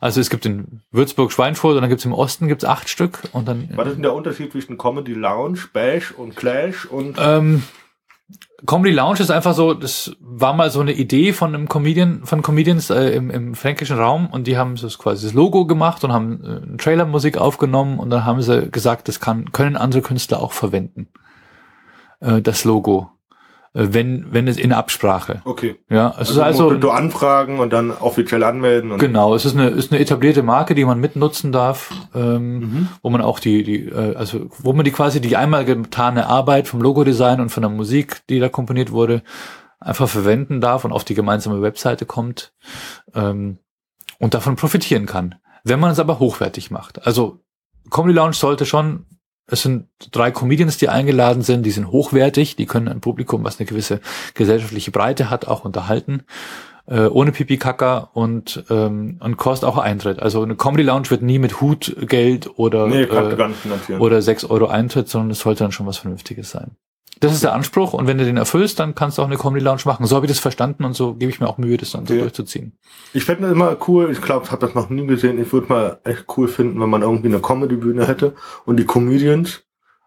[0.00, 3.48] also es gibt in Würzburg, Schweinfurt und dann gibt's im Osten gibt's acht Stück und
[3.48, 7.62] dann Was ist denn der Unterschied zwischen Comedy Lounge, Bash und Clash und Ähm,
[8.66, 12.40] Comedy Lounge ist einfach so, das war mal so eine Idee von einem Comedian, von
[12.40, 16.12] Comedians äh, im, im fränkischen Raum und die haben so quasi das Logo gemacht und
[16.12, 20.52] haben äh, Trailermusik aufgenommen und dann haben sie gesagt, das kann, können andere Künstler auch
[20.52, 21.08] verwenden.
[22.20, 23.10] Äh, das Logo.
[23.74, 25.42] Äh, wenn, wenn es in Absprache.
[25.44, 25.76] okay.
[25.90, 29.44] Ja, es ist Also, also, musst du anfragen und dann offiziell anmelden und Genau, es
[29.44, 32.88] ist eine, ist eine etablierte Marke, die man mitnutzen darf, ähm, Mhm.
[33.02, 36.68] wo man auch die, die, äh, also wo man die quasi die einmal getane Arbeit
[36.68, 39.22] vom Logodesign und von der Musik, die da komponiert wurde,
[39.80, 42.52] einfach verwenden darf und auf die gemeinsame Webseite kommt
[43.14, 43.58] ähm,
[44.18, 45.34] und davon profitieren kann.
[45.64, 47.06] Wenn man es aber hochwertig macht.
[47.06, 47.40] Also
[47.90, 49.04] Comedy Lounge sollte schon,
[49.46, 53.58] es sind drei Comedians, die eingeladen sind, die sind hochwertig, die können ein Publikum, was
[53.58, 54.00] eine gewisse
[54.34, 56.24] gesellschaftliche Breite hat, auch unterhalten
[56.86, 60.20] äh, ohne Pipi Kaka und ähm, und kostet auch Eintritt.
[60.20, 65.08] Also eine Comedy Lounge wird nie mit Hutgeld oder nee, äh, oder sechs Euro Eintritt,
[65.08, 66.72] sondern es sollte dann schon was Vernünftiges sein.
[67.24, 69.64] Das ist der Anspruch und wenn du den erfüllst, dann kannst du auch eine Comedy
[69.64, 70.06] Lounge machen.
[70.06, 72.14] So habe ich das verstanden und so gebe ich mir auch Mühe, das dann so
[72.14, 72.20] Okay.
[72.22, 72.76] durchzuziehen.
[73.12, 75.98] Ich fände immer cool, ich glaube, ich habe das noch nie gesehen, ich würde mal
[76.04, 78.34] echt cool finden, wenn man irgendwie eine Comedy-Bühne hätte
[78.66, 79.62] und die Comedians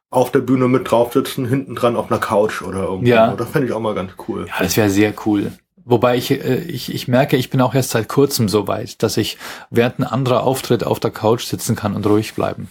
[0.09, 3.09] auf der Bühne mit drauf sitzen, hinten dran auf einer Couch oder irgendwie.
[3.09, 3.35] Ja.
[3.35, 4.45] Das fände ich auch mal ganz cool.
[4.47, 5.51] Ja, das wäre sehr cool.
[5.83, 9.17] Wobei ich, äh, ich, ich merke, ich bin auch erst seit kurzem so weit, dass
[9.17, 9.37] ich
[9.69, 12.67] während ein anderer Auftritt auf der Couch sitzen kann und ruhig bleiben.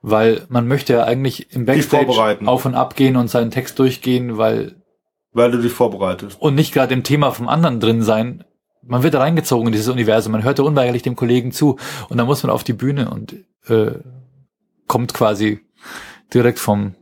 [0.00, 4.38] Weil man möchte ja eigentlich im Backstage auf und ab gehen und seinen Text durchgehen,
[4.38, 4.76] weil
[5.32, 6.40] Weil du dich vorbereitest.
[6.40, 8.44] und nicht gerade im Thema vom anderen drin sein.
[8.82, 12.16] Man wird da reingezogen in dieses Universum, man hört da unweigerlich dem Kollegen zu und
[12.16, 13.34] dann muss man auf die Bühne und
[13.66, 13.98] äh,
[14.86, 15.60] kommt quasi
[16.32, 16.94] direkt vom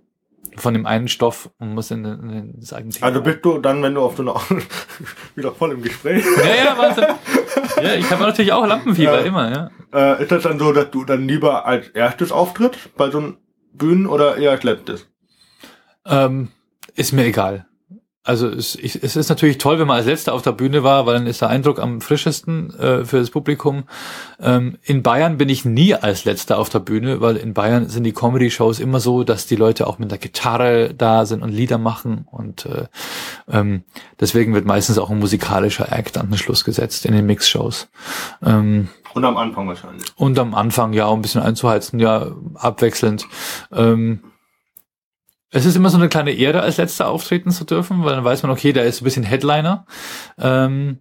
[0.56, 3.06] von dem einen Stoff und muss in, in, in das eigene Thema.
[3.06, 4.40] Also bist du dann, wenn du auf so einer
[5.36, 6.24] wieder voll im Gespräch.
[6.39, 7.14] ja, ja, warte.
[7.82, 9.26] Ja, ich habe natürlich auch Lampenfieber, Ja.
[9.26, 9.70] immer, ja.
[10.18, 13.36] Äh, ist das dann so, dass du dann lieber als erstes auftrittst bei so einem
[13.72, 15.09] Bühnen oder eher als letztes?
[16.06, 16.48] Ähm,
[16.94, 17.66] ist mir egal.
[18.27, 21.07] Also es, ich, es ist natürlich toll, wenn man als Letzter auf der Bühne war,
[21.07, 23.85] weil dann ist der Eindruck am frischesten äh, für das Publikum.
[24.40, 28.03] Ähm, in Bayern bin ich nie als Letzter auf der Bühne, weil in Bayern sind
[28.05, 31.78] die Comedy-Shows immer so, dass die Leute auch mit der Gitarre da sind und Lieder
[31.78, 32.86] machen und äh,
[33.48, 33.85] ähm,
[34.19, 37.89] deswegen wird meistens auch ein musikalischer Act an den Schluss gesetzt in den Mix-Shows.
[38.44, 40.07] Ähm, Und am Anfang wahrscheinlich.
[40.16, 43.24] und am Anfang ja um ein bisschen einzuheizen, ja, abwechselnd.
[43.73, 44.20] Ähm,
[45.51, 48.43] es ist immer so eine kleine Ehre, als letzter auftreten zu dürfen, weil dann weiß
[48.43, 49.86] man, okay, da ist ein bisschen Headliner.
[50.39, 51.01] Ähm,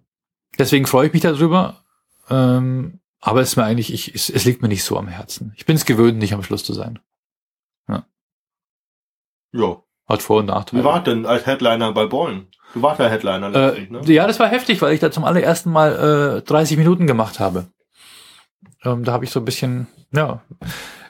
[0.58, 1.82] deswegen freue ich mich darüber.
[2.30, 5.52] Ähm, aber es ist mir eigentlich, ich, es, es liegt mir nicht so am Herzen.
[5.56, 6.98] Ich bin es gewöhnt, nicht am Schluss zu sein.
[9.52, 9.84] Jo.
[10.08, 10.82] Hat Vor- und Nachteile.
[10.82, 12.48] Wie war denn als Headliner bei Bollen?
[12.74, 14.00] Du warst ja Headliner Äh, letztlich, ne?
[14.12, 17.66] Ja, das war heftig, weil ich da zum allerersten Mal äh, 30 Minuten gemacht habe.
[18.84, 20.42] Ähm, da habe ich so ein bisschen, ja,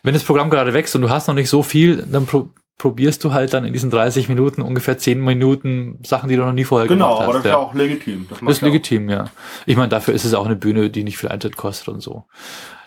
[0.03, 3.25] wenn das Programm gerade wächst und du hast noch nicht so viel, dann pro probierst
[3.25, 6.65] du halt dann in diesen 30 Minuten ungefähr 10 Minuten Sachen, die du noch nie
[6.65, 7.25] vorher Genau, gemacht hast.
[7.25, 7.51] aber das ist ja.
[7.53, 8.27] ja auch legitim.
[8.29, 9.31] Das, Das ist ja auch- legitim, ja.
[9.65, 12.25] Ich meine, dafür ist es auch eine Bühne, die nicht viel Eintritt kostet und so.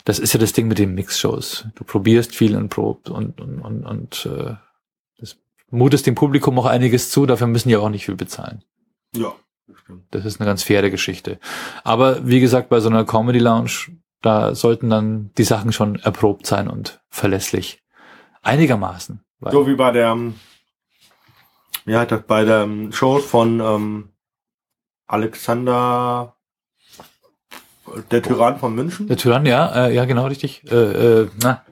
[0.06, 1.66] Das ist ja das Ding mit den Mix-Shows.
[1.76, 4.56] Du probierst viel und probt und, und, und, und äh,
[5.20, 5.38] das
[5.72, 8.64] mutest dem Publikum auch einiges zu, dafür müssen die auch nicht viel bezahlen.
[9.16, 9.34] Ja,
[9.68, 10.04] das stimmt.
[10.12, 11.40] Das ist eine ganz faire Geschichte.
[11.84, 13.72] Aber wie gesagt, bei so einer Comedy Lounge,
[14.22, 17.82] da sollten dann die Sachen schon erprobt sein und verlässlich.
[18.42, 19.22] Einigermaßen.
[19.40, 20.18] Weil- So wie bei der,
[21.86, 24.10] wie heißt das, bei der Show von ähm,
[25.08, 26.36] Alexander,
[28.12, 29.08] der Tyrann von München.
[29.08, 30.70] Der Tyrann, ja, äh, ja, genau, richtig.
[30.72, 31.64] Äh, äh, na,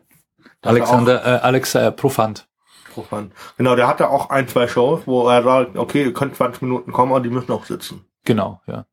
[0.61, 2.47] Alexander, äh, Alex äh, Profant.
[2.93, 3.31] Profan.
[3.57, 6.91] Genau, der hatte auch ein, zwei Shows, wo er sagt, okay, ihr könnt 20 Minuten
[6.91, 8.03] kommen, aber die müssen auch sitzen.
[8.23, 8.85] Genau, ja.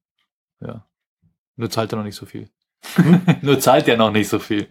[0.61, 0.85] Ja.
[1.57, 2.51] Nur zahlt er noch nicht so viel.
[2.97, 3.23] Hm?
[3.43, 4.69] Nur zahlt er noch nicht so viel.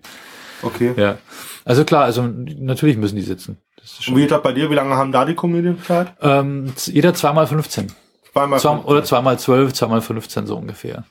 [0.62, 0.94] Okay.
[0.96, 1.18] Ja.
[1.66, 3.58] Also klar, also natürlich müssen die sitzen.
[3.84, 4.70] Das ist Und wie ist das bei dir?
[4.70, 6.14] Wie lange haben da die Comedians Zeit?
[6.22, 7.92] ähm, jeder zweimal 15.
[8.32, 8.60] Zweimal.
[8.60, 8.86] Zwei, fünf.
[8.86, 11.04] oder zweimal 12, zweimal 15 so ungefähr.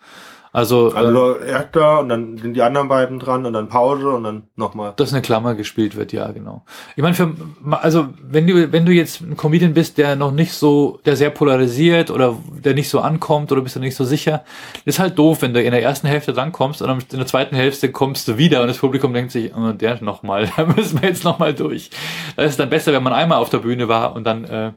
[0.55, 4.25] Also, äh, Also erster und dann sind die anderen beiden dran und dann Pause und
[4.25, 4.93] dann nochmal.
[4.97, 6.65] dass eine Klammer gespielt wird, ja, genau.
[6.95, 7.33] Ich meine, für,
[7.71, 11.31] also wenn du, wenn du jetzt ein Comedian bist, der noch nicht so, der sehr
[11.31, 14.45] polarisiert oder der nicht so ankommt oder bist du nicht so sicher,
[14.85, 17.57] ist halt doof, wenn du in der ersten Hälfte drankommst und dann in der zweiten
[17.57, 21.09] Hälfte kommst du wieder und das Publikum denkt sich, oh, der nochmal, da müssen wir
[21.09, 21.89] jetzt nochmal durch.
[22.37, 24.73] Da ist es dann besser, wenn man einmal auf der Bühne war und dann, äh,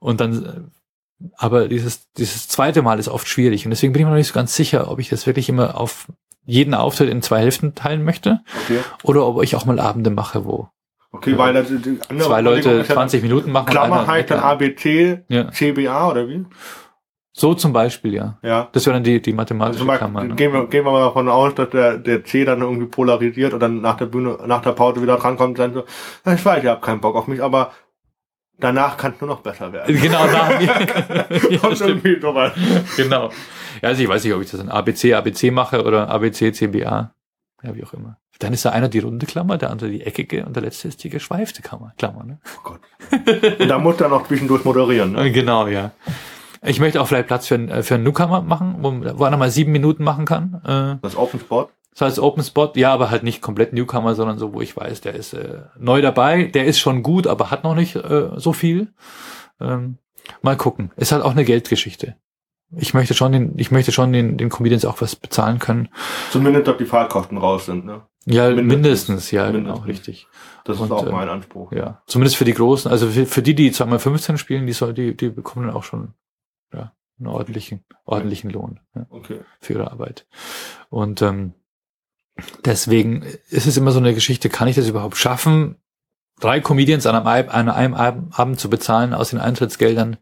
[0.00, 0.77] und dann, äh,
[1.36, 4.28] aber dieses, dieses zweite Mal ist oft schwierig und deswegen bin ich mir noch nicht
[4.28, 6.06] so ganz sicher, ob ich das wirklich immer auf
[6.44, 8.78] jeden Auftritt in zwei Hälften teilen möchte Okay.
[9.02, 10.68] oder ob ich auch mal Abende mache, wo
[11.10, 13.66] Okay, weil das die andere zwei Leute ist ja 20 Minuten machen.
[13.66, 14.40] Klammer heißt dann.
[14.40, 15.50] ABC, Ja.
[15.50, 16.44] CBA oder wie?
[17.32, 18.38] So zum Beispiel, ja.
[18.42, 18.68] Ja.
[18.72, 20.24] Das wäre dann die, die Also mathematische Beispiel, Klammer.
[20.24, 20.34] Ne?
[20.34, 23.60] gehen, wir, gehen wir mal davon aus, dass der, der C dann irgendwie polarisiert und
[23.60, 25.84] dann nach der Bühne, nach der Pause wieder drankommt und dann so,
[26.26, 27.72] "Ja, ich weiß, ihr habt keinen Bock auf mich, aber
[28.58, 29.96] danach kann es nur noch besser werden.
[30.02, 32.02] Genau, da, ja, stimmt,
[32.96, 33.30] genau.
[33.82, 37.12] Ja, also ich weiß nicht, ob ich das in ABC, ABC mache oder ABC, CBA.
[37.62, 38.16] Ja, wie auch immer.
[38.40, 41.02] Dann ist da einer die runde Klammer, der andere die eckige und der letzte ist
[41.02, 41.92] die geschweifte Klammer.
[41.98, 42.38] Klammer ne?
[42.56, 42.80] Oh Gott.
[43.58, 45.12] Und da muss dann noch zwischendurch moderieren.
[45.12, 45.26] Ne?
[45.26, 45.90] Äh, Genau, ja.
[46.62, 49.50] Ich möchte auch vielleicht Platz für, einen- für einen Newcomer machen, wo, wo einer mal
[49.50, 50.60] sieben Minuten machen kann.
[50.64, 51.70] Äh, Das Open Sport.
[51.98, 55.00] Das heißt Open Spot, ja, aber halt nicht komplett Newcomer, sondern so, wo ich weiß,
[55.00, 58.52] der ist äh, neu dabei, der ist schon gut, aber hat noch nicht äh, so
[58.52, 58.92] viel.
[59.60, 59.98] Ähm,
[60.40, 60.92] mal gucken.
[60.94, 62.14] Ist halt auch eine Geldgeschichte.
[62.70, 65.88] Ich möchte schon den, ich möchte schon den, den Comedians auch was bezahlen können.
[66.30, 67.84] Zumindest, dass die Fahrtkosten raus sind.
[67.84, 68.02] Ne?
[68.26, 68.68] Ja, Mindestens.
[68.68, 69.88] mindestens, ja, genau, Mindestens.
[69.88, 70.26] richtig.
[70.64, 71.72] Das Und, ist auch äh, mein Anspruch.
[71.72, 72.02] Ja.
[72.06, 75.16] Zumindest für die Großen, also für, für die, die zweimal 15 spielen, die soll, die,
[75.16, 76.14] die bekommen dann auch schon
[76.72, 78.78] ja, einen ordentlichen, ordentlichen Lohn.
[78.94, 79.06] Ja.
[79.10, 79.40] Okay.
[79.60, 80.28] für ihre Arbeit.
[80.90, 81.54] Und ähm,
[82.64, 85.76] deswegen ist es immer so eine Geschichte, kann ich das überhaupt schaffen,
[86.40, 90.16] drei Comedians an einem, an einem Ab- Abend zu bezahlen aus den Eintrittsgeldern?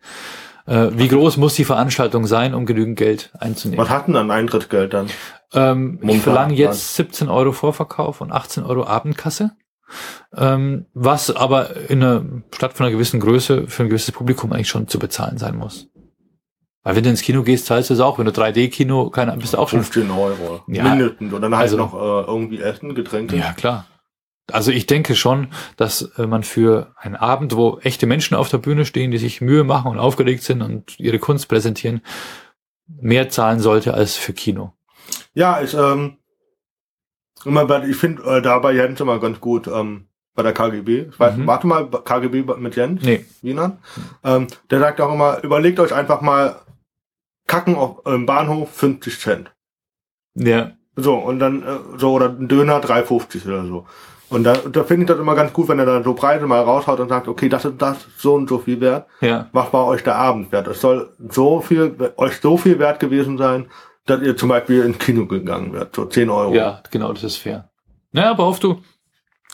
[0.67, 3.85] Äh, wie groß muss die Veranstaltung sein, um genügend Geld einzunehmen?
[3.85, 5.09] Was hat denn an Eintrittsgeld dann?
[5.53, 9.53] Ähm, ich verlange jetzt 17 Euro Vorverkauf und 18 Euro Abendkasse.
[10.37, 14.69] Ähm, was aber in einer Stadt von einer gewissen Größe für ein gewisses Publikum eigentlich
[14.69, 15.87] schon zu bezahlen sein muss.
[16.87, 18.17] Weil wenn du ins Kino gehst, zahlst du es auch.
[18.17, 20.63] Wenn du 3D-Kino, keine bist du auch schon 15 Euro.
[20.69, 20.85] Ja.
[20.85, 21.33] Mindestens.
[21.33, 23.35] Und dann halt Also- noch äh, irgendwie Essen, Getränke.
[23.37, 23.87] Ja, klar.
[24.53, 28.59] Also ich denke schon, dass äh, man für einen Abend, wo echte Menschen auf der
[28.59, 32.03] Bühne stehen, die sich Mühe machen und aufgeregt sind und ihre Kunst präsentieren,
[32.87, 34.73] mehr zahlen sollte als für Kino.
[35.35, 36.19] Ja, ich, ähm,
[37.89, 39.67] ich finde äh, da bei Jens immer ganz gut.
[39.67, 40.07] Ähm,
[40.37, 41.07] bei der KGB.
[41.11, 41.47] Ich weiß, Mhm.
[41.47, 43.25] Warte mal, KGB mit Jens Nee.
[43.43, 43.79] Wienern.
[44.23, 46.61] Ähm, der sagt auch immer, überlegt euch einfach mal
[47.47, 49.53] Kacken auf im Bahnhof 50 Cent.
[50.35, 50.73] Ja.
[50.97, 53.87] So, und dann, äh, so, oder ein Döner 3,50 oder so.
[54.29, 56.61] Und da, da finde ich das immer ganz gut, wenn er dann so Preise mal
[56.61, 59.07] raushaut und sagt, okay, das ist das so und so viel wert.
[59.21, 59.49] Ja.
[59.53, 60.67] Was war euch der Abend wert?
[60.67, 63.67] Es soll so viel, euch so viel wert gewesen sein,
[64.07, 65.95] dass ihr zum Beispiel ins Kino gegangen wärt.
[65.95, 66.55] So 10 Euro.
[66.55, 67.71] Ja, genau, das ist fair.
[68.13, 68.81] Naja, aber oft du,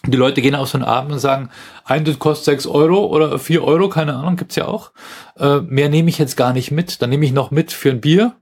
[0.06, 1.50] die Leute gehen auf so einen Abend und sagen,
[1.84, 4.92] ein das kostet sechs Euro oder vier Euro, keine Ahnung, gibt's ja auch.
[5.38, 7.00] Äh, mehr nehme ich jetzt gar nicht mit.
[7.02, 8.34] Dann nehme ich noch mit für ein Bier.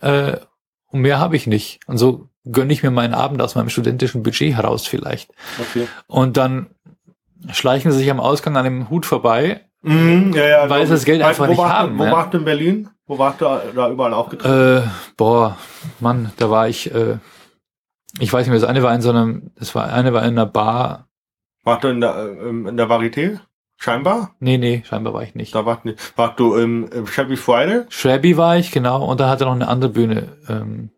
[0.00, 0.38] Äh,
[0.86, 1.80] und mehr habe ich nicht.
[1.86, 5.32] Und so gönne ich mir meinen Abend aus meinem studentischen Budget heraus vielleicht.
[5.58, 5.86] Okay.
[6.06, 6.70] Und dann
[7.50, 9.62] schleichen sie sich am Ausgang an dem Hut vorbei.
[9.82, 12.12] Mhm, ja, ja, Weil sie das Geld einfach nicht warst haben, wo ja.
[12.12, 12.88] warst du in Berlin?
[13.06, 14.84] Wo warst du da überall aufgetreten?
[14.84, 15.58] Äh, boah,
[15.98, 17.18] Mann, da war ich, äh,
[18.18, 20.30] ich weiß nicht mehr, das eine war in so einem, das war, eine war in
[20.30, 21.08] einer Bar.
[21.64, 23.40] warst du in der, äh, in der Varieté?
[23.78, 24.36] Scheinbar?
[24.38, 25.54] Nee, nee, scheinbar war ich nicht.
[25.54, 26.16] Da warst du nicht.
[26.16, 27.84] Warst du im, im Shabby Friday?
[27.88, 30.90] Shabby war ich, genau, und da hatte noch eine andere Bühne, ähm,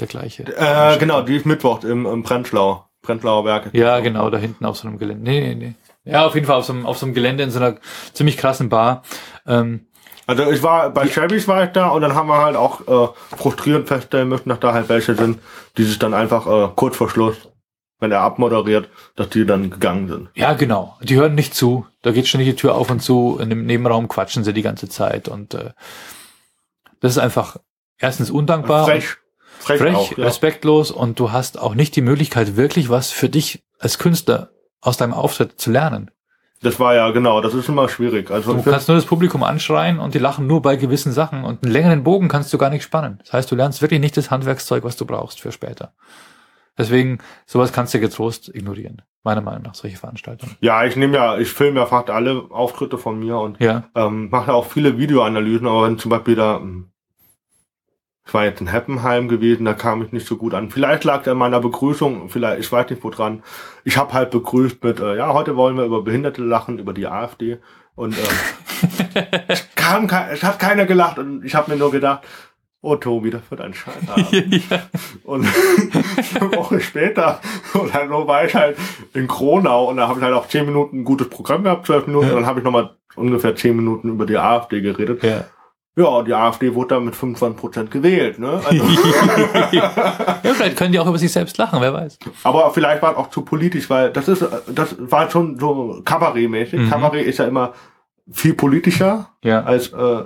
[0.00, 0.42] der gleiche.
[0.42, 2.86] Äh, genau, die ist Mittwoch im, im Prenzlau.
[3.02, 3.70] Prenzlauer Werke.
[3.78, 5.22] Ja, genau, da hinten auf so einem Gelände.
[5.22, 5.74] Nee, nee, nee.
[6.04, 7.76] Ja, auf jeden Fall auf so einem, auf so einem Gelände in so einer
[8.12, 9.02] ziemlich krassen Bar.
[9.46, 9.86] Ähm,
[10.26, 13.36] Also ich war, bei Shabby's war ich da und dann haben wir halt auch äh,
[13.36, 15.38] frustrierend feststellen müssen, dass da halt welche sind,
[15.76, 17.36] die sich dann einfach äh, kurz vor Schluss,
[18.00, 20.28] wenn er abmoderiert, dass die dann gegangen sind.
[20.34, 20.96] ja, genau.
[21.02, 21.86] Die hören nicht zu.
[22.02, 23.38] Da geht ständig die Tür auf und zu.
[23.40, 25.28] In dem Nebenraum quatschen sie die ganze Zeit.
[25.28, 25.70] Und äh,
[27.00, 27.58] das ist einfach
[27.98, 28.86] erstens undankbar.
[28.86, 29.16] Frech.
[29.58, 30.24] Frech, frech, auch, ja.
[30.24, 34.96] respektlos und du hast auch nicht die Möglichkeit, wirklich was für dich als Künstler aus
[34.96, 36.10] deinem Auftritt zu lernen.
[36.62, 38.30] Das war ja, genau, das ist immer schwierig.
[38.30, 41.62] Also Du kannst nur das Publikum anschreien und die lachen nur bei gewissen Sachen und
[41.62, 43.18] einen längeren Bogen kannst du gar nicht spannen.
[43.18, 45.92] Das heißt, du lernst wirklich nicht das Handwerkszeug, was du brauchst für später.
[46.76, 49.02] Deswegen, sowas kannst du getrost ignorieren.
[49.22, 50.56] Meiner Meinung nach, solche Veranstaltungen.
[50.60, 54.28] ja, ich nehme ja, ich filme ja fast alle Auftritte von mir und Ja, ähm,
[54.30, 56.90] mache auch viele Videoanalysen, aber wenn zum Beispiel da, ähm,
[58.26, 60.70] ich war jetzt in Heppenheim gewesen, da kam ich nicht so gut an.
[60.70, 63.42] Vielleicht lag da in meiner Begrüßung, vielleicht, ich weiß nicht wo dran.
[63.84, 67.06] Ich habe halt begrüßt mit, äh, ja, heute wollen wir über Behinderte lachen, über die
[67.06, 67.58] AfD.
[67.94, 69.14] Und ähm,
[69.48, 72.22] es kam, es hat keiner gelacht und ich habe mir nur gedacht,
[72.80, 74.62] oh Tobi, das wird ein Scheißabend.
[75.24, 75.46] Und
[76.40, 77.40] eine Woche später,
[77.72, 78.76] dann so war ich halt
[79.14, 82.06] in Kronau und da habe ich halt auch zehn Minuten ein gutes Programm gehabt, zwölf
[82.06, 85.22] Minuten, und dann habe ich nochmal ungefähr zehn Minuten über die AfD geredet.
[85.22, 85.46] ja.
[85.96, 88.60] Ja, die AfD wurde dann mit 25 Prozent gewählt, ne?
[88.64, 88.84] Also,
[89.72, 89.92] ja,
[90.54, 92.18] vielleicht können die auch über sich selbst lachen, wer weiß.
[92.42, 96.80] aber vielleicht war es auch zu politisch, weil das ist, das war schon so Kabarettmäßig.
[96.80, 96.90] Mhm.
[96.90, 97.74] Kabarett ist ja immer
[98.32, 99.62] viel politischer Ja.
[99.62, 100.24] als äh,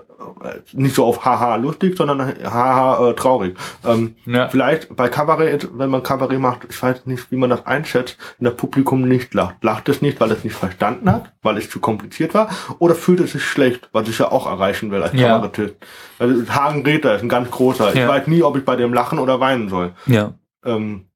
[0.72, 3.56] nicht so auf haha lustig, sondern haha äh, traurig.
[3.86, 4.48] Ähm, Ja.
[4.48, 8.46] Vielleicht bei Kabarett, wenn man Kabarett macht, ich weiß nicht, wie man das einschätzt, wenn
[8.46, 9.62] das Publikum nicht lacht.
[9.62, 13.20] Lacht es nicht, weil es nicht verstanden hat, weil es zu kompliziert war, oder fühlt
[13.20, 15.28] es sich schlecht, was ich ja auch erreichen will als Ja.
[15.28, 15.76] Kabarettist.
[16.18, 17.94] Also Hagen Räther ist ein ganz großer.
[17.94, 18.02] Ja.
[18.02, 19.92] Ich weiß nie, ob ich bei dem lachen oder weinen soll.
[20.06, 20.34] Ja.
[20.64, 21.06] Ähm,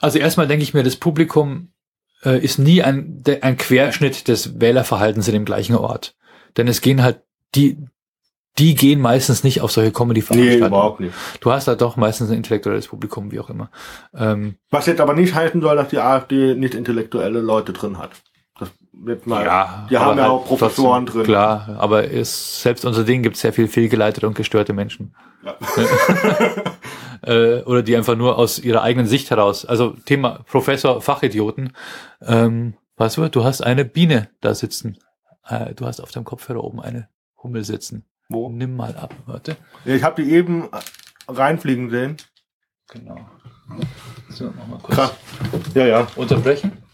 [0.00, 1.68] Also erstmal denke ich mir, das Publikum
[2.24, 6.14] äh, ist nie ein, ein Querschnitt des Wählerverhaltens in dem gleichen Ort.
[6.56, 7.22] Denn es gehen halt,
[7.54, 7.78] die,
[8.58, 10.68] die gehen meistens nicht auf solche nee, Comedy-Veranstaltungen.
[10.68, 11.14] überhaupt nicht.
[11.40, 13.70] Du hast halt doch meistens ein intellektuelles Publikum, wie auch immer.
[14.14, 18.10] Ähm, Was jetzt aber nicht heißen soll, dass die AfD nicht intellektuelle Leute drin hat.
[18.58, 19.42] Das wird mal.
[19.90, 21.32] die haben ja halt auch Professoren trotzdem, drin.
[21.32, 25.16] Klar, aber ist, selbst unter denen gibt es sehr viel fehlgeleitete und gestörte Menschen.
[25.44, 25.56] Ja.
[27.32, 29.64] äh, oder die einfach nur aus ihrer eigenen Sicht heraus.
[29.64, 31.72] Also Thema Professor, Fachidioten.
[32.22, 34.98] Ähm, weißt du, du hast eine Biene da sitzen.
[35.48, 37.08] Äh, du hast auf deinem Kopfhörer oben eine
[37.42, 38.04] Hummel sitzen.
[38.28, 38.48] Wo?
[38.48, 39.56] Nimm mal ab, warte.
[39.84, 40.68] Ich habe die eben
[41.28, 42.16] reinfliegen sehen.
[42.88, 43.18] Genau.
[44.30, 45.12] So, nochmal kurz Krass.
[45.74, 46.06] Ja, ja.
[46.16, 46.84] unterbrechen.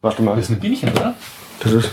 [0.00, 0.36] Warte mal.
[0.36, 1.14] Das ist ein Bienchen, oder?
[1.60, 1.92] Das ist.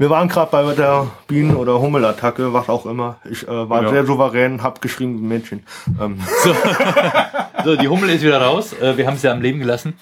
[0.00, 3.18] Wir waren gerade bei der Bienen- oder Hummelattacke, was auch immer.
[3.30, 3.90] Ich äh, war Ja.
[3.90, 5.62] sehr souverän, hab geschrieben Mädchen.
[6.00, 6.54] Ähm, So.
[7.64, 8.72] so, die Hummel ist wieder raus.
[8.72, 9.92] Äh, wir haben sie ja am Leben gelassen.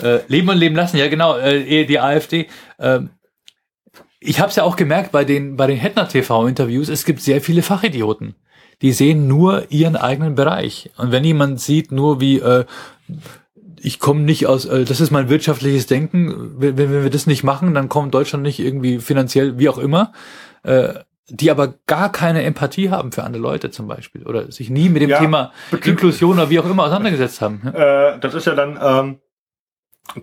[0.00, 1.36] Äh, leben und leben lassen, ja genau.
[1.36, 2.46] Äh, die AfD.
[2.78, 3.10] ähm,
[4.20, 6.88] ich habe es ja auch gemerkt bei den bei den Hettner TV-Interviews.
[6.88, 8.36] Es gibt sehr viele Fachidioten.
[8.80, 10.90] Die sehen nur ihren eigenen Bereich.
[10.98, 12.64] Und wenn jemand sieht, nur wie äh,
[13.82, 16.52] ich komme nicht aus, äh, das ist mein wirtschaftliches Denken.
[16.60, 20.12] Wenn, wenn wir das nicht machen, dann kommt Deutschland nicht irgendwie finanziell, wie auch immer.
[20.62, 20.94] Äh,
[21.30, 25.02] die aber gar keine Empathie haben für andere Leute zum Beispiel oder sich nie mit
[25.02, 25.52] dem Ja, Thema
[25.84, 27.60] Inklusion oder wie auch immer auseinandergesetzt haben.
[27.74, 29.18] äh, das ist ja dann ähm,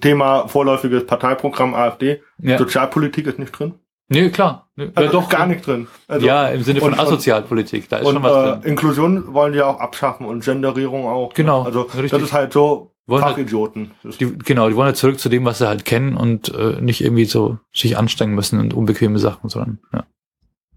[0.01, 2.21] Thema vorläufiges Parteiprogramm AfD.
[2.39, 3.75] Ja, Sozialpolitik ist nicht drin.
[4.07, 4.67] Nee, klar.
[4.75, 5.29] Nee, Also ja, doch.
[5.29, 5.87] gar nicht drin.
[6.07, 7.87] Also, ja, im Sinne von und- Asozialpolitik.
[7.89, 8.71] Da ist Und schon was äh, drin.
[8.71, 11.33] Inklusion wollen die auch abschaffen und Genderierung auch.
[11.35, 12.11] Genau, Also richtig.
[12.11, 13.91] das ist halt so Wollen halt- Fachidioten.
[14.03, 16.81] Das- Die, genau, die wollen ja zurück zu dem, was sie halt kennen und äh,
[16.81, 20.05] nicht irgendwie so sich anstrengen müssen und unbequeme Sachen, sondern ja.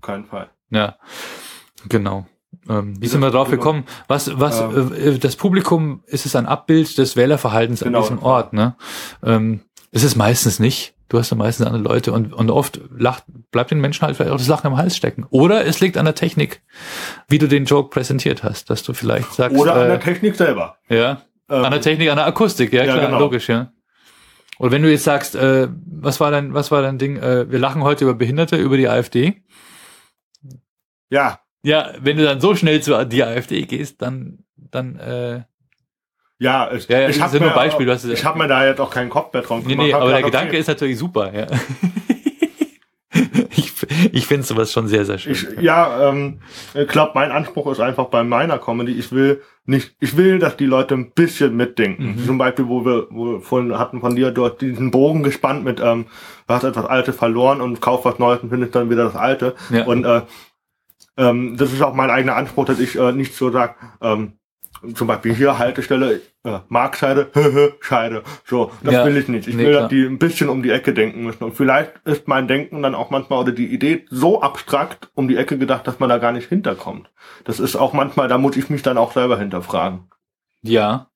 [0.03, 0.51] Keinen Fall.
[0.71, 0.97] Ja,
[1.89, 2.27] genau.
[2.69, 3.85] Ähm, wie sind wir drauf gekommen?
[4.09, 4.93] Was, was, Ähm.
[4.95, 7.99] äh, das Publikum ist es ein Abbild des Wählerverhaltens Genau.
[7.99, 8.77] an diesem Ort, ne?
[9.23, 9.61] Ähm,
[9.91, 10.95] ist es meistens nicht.
[11.09, 14.31] Du hast ja meistens andere Leute und, und oft lacht, bleibt den Menschen halt vielleicht
[14.33, 15.25] auch das Lachen im Hals stecken.
[15.31, 16.61] Oder es liegt an der Technik,
[17.29, 20.37] wie du den Joke präsentiert hast, dass du vielleicht sagst, Oder an äh, der Technik
[20.37, 20.77] selber.
[20.91, 23.19] ja, Ähm, an der Technik, an der Akustik, ja, Ja, klar, genau.
[23.20, 23.73] logisch, ja.
[24.59, 27.16] Oder wenn du jetzt sagst, äh, was war dein, was war dein Ding?
[27.16, 29.43] Äh, wir lachen heute über Behinderte, über die AfD.
[31.11, 35.43] ja, Ja, wenn du dann so schnell zu die AfD gehst, dann, dann, äh,
[36.41, 37.51] ja, ich, Ja, ja, ich habe mir,
[37.93, 39.87] hast es- ich hab mir da jetzt auch keinen Kopf mehr drauf nee, gemacht.
[39.87, 41.47] nee, Hab aber der Gedanke okay, ist natürlich super, ja.
[44.12, 45.32] Ich finde sowas schon sehr, sehr schön.
[45.32, 46.40] Ich, ja, ähm,
[46.74, 50.56] ich glaube, mein Anspruch ist einfach bei meiner Comedy, ich will nicht, ich will, dass
[50.56, 52.16] die Leute ein bisschen mitdenken.
[52.16, 52.24] Mhm.
[52.24, 55.81] Zum Beispiel, wo wir, wo wir vorhin hatten von dir dort diesen Bogen gespannt mit,
[55.81, 56.06] ähm,
[56.47, 59.55] du hast etwas Altes verloren und kauf was Neues und findest dann wieder das Alte.
[59.70, 59.85] Ja.
[59.85, 60.23] Und äh,
[61.19, 64.39] ähm, das ist auch mein eigener Anspruch, dass ich äh, nicht so sag, ähm,
[64.95, 67.31] zum Beispiel hier Haltestelle, äh, Markscheide,
[67.81, 68.23] Scheide.
[68.45, 69.05] So, das Ja.
[69.05, 69.49] will ich nicht.
[69.49, 69.83] Ich Nee, will, klar.
[69.83, 71.45] dass die ein bisschen um die Ecke denken müssen.
[71.45, 75.37] Und vielleicht ist mein Denken dann auch manchmal oder die Idee so abstrakt um die
[75.37, 77.11] Ecke gedacht, dass man da gar nicht hinterkommt.
[77.45, 80.09] Das ist auch manchmal, da muss ich mich dann auch selber hinterfragen.
[80.63, 81.09] Ja.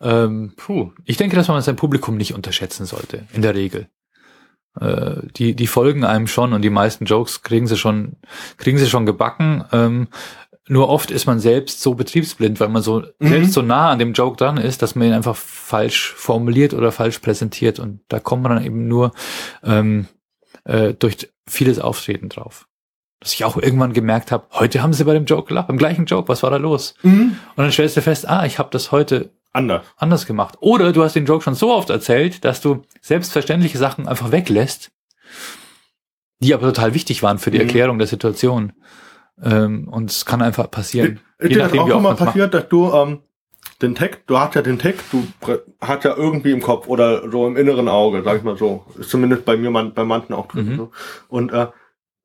[0.00, 0.90] Ähm, puh.
[1.04, 3.88] Ich denke, dass man sein Publikum nicht unterschätzen sollte, in der Regel.
[4.80, 8.16] Äh, die, die folgen einem schon und die meisten Jokes kriegen sie schon,
[8.56, 9.64] kriegen sie schon gebacken.
[9.70, 10.08] Ähm,
[10.68, 13.28] nur oft ist man selbst so betriebsblind, weil man so Mhm.
[13.28, 16.92] selbst so nah an dem Joke dran ist, dass man ihn einfach falsch formuliert oder
[16.92, 17.78] falsch präsentiert.
[17.80, 19.12] Und da kommt man dann eben nur
[19.64, 20.06] ähm,
[20.64, 22.68] äh, durch vieles Auftreten drauf.
[23.18, 26.06] Dass ich auch irgendwann gemerkt habe, heute haben sie bei dem Joke gelacht, beim gleichen
[26.06, 26.94] Joke, was war da los?
[27.02, 29.84] Und dann stellst du fest, ah, ich habe das heute Anders.
[29.96, 30.56] anders gemacht.
[30.60, 34.90] Oder du hast den Joke schon so oft erzählt, dass du selbstverständliche Sachen einfach weglässt,
[36.40, 37.64] die aber total wichtig waren für die Mhm.
[37.64, 38.72] Erklärung der Situation.
[39.40, 41.20] Ähm, und es kann einfach passieren.
[41.38, 42.28] Ist dir das auch wie schon mal man's macht.
[42.28, 43.20] passiert, dass du ähm,
[43.80, 45.26] den Text, du hast ja den Text, du
[45.80, 48.84] hast ja irgendwie im Kopf oder so im inneren Auge, sag ich mal so.
[48.98, 50.72] Ist zumindest bei mir man, bei manchen auch drin.
[50.72, 50.76] Mhm.
[50.76, 50.90] So.
[51.28, 51.66] Und äh,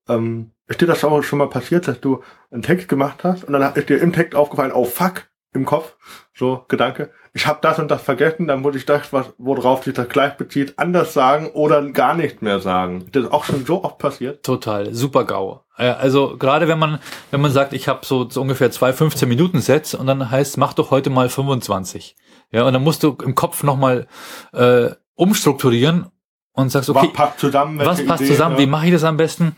[0.07, 3.53] ähm, ist dir das auch schon mal passiert, dass du einen Text gemacht hast und
[3.53, 5.95] dann ist dir im Text aufgefallen, oh fuck, im Kopf,
[6.33, 9.93] so Gedanke, ich habe das und das vergessen, dann muss ich das, was, worauf sich
[9.93, 13.05] das gleich bezieht, anders sagen oder gar nicht mehr sagen.
[13.11, 14.43] Das ist auch schon so oft passiert.
[14.43, 15.61] Total, super GAU.
[15.77, 16.97] Äh, Also gerade wenn man,
[17.29, 20.57] wenn man sagt, ich habe so, so ungefähr zwei 15 Minuten Sets und dann heißt,
[20.57, 22.15] mach doch heute mal 25.
[22.51, 24.07] Ja, und dann musst du im Kopf nochmal
[24.53, 26.07] äh, umstrukturieren
[26.53, 27.77] und sagst, okay, was passt zusammen?
[27.77, 28.61] was passt Ideen, zusammen, ja.
[28.61, 29.55] wie mache ich das am besten?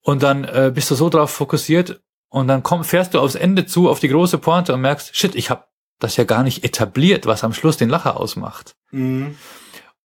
[0.00, 2.00] Und dann äh, bist du so drauf fokussiert
[2.30, 5.34] und dann komm, fährst du aufs Ende zu, auf die große Pointe und merkst, shit,
[5.34, 5.64] ich habe
[5.98, 8.74] das ja gar nicht etabliert, was am Schluss den Lacher ausmacht.
[8.90, 9.36] Mhm.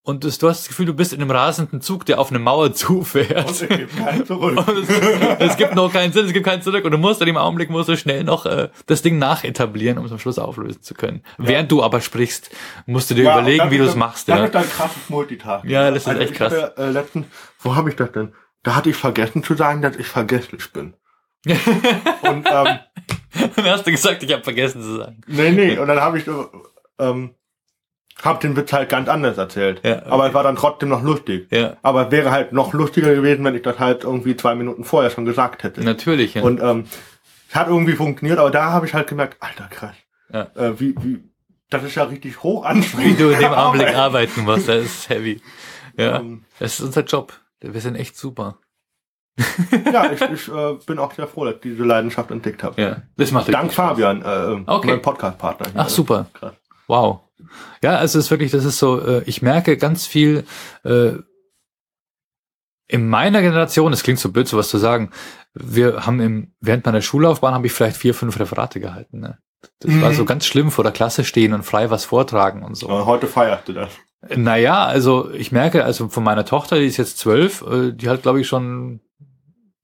[0.02, 2.38] Und das, du hast das Gefühl, du bist in einem rasenden Zug, der auf eine
[2.38, 3.46] Mauer zufährt.
[3.46, 4.58] Und es gibt keinen zurück.
[5.38, 6.84] Es, es gibt noch keinen Sinn, es gibt keinen zurück.
[6.86, 10.06] Und du musst in dem Augenblick musst du schnell noch äh, das Ding nachetablieren, um
[10.06, 11.22] es am Schluss auflösen zu können.
[11.36, 12.50] Während du aber sprichst,
[12.86, 14.28] musst du dir Ja, überlegen, wie du es machst.
[14.30, 14.44] Das Ja.
[14.46, 15.70] ist dann krasses Multitasking.
[15.70, 16.52] Ja, das ist echt ich krass.
[16.54, 17.26] hatte, äh, letztens,
[17.60, 18.32] wo habe ich das denn?
[18.62, 20.94] Da hatte ich vergessen zu sagen, dass ich vergesslich bin.
[21.46, 22.78] Und ähm,
[23.56, 25.20] Dann hast du gesagt, ich habe vergessen zu sagen.
[25.26, 26.32] nee, nee, und dann habe ich äh,
[26.98, 27.34] ähm,
[28.22, 29.80] hab den Witz halt ganz anders erzählt.
[29.84, 30.08] Ja, okay.
[30.10, 31.46] Aber es war dann trotzdem noch lustig.
[31.50, 34.84] Ja, Aber es wäre halt noch lustiger gewesen, wenn ich das halt irgendwie zwei Minuten
[34.84, 35.82] vorher schon gesagt hätte.
[35.82, 36.34] natürlich.
[36.34, 36.42] Ja.
[36.42, 36.84] Und ähm,
[37.48, 39.94] es hat irgendwie funktioniert, aber da habe ich halt gemerkt, alter krass.
[40.32, 40.48] Ja.
[40.54, 41.22] Äh, wie, wie,
[41.70, 43.18] das ist ja richtig hoch wie anstrengend.
[43.20, 45.40] du in dem Augenblick arbeiten musst, das ist heavy.
[45.96, 47.32] Ja, Ähm, das ist unser Job.
[47.60, 48.58] Wir sind echt super.
[49.92, 52.80] ja, ich, ich äh, bin auch sehr froh, dass ich diese Leidenschaft entdeckt habe.
[52.80, 53.72] Ja, das macht Dank.
[53.72, 54.88] Fabian, äh, Okay.
[54.88, 55.66] mein Podcast-Partner.
[55.74, 56.26] Ach super.
[56.34, 56.54] Krass.
[56.86, 57.20] Wow.
[57.82, 60.44] Ja, also es ist wirklich, das ist so, äh, ich merke ganz viel
[60.84, 61.12] äh,
[62.88, 65.10] in meiner Generation, es klingt so blöd, sowas zu sagen,
[65.54, 69.20] wir haben im, während meiner Schullaufbahn habe ich vielleicht vier, fünf Referate gehalten.
[69.20, 69.38] Ne?
[69.78, 70.14] Das war Mhm.
[70.14, 72.88] so ganz schlimm, vor der Klasse stehen und frei was vortragen und so.
[72.88, 73.90] Äh, heute feierst du das.
[74.36, 78.22] Naja, also ich merke, also von meiner Tochter, die ist jetzt zwölf, äh, die hat,
[78.22, 79.00] glaube ich, schon,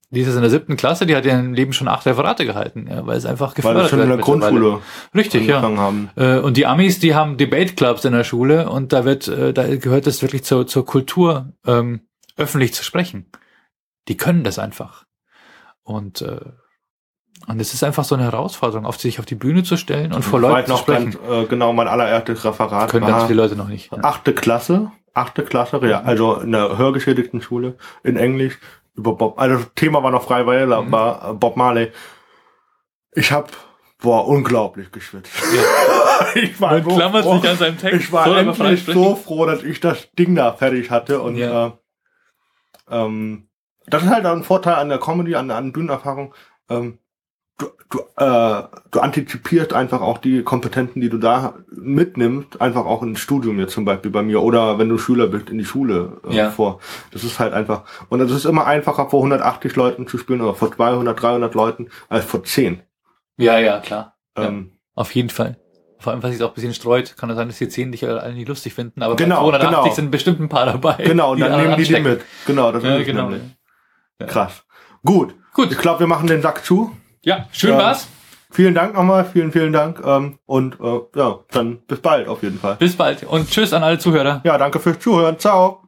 [0.09, 2.45] die ist jetzt in der siebten Klasse, die hat ja im Leben schon acht Referate
[2.45, 4.25] gehalten, ja, weil es einfach Weil gefördert wir schon in der wird.
[4.25, 4.79] Grundschule
[5.13, 5.61] Richtig, ja.
[5.61, 6.09] haben.
[6.15, 9.53] Äh, Und die Amis, die haben Debate Clubs in der Schule und da wird, äh,
[9.53, 12.01] da gehört es wirklich zur, zur Kultur, ähm,
[12.37, 13.29] öffentlich zu sprechen.
[14.07, 15.03] Die können das einfach.
[15.83, 16.39] Und, äh,
[17.47, 20.23] und es ist einfach so eine Herausforderung, auf sich auf die Bühne zu stellen und
[20.23, 21.11] vor Leuten zu sprechen.
[21.11, 23.91] ganz, äh, genau, mein allererstes Referat Können ganz viele Leute noch nicht.
[23.91, 23.99] Ja.
[24.03, 28.57] achte Klasse, achte Klasse, ja, also in der hörgeschädigten Schule in Englisch.
[28.97, 30.91] Über Bob, also das Thema war noch frei, weil Mhm.
[30.91, 31.91] war Bob Marley.
[33.13, 33.51] Ich hab,
[33.99, 35.31] boah, unglaublich geschwitzt.
[36.35, 38.01] ich war so klammert froh, sich an seinem Text.
[38.01, 41.67] ich war Soll endlich so froh, dass ich das Ding da fertig hatte und Ja.
[41.67, 41.71] äh,
[42.89, 43.49] ähm,
[43.87, 46.33] das ist halt ein Vorteil an der Comedy, an, an Bühnenerfahrung.
[46.69, 46.99] Ähm,
[47.57, 53.01] du, du, äh, du antizipierst einfach auch die Kompetenten, die du da mitnimmst, einfach auch
[53.03, 56.21] ins Studium jetzt zum Beispiel bei mir oder wenn du Schüler bist, in die Schule
[56.29, 56.49] äh, Ja.
[56.51, 56.79] vor.
[57.11, 60.53] Das ist halt einfach, und es ist immer einfacher vor 180 Leuten zu spielen oder
[60.55, 62.81] vor 200, 300 Leuten als vor 10.
[63.37, 64.15] Ja, ja, klar.
[64.37, 64.45] Ja.
[64.47, 65.57] Ähm, Auf jeden Fall.
[65.99, 68.07] Vor allem, was sich auch ein bisschen streut, kann es sein, dass die 10 dich
[68.07, 69.95] alle nicht lustig finden, aber Genau, bei 280 genau.
[69.95, 70.93] sind bestimmt ein paar dabei.
[71.03, 72.03] genau, und dann nehmen die die anstecken.
[72.03, 72.21] mit.
[72.45, 73.31] Genau, das Ja, ist genau.
[74.27, 74.63] Krass.
[75.03, 75.33] Gut.
[75.53, 75.71] Gut.
[75.71, 76.91] Ich glaube, wir machen den Sack zu.
[77.23, 77.77] Ja, schön Ja.
[77.77, 78.07] war's.
[78.49, 80.01] Vielen Dank nochmal, vielen, vielen Dank.
[80.05, 82.75] Ähm, und äh, ja, dann bis bald auf jeden Fall.
[82.75, 84.41] Bis bald und tschüss an alle Zuhörer.
[84.45, 85.37] Ja, danke fürs Zuhören.
[85.37, 85.81] Ciao.